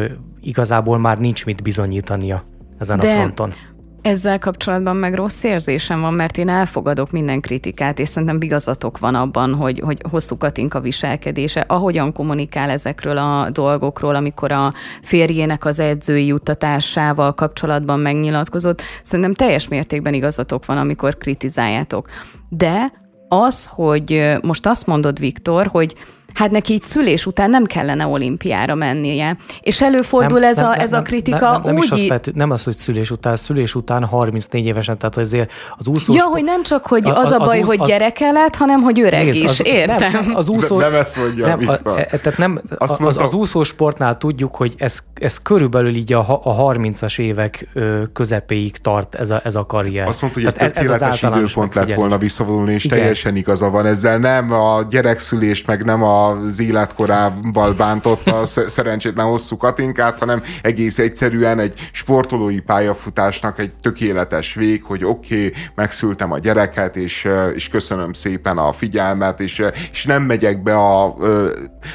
[0.41, 2.43] igazából már nincs mit bizonyítania
[2.77, 3.53] ezen De a fronton.
[4.01, 9.15] Ezzel kapcsolatban meg rossz érzésem van, mert én elfogadok minden kritikát, és szerintem bigazatok van
[9.15, 15.79] abban, hogy, hogy hosszú Katinka viselkedése, ahogyan kommunikál ezekről a dolgokról, amikor a férjének az
[15.79, 22.09] edzői juttatásával kapcsolatban megnyilatkozott, szerintem teljes mértékben igazatok van, amikor kritizáljátok.
[22.49, 22.91] De
[23.27, 25.95] az, hogy most azt mondod, Viktor, hogy
[26.39, 29.37] hát neki így szülés után nem kellene olimpiára mennie.
[29.61, 31.83] És előfordul nem, ez, nem, a, ez nem, a kritika nem, nem, nem úgy...
[31.83, 35.87] Is az feltű, nem az, hogy szülés után, szülés után 34 évesen, tehát azért az
[35.87, 36.13] úszó...
[36.13, 38.99] Ja, hogy nem csak, hogy az, az a baj, az, hogy gyereke lett, hanem, hogy
[38.99, 40.11] öreg nézd, is, az, értem.
[40.11, 40.79] Nem, az úszó...
[40.79, 44.99] Nem ezt mondja, nem, a, e, tehát nem, az, az, az úszósportnál tudjuk, hogy ez,
[45.13, 47.67] ez körülbelül így a, a 30-as évek
[48.13, 50.07] közepéig tart ez a, ez a karrier.
[50.07, 52.97] Azt mondta, hogy egy tökéletes időpont lett volna visszavonulni, és Igen.
[52.97, 54.17] teljesen igaza van ezzel.
[54.17, 60.99] Nem a gyerekszülést, meg nem a az életkorával bántotta a szerencsétlen hosszú Katinkát, hanem egész
[60.99, 67.69] egyszerűen egy sportolói pályafutásnak egy tökéletes vég, hogy oké, okay, megszültem a gyereket, és, és
[67.69, 71.15] köszönöm szépen a figyelmet, és, és nem megyek be a,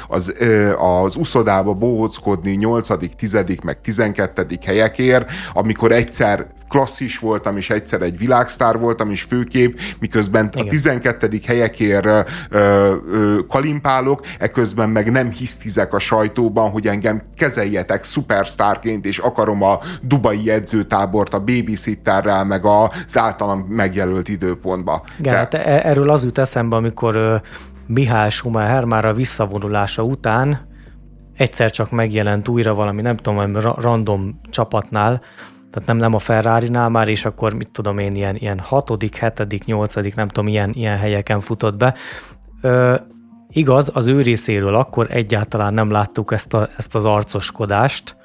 [0.07, 0.35] az,
[0.77, 8.17] az uszodába bohockodni 8 tizedik, meg tizenkettedik helyekért, amikor egyszer klasszis voltam, és egyszer egy
[8.17, 10.65] világsztár voltam, és főkép, miközben Igen.
[10.65, 11.39] a 12.
[11.47, 12.19] helyekért ö,
[12.49, 19.79] ö, kalimpálok, eközben meg nem hisztizek a sajtóban, hogy engem kezeljetek szupersztárként, és akarom a
[20.01, 25.03] dubai edzőtábort a babysitterrel, meg az általam megjelölt időpontba.
[25.19, 25.37] Igen, De...
[25.37, 27.41] hát e- erről az jut eszembe, amikor
[27.87, 30.73] Mihály Schumacher már a visszavonulása után
[31.37, 35.21] egyszer csak megjelent újra valami, nem tudom, random csapatnál,
[35.75, 39.65] tehát nem, nem a Ferrari-nál már, és akkor mit tudom én, ilyen, ilyen hatodik, hetedik,
[39.65, 41.93] nyolcadik, nem tudom, ilyen, ilyen helyeken futott be.
[42.61, 42.95] Ö,
[43.49, 48.15] igaz, az ő részéről akkor egyáltalán nem láttuk ezt, a, ezt az arcoskodást,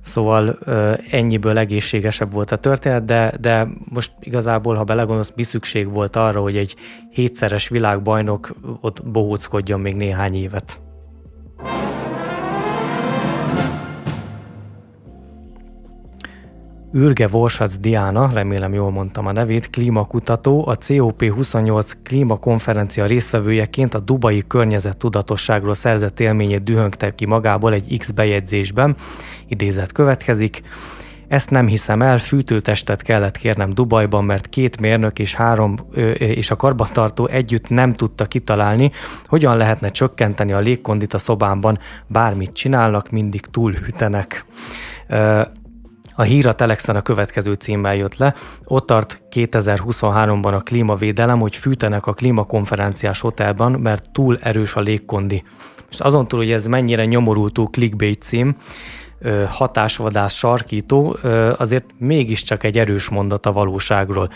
[0.00, 0.58] Szóval
[1.10, 6.40] ennyiből egészségesebb volt a történet, de, de most igazából, ha belegondolsz, mi szükség volt arra,
[6.40, 6.76] hogy egy
[7.10, 10.80] hétszeres világbajnok ott bohóckodjon még néhány évet.
[16.92, 24.44] Ürge Vorsac Diana, remélem jól mondtam a nevét, klímakutató, a COP28 klímakonferencia résztvevőjeként a dubai
[24.46, 28.96] környezet tudatosságról szerzett élményét dühöngte ki magából egy X bejegyzésben,
[29.48, 30.62] idézet következik.
[31.28, 35.74] Ezt nem hiszem el, fűtőtestet kellett kérnem Dubajban, mert két mérnök és három
[36.18, 38.90] és a karbantartó együtt nem tudta kitalálni,
[39.24, 44.44] hogyan lehetne csökkenteni a légkondit a szobámban, bármit csinálnak, mindig túlhűtenek.
[46.20, 48.34] A hír a Telexen a következő címmel jött le.
[48.64, 55.42] Ott tart 2023-ban a klímavédelem, hogy fűtenek a klímakonferenciás hotelban, mert túl erős a légkondi.
[55.90, 58.54] És azon túl, hogy ez mennyire nyomorultó clickbait cím,
[59.48, 61.18] hatásvadász sarkító,
[61.56, 64.28] azért mégiscsak egy erős mondat a valóságról.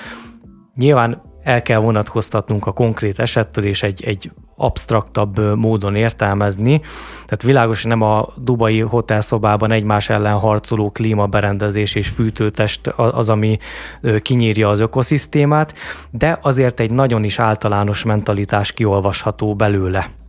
[0.74, 6.80] Nyilván el kell vonatkoztatnunk a konkrét esettől, és egy, egy absztraktabb módon értelmezni.
[7.14, 13.58] Tehát világos, hogy nem a dubai hotelszobában egymás ellen harcoló klímaberendezés és fűtőtest az, ami
[14.22, 15.74] kinyírja az ökoszisztémát,
[16.10, 20.23] de azért egy nagyon is általános mentalitás kiolvasható belőle.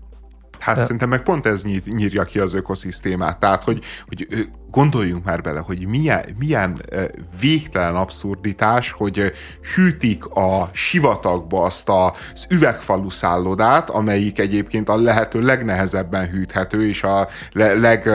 [0.60, 3.40] Hát szerintem meg pont ez nyírja ki az ökoszisztémát.
[3.40, 4.28] Tehát, hogy, hogy
[4.72, 6.82] gondoljunk már bele, hogy milyen, milyen
[7.40, 9.34] végtelen abszurditás, hogy
[9.76, 17.28] hűtik a sivatagba azt az üvegfalú szállodát, amelyik egyébként a lehető legnehezebben hűthető, és a
[17.54, 18.10] leg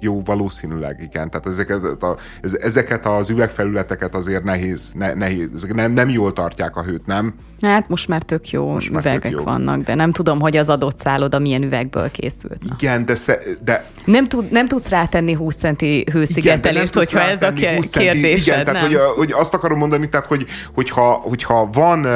[0.00, 1.30] jó, valószínűleg igen.
[1.30, 6.82] Tehát ezeket, a, ezeket az üvegfelületeket azért nehéz, ne, nehéz nem, nem jól tartják a
[6.82, 7.34] hőt, nem?
[7.60, 9.42] Hát most már tök jó most üvegek tök jó.
[9.42, 12.62] vannak, de nem tudom, hogy az adott szálloda milyen üvegből készült.
[12.78, 13.84] Igen, de, sze, de...
[14.04, 18.46] Nem, tud, nem tudsz rátenni 20 centi hőszigetelést, igen, hogyha ez a kérdés.
[18.46, 22.06] Igen, tehát hogy, hogy azt akarom mondani, tehát hogy, hogyha, hogyha van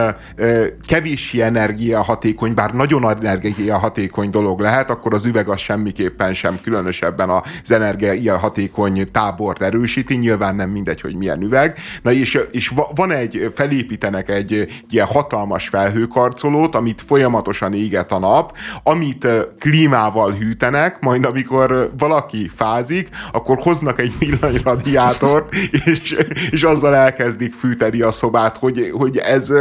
[0.87, 7.71] kevési energiahatékony, bár nagyon energiahatékony dolog lehet, akkor az üveg az semmiképpen sem különösebben az
[7.73, 11.79] energiahatékony tábort erősíti, nyilván nem mindegy, hogy milyen üveg.
[12.03, 18.19] Na és, és van egy, felépítenek egy ilyen hat hatalmas felhőkarcolót, amit folyamatosan éget a
[18.19, 19.27] nap, amit
[19.59, 25.55] klímával hűtenek, majd amikor valaki fázik, akkor hoznak egy villanyradiátort,
[25.85, 26.17] és,
[26.51, 29.53] és azzal elkezdik fűteni a szobát, hogy, hogy ez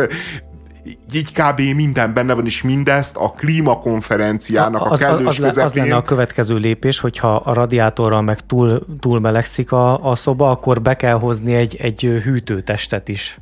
[1.16, 1.60] így kb.
[1.76, 6.02] minden benne van, és mindezt a klímakonferenciának a, a kellős az, az, az lenne a
[6.02, 11.20] következő lépés, hogyha a radiátorral meg túl, túl melegszik a, a szoba, akkor be kell
[11.20, 13.40] hozni egy, egy hűtőtestet is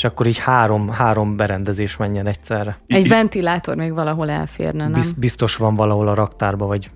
[0.00, 2.78] és akkor így három, három berendezés menjen egyszerre.
[2.86, 5.00] Egy ventilátor még valahol elférne, nem?
[5.16, 6.90] Biztos van valahol a raktárba, vagy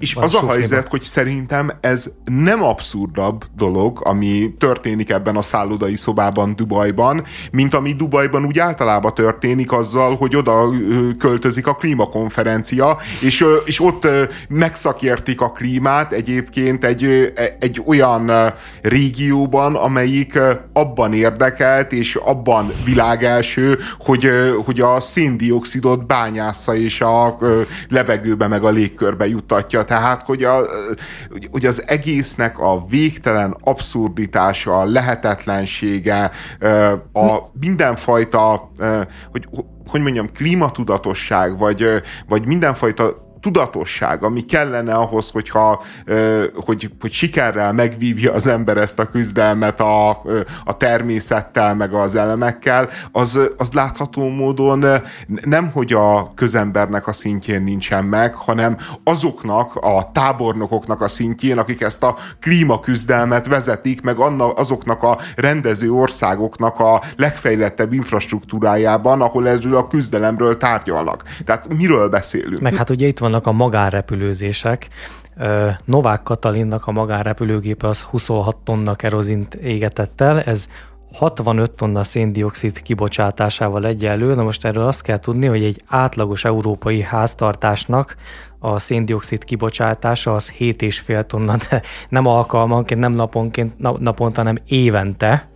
[0.00, 5.96] és az a helyzet, hogy szerintem ez nem abszurdabb dolog, ami történik ebben a szállodai
[5.96, 10.68] szobában Dubajban, mint ami Dubajban úgy általában történik azzal, hogy oda
[11.18, 14.08] költözik a klímakonferencia, és, és ott
[14.48, 18.30] megszakértik a klímát egyébként egy, egy olyan
[18.82, 20.38] régióban, amelyik
[20.72, 24.28] abban érdekelt, és abban világelső, hogy,
[24.64, 27.38] hogy a széndiokszidot bányásza, és a
[27.88, 30.60] levegőbe meg a légkörbe juttatja mutatja, tehát hogy, a,
[31.50, 36.30] hogy az egésznek a végtelen abszurditása, a lehetetlensége,
[37.12, 38.70] a mindenfajta,
[39.30, 39.48] hogy,
[39.90, 41.86] hogy mondjam, klímatudatosság, vagy,
[42.28, 45.82] vagy mindenfajta tudatosság, ami kellene ahhoz, hogyha,
[46.54, 50.10] hogy, hogy sikerrel megvívja az ember ezt a küzdelmet a,
[50.64, 54.84] a természettel, meg az elemekkel, az, az látható módon
[55.26, 61.80] nem, hogy a közembernek a szintjén nincsen meg, hanem azoknak a tábornokoknak a szintjén, akik
[61.80, 69.76] ezt a klímaküzdelmet vezetik, meg annak, azoknak a rendező országoknak a legfejlettebb infrastruktúrájában, ahol erről
[69.76, 71.22] a küzdelemről tárgyalnak.
[71.44, 72.60] Tehát miről beszélünk?
[72.60, 74.88] Meg hát ugye itt van vannak a magánrepülőzések.
[75.84, 80.68] Novák Katalinnak a magánrepülőgépe az 26 tonna kerozint égetett el, ez
[81.12, 84.34] 65 tonna széndiokszid kibocsátásával egyenlő.
[84.34, 88.16] Na most erről azt kell tudni, hogy egy átlagos európai háztartásnak
[88.58, 95.48] a széndiokszid kibocsátása az 7,5 tonna, de nem alkalmanként, nem naponként, naponta, hanem évente.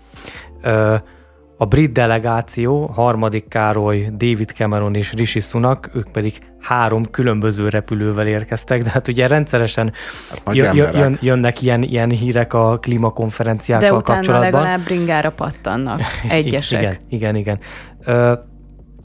[1.65, 8.27] A brit delegáció, harmadik Károly, David Cameron és Rishi Sunak, ők pedig három különböző repülővel
[8.27, 9.93] érkeztek, de hát ugye rendszeresen
[10.45, 14.51] hát jön, jön, jönnek ilyen, ilyen hírek a klímakonferenciákkal de kapcsolatban.
[14.51, 16.81] De legalább bringára pattannak egyesek.
[16.81, 17.59] igen, igen, igen.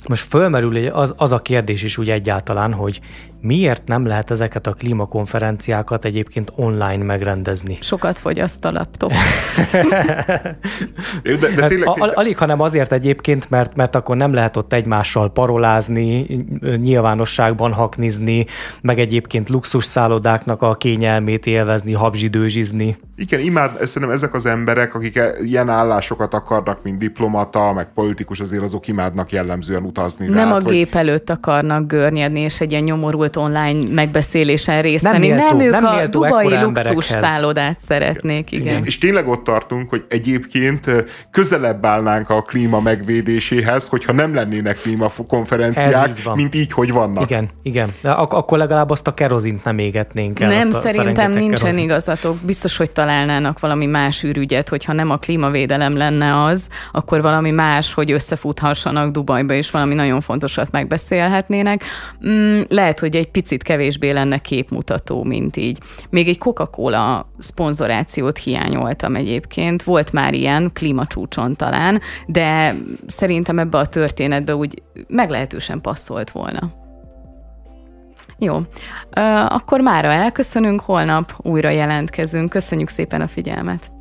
[0.07, 2.99] Most fölmerül az, az a kérdés is úgy egyáltalán, hogy
[3.41, 7.78] miért nem lehet ezeket a klímakonferenciákat egyébként online megrendezni?
[7.82, 9.11] Sokat fogyaszt a laptop.
[11.24, 11.88] de, de tényleg...
[11.88, 16.28] Al- alig, hanem azért egyébként, mert, mert akkor nem lehet ott egymással parolázni,
[16.61, 18.45] nyilvánosságban haknizni,
[18.82, 22.98] meg egyébként luxus szállodáknak a kényelmét élvezni, habzsidőzsizni.
[23.16, 28.40] Igen, imád, szerintem ezek az emberek, akik e- ilyen állásokat akarnak, mint diplomata, meg politikus,
[28.40, 30.28] azért azok imádnak jellemzően utazni.
[30.28, 30.74] Nem hát, a hogy...
[30.74, 35.28] gép előtt akarnak görnyedni, és egy ilyen nyomorult online megbeszélésen részt venni.
[35.28, 38.68] Nem, nem ők nem a dubai luxus szállodát szeretnék, igen.
[38.68, 38.86] igen.
[38.86, 46.10] És tényleg ott tartunk, hogy egyébként közelebb állnánk a klíma megvédéséhez, hogyha nem lennének klímakonferenciák,
[46.20, 47.24] így mint így, hogy vannak.
[47.24, 47.90] Igen, igen.
[48.02, 50.50] De ak- akkor legalább azt a kerozint nem égetnénk el.
[50.50, 51.84] Nem, azt a, szerintem azt a nincsen kerozint.
[51.84, 52.38] igazatok.
[52.38, 57.94] Biztos, hogy találnának valami más űrügyet, hogyha nem a klímavédelem lenne az, akkor valami más,
[57.94, 61.84] hogy összefuthassanak Dubajba, és valami nagyon fontosat megbeszélhetnének.
[62.28, 65.80] Mm, lehet, hogy egy picit kevésbé lenne képmutató, mint így.
[66.10, 69.84] Még egy Coca-Cola szponzorációt hiányoltam egyébként.
[69.84, 72.76] Volt már ilyen klímacsúcson talán, de
[73.08, 76.72] szerintem ebbe a történetbe úgy meglehetősen passzolt volna.
[78.38, 78.58] Jó,
[79.48, 82.50] akkor mára elköszönünk, holnap újra jelentkezünk.
[82.50, 83.99] Köszönjük szépen a figyelmet!